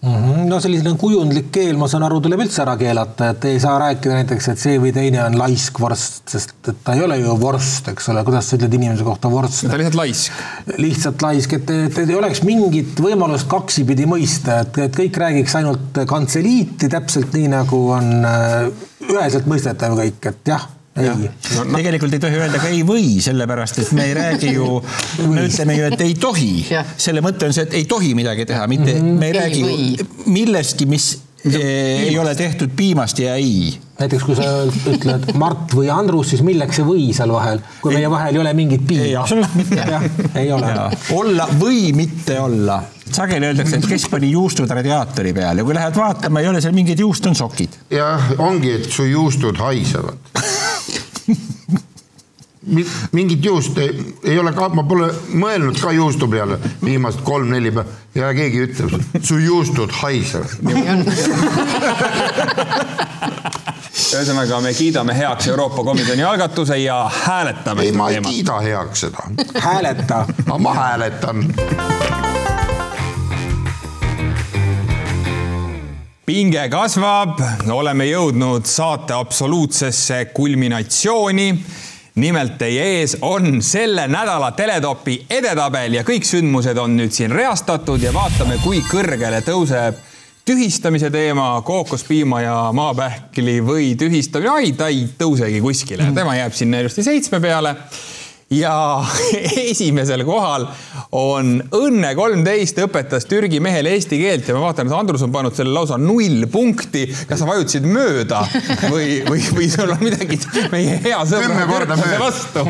mm. 0.06 0.16
-hmm. 0.16 0.46
no 0.50 0.60
selline 0.64 0.94
kujundlik 1.00 1.50
keel, 1.56 1.78
ma 1.82 1.88
saan 1.92 2.06
aru, 2.08 2.20
tuleb 2.24 2.46
üldse 2.46 2.62
ära 2.64 2.76
keelata, 2.80 3.32
et 3.34 3.48
ei 3.50 3.60
saa 3.64 3.76
rääkida 3.82 4.20
näiteks, 4.20 4.50
et 4.54 4.62
see 4.62 4.78
või 4.82 4.94
teine 4.96 5.24
on 5.26 5.38
laisk 5.40 5.80
vorst, 5.82 6.22
sest 6.32 6.56
et 6.72 6.84
ta 6.86 6.96
ei 6.96 7.04
ole 7.06 7.18
ju 7.22 7.36
vorst, 7.42 7.90
eks 7.94 8.10
ole, 8.14 8.24
kuidas 8.28 8.50
sa 8.50 8.60
ütled 8.60 8.78
inimese 8.80 9.08
kohta 9.08 9.32
vorst? 9.32 9.66
ta 9.66 9.74
on 9.74 9.84
lihtsalt 9.84 10.00
laisk. 10.02 10.44
lihtsalt 10.78 11.28
laisk, 11.28 11.58
et, 11.60 11.76
et 11.90 12.00
ei 12.06 12.20
oleks 12.22 12.44
mingit 12.48 13.02
võimalust 13.08 13.50
kaksipidi 13.52 14.08
mõista, 14.10 14.62
et, 14.66 14.82
et 14.88 15.02
kõik 15.04 15.22
räägiks 15.26 15.58
ainult 15.62 16.04
kantseliiti 16.08 16.92
täpselt 16.92 17.34
nii, 17.36 17.52
nagu 17.58 17.84
on 17.98 18.16
äh, 18.30 18.88
üheselt 19.10 19.50
mõistetav 19.50 19.98
kõik, 20.00 20.32
et 20.32 20.56
jah 20.56 20.70
ei. 20.96 21.30
No, 21.56 21.64
no. 21.64 21.76
tegelikult 21.76 22.14
ei 22.16 22.22
tohi 22.24 22.40
öelda 22.40 22.62
ka 22.62 22.72
ei 22.72 22.82
või, 22.88 23.18
sellepärast 23.24 23.82
et 23.84 23.92
me 23.98 24.08
ei 24.10 24.16
räägi 24.16 24.56
ju, 24.56 24.80
me 25.28 25.44
ütleme 25.50 25.76
ju, 25.76 25.92
et 25.92 26.06
ei 26.06 26.16
tohi. 26.20 26.54
selle 26.98 27.24
mõte 27.26 27.50
on 27.50 27.56
see, 27.56 27.68
et 27.68 27.78
ei 27.82 27.86
tohi 27.90 28.14
midagi 28.18 28.48
teha, 28.48 28.68
mitte 28.72 28.94
mm 28.94 29.02
-hmm. 29.02 29.20
me 29.20 29.26
ei, 29.26 29.34
ei 29.34 29.40
räägi 29.40 30.32
millestki, 30.32 30.88
mis 30.90 31.14
Piimast. 31.46 31.64
ei 32.10 32.20
ole 32.20 32.36
tehtud 32.36 32.70
piimast 32.76 33.20
ja 33.20 33.36
ei. 33.36 33.78
näiteks 34.00 34.24
kui 34.24 34.36
sa 34.36 34.48
ütled 34.66 35.30
Mart 35.38 35.76
või 35.78 35.92
Andrus, 35.94 36.32
siis 36.34 36.42
milleks 36.42 36.80
see 36.80 36.86
või 36.88 37.12
seal 37.14 37.32
vahel, 37.32 37.62
kui 37.84 37.94
ei. 37.94 38.00
meie 38.00 38.10
vahel 38.10 38.34
ei 38.34 38.42
ole 38.42 38.54
mingit 38.58 38.88
piima? 38.88 39.06
ei, 39.06 39.16
absoluutselt 39.16 39.56
mitte. 39.56 40.32
ei 40.42 40.52
ole. 40.52 40.74
olla 41.14 41.48
või 41.60 41.94
mitte 41.94 42.40
olla 42.42 42.82
sageli 43.12 43.52
öeldakse, 43.52 43.78
et 43.78 43.88
kes 43.88 44.08
pani 44.10 44.32
juustud 44.32 44.70
radiaatori 44.70 45.34
peale 45.38 45.62
ja 45.62 45.68
kui 45.68 45.78
lähed 45.78 46.00
vaatama, 46.02 46.42
ei 46.42 46.50
ole 46.50 46.62
seal 46.66 46.74
mingid 46.74 47.00
juust, 47.00 47.30
on 47.30 47.38
sokid. 47.38 47.78
jah, 47.94 48.32
ongi, 48.42 48.80
et 48.80 48.90
su 48.92 49.06
juustud 49.06 49.62
haisevad 49.62 50.42
mingit 53.12 53.46
juust 53.46 53.78
ei, 53.78 54.16
ei 54.24 54.40
ole 54.40 54.54
ka, 54.56 54.70
ma 54.74 54.84
pole 54.88 55.12
mõelnud 55.38 55.78
ka 55.82 55.92
juustu 55.94 56.28
peale 56.32 56.58
viimased 56.84 57.22
kolm-neli 57.26 57.72
päeva 57.76 57.90
ja 58.16 58.32
keegi 58.34 58.64
ütleb, 58.66 58.96
su 59.22 59.38
juustud 59.42 59.92
haisevad. 60.02 60.50
ühesõnaga, 64.16 64.62
me 64.64 64.72
kiidame 64.74 65.14
heaks 65.18 65.48
Euroopa 65.52 65.84
Komisjoni 65.84 66.24
algatuse 66.24 66.78
ja 66.80 67.12
hääletame. 67.26 67.82
ei, 67.84 67.92
ma 67.92 68.10
ei 68.10 68.14
teemat. 68.18 68.32
kiida 68.32 68.60
heaks 68.70 69.06
seda. 69.08 69.30
hääleta. 69.60 70.26
ma 70.60 70.74
hääletan. 70.74 71.46
Pinge 76.26 76.64
kasvab, 76.74 77.38
oleme 77.70 78.08
jõudnud 78.10 78.66
saate 78.66 79.14
absoluutsesse 79.14 80.24
kulminatsiooni. 80.34 81.52
Nimelt 82.16 82.56
teie 82.58 82.86
ees 82.96 83.18
on 83.28 83.60
selle 83.62 84.08
nädala 84.08 84.54
teletopi 84.56 85.20
edetabel 85.30 86.00
ja 86.00 86.06
kõik 86.08 86.26
sündmused 86.26 86.80
on 86.82 86.96
nüüd 86.98 87.14
siin 87.14 87.34
reastatud 87.36 88.02
ja 88.02 88.14
vaatame, 88.16 88.58
kui 88.64 88.80
kõrgele 88.88 89.44
tõuseb 89.46 90.00
tühistamise 90.46 91.12
teema, 91.14 91.60
kookospiima 91.66 92.42
ja 92.42 92.58
maapähkli 92.74 93.60
või 93.66 93.94
tühistamine, 94.00 94.54
ai, 94.54 94.74
ta 94.78 94.90
ei 94.94 95.06
tõusegi 95.20 95.62
kuskile, 95.62 96.10
tema 96.16 96.38
jääb 96.40 96.58
sinna 96.58 96.82
ilusti 96.82 97.06
seitsme 97.06 97.42
peale 97.44 97.76
ja 98.50 99.06
esimesel 99.72 100.22
kohal 100.26 100.68
on 101.16 101.56
Õnne 101.74 102.12
kolmteist 102.18 102.78
õpetas 102.84 103.26
Türgi 103.30 103.58
mehele 103.64 103.96
eesti 103.96 104.20
keelt 104.20 104.50
ja 104.50 104.54
ma 104.54 104.68
vaatan, 104.68 104.90
et 104.90 104.94
Andrus 104.94 105.24
on 105.26 105.32
pannud 105.34 105.56
selle 105.58 105.74
lausa 105.74 105.98
null 105.98 106.46
punkti. 106.52 107.08
kas 107.26 107.42
sa 107.42 107.48
vajutasid 107.50 107.88
mööda 107.90 108.44
või, 108.92 109.24
või, 109.26 109.42
või 109.56 109.70
sul 109.72 109.90
on 109.96 110.04
midagi 110.04 110.38
meie 110.74 111.00
hea 111.02 111.22
sõbra 111.26 111.66
vastu? 112.22 112.66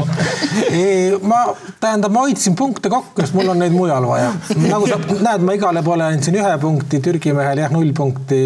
ma, 1.28 1.42
tähendab, 1.84 2.14
ma 2.14 2.24
hoidsin 2.24 2.56
punkte 2.56 2.92
kokku, 2.94 3.20
sest 3.26 3.36
mul 3.36 3.52
on 3.52 3.60
neid 3.60 3.76
mujal 3.76 4.08
vaja. 4.08 4.32
nagu 4.62 4.88
sa 4.88 5.00
näed, 5.12 5.44
ma 5.44 5.58
igale 5.60 5.84
poole 5.84 6.08
andsin 6.08 6.40
ühe 6.40 6.56
punkti, 6.62 7.02
Türgi 7.04 7.36
mehele 7.36 7.66
jah, 7.66 7.76
null 7.76 7.92
punkti. 7.98 8.40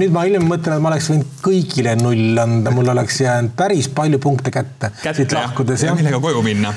nüüd 0.00 0.10
ma 0.14 0.26
hiljem 0.26 0.50
mõtlen, 0.50 0.80
et 0.80 0.82
ma 0.82 0.90
oleks 0.90 1.12
võinud 1.12 1.38
kõigile 1.46 1.94
null 2.02 2.42
anda, 2.42 2.74
mul 2.74 2.90
oleks 2.96 3.22
jäänud 3.22 3.54
päris 3.58 3.90
palju 3.92 4.18
punkte 4.22 4.50
kätte. 4.54 4.90
kätte 5.02 5.28
jah, 5.30 5.54
ja 5.86 5.94
millega 5.94 6.22
koju 6.22 6.42
minna 6.42 6.71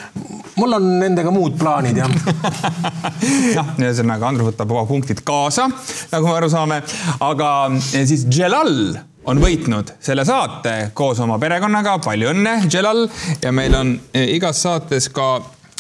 mul 0.56 0.78
on 0.78 0.86
nendega 1.00 1.32
muud 1.34 1.58
plaanid 1.60 1.98
jah. 2.00 2.14
Jah, 3.56 3.74
ühesõnaga 3.82 4.30
Andrus 4.30 4.52
võtab 4.52 4.72
oma 4.76 4.86
punktid 4.90 5.24
kaasa, 5.28 5.68
nagu 6.14 6.30
me 6.30 6.38
aru 6.38 6.52
saame, 6.52 6.80
aga 7.26 7.50
siis 7.82 8.28
Jelal 8.32 8.96
on 9.26 9.42
võitnud 9.42 9.96
selle 10.04 10.26
saate 10.28 10.92
koos 10.98 11.20
oma 11.24 11.40
perekonnaga, 11.42 11.98
palju 12.06 12.32
õnne, 12.34 12.60
Jelal 12.72 13.06
ja 13.42 13.52
meil 13.56 13.76
on 13.78 13.96
eh, 14.14 14.36
igas 14.38 14.62
saates 14.66 15.10
ka 15.14 15.30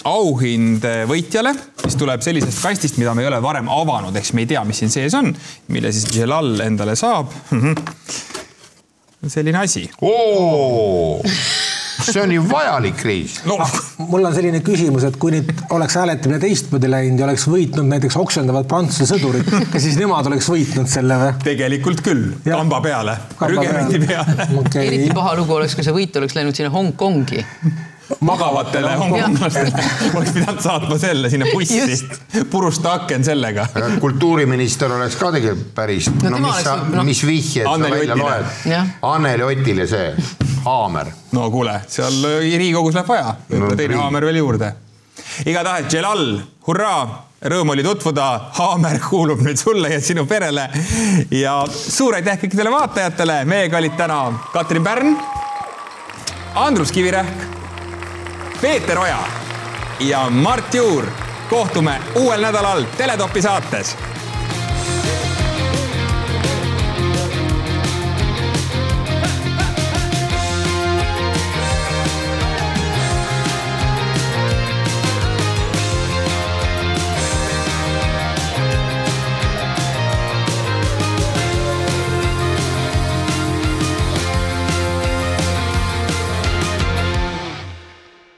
auhind 0.06 0.86
eh, 0.86 1.04
võitjale, 1.10 1.54
mis 1.86 1.98
tuleb 2.00 2.26
sellisest 2.26 2.62
kastist, 2.66 3.00
mida 3.02 3.14
me 3.16 3.24
ei 3.24 3.30
ole 3.30 3.42
varem 3.44 3.70
avanud, 3.72 4.16
ehk 4.16 4.28
siis 4.28 4.38
me 4.38 4.46
ei 4.46 4.52
tea, 4.54 4.66
mis 4.68 4.82
siin 4.82 4.94
sees 4.94 5.18
on, 5.18 5.32
mille 5.74 5.94
siis 5.96 6.10
Jelal 6.18 6.60
endale 6.66 6.98
saab. 7.00 7.32
selline 9.26 9.58
asi 9.58 9.88
see 12.04 12.22
on 12.22 12.32
ju 12.32 12.44
vajalik 12.50 13.04
reis 13.06 13.40
no.. 13.46 13.58
mul 13.98 14.28
on 14.28 14.36
selline 14.36 14.62
küsimus, 14.66 15.06
et 15.08 15.18
kui 15.22 15.34
nüüd 15.36 15.52
oleks 15.76 15.98
hääletamine 16.00 16.40
teistmoodi 16.44 16.92
läinud 16.92 17.22
ja 17.22 17.28
oleks 17.30 17.48
võitnud 17.52 17.90
näiteks 17.90 18.18
oksendavad 18.20 18.68
Prantsuse 18.70 19.08
sõdurid, 19.14 19.50
kas 19.72 19.84
siis 19.86 19.98
nemad 20.02 20.28
oleks 20.30 20.50
võitnud 20.52 20.92
selle 20.92 21.20
või? 21.22 21.34
tegelikult 21.46 22.04
küll, 22.06 22.30
kamba 22.46 22.82
peale, 22.86 23.18
rügemeti 23.42 24.02
peale. 24.06 24.50
okay.. 24.62 24.88
eriti 24.88 25.12
paha 25.16 25.36
lugu 25.40 25.60
oleks, 25.60 25.78
kui 25.78 25.88
see 25.88 25.96
võit 25.96 26.22
oleks 26.22 26.38
läinud 26.38 26.58
sinna 26.58 26.74
Hongkongi. 26.76 27.44
Magavatele 28.22 28.92
hongkonglastele 29.00 29.72
oleks 30.14 30.34
pidanud 30.36 30.60
saatma 30.62 30.98
selle 31.02 31.30
sinna 31.34 31.48
bussi, 31.50 31.96
purusta 32.54 32.94
aken 33.00 33.26
sellega. 33.26 33.66
kultuuriminister 34.04 34.94
oleks 34.94 35.18
ka 35.18 35.32
tegelikult 35.34 35.74
päris 35.78 36.12
no,, 36.14 36.36
no 36.36 36.44
mis 36.46 36.62
sa 36.68 36.76
no., 36.86 37.06
mis 37.08 37.24
vihjed 37.26 37.66
sa 37.66 37.96
välja 37.96 38.20
loed. 38.20 38.54
Anneli 39.10 39.50
Otile 39.50 39.90
see 39.90 40.12
haamer. 40.66 41.12
no 41.32 41.50
kuule, 41.52 41.80
seal 41.88 42.18
Riigikogus 42.42 42.98
läheb 42.98 43.14
vaja, 43.14 43.36
võib-olla 43.50 43.76
no, 43.76 43.80
teine 43.80 44.02
haamer 44.02 44.28
veel 44.30 44.42
juurde. 44.42 44.74
igatahes, 45.46 45.94
Jelal, 45.94 46.28
hurraa 46.68 47.00
rõõm 47.46 47.74
oli 47.76 47.84
tutvuda, 47.86 48.28
haamer 48.58 49.00
kuulub 49.10 49.44
nüüd 49.46 49.60
sulle 49.62 49.94
ja 49.94 50.02
sinu 50.02 50.26
perele. 50.26 50.70
ja 51.32 51.58
suur 51.72 52.18
aitäh 52.18 52.40
kõikidele 52.46 52.74
vaatajatele, 52.74 53.44
meiega 53.46 53.78
olid 53.78 53.98
täna 53.98 54.22
Katrin 54.54 54.84
Pärn, 54.84 55.18
Andrus 56.56 56.92
Kivirähk 56.92 57.56
Peeter 58.62 59.00
Oja 59.00 59.20
ja 60.00 60.30
Mart 60.30 60.74
Juur. 60.74 61.06
kohtume 61.50 62.00
uuel 62.16 62.42
nädalal 62.42 62.84
Teletopi 62.98 63.42
saates 63.42 63.96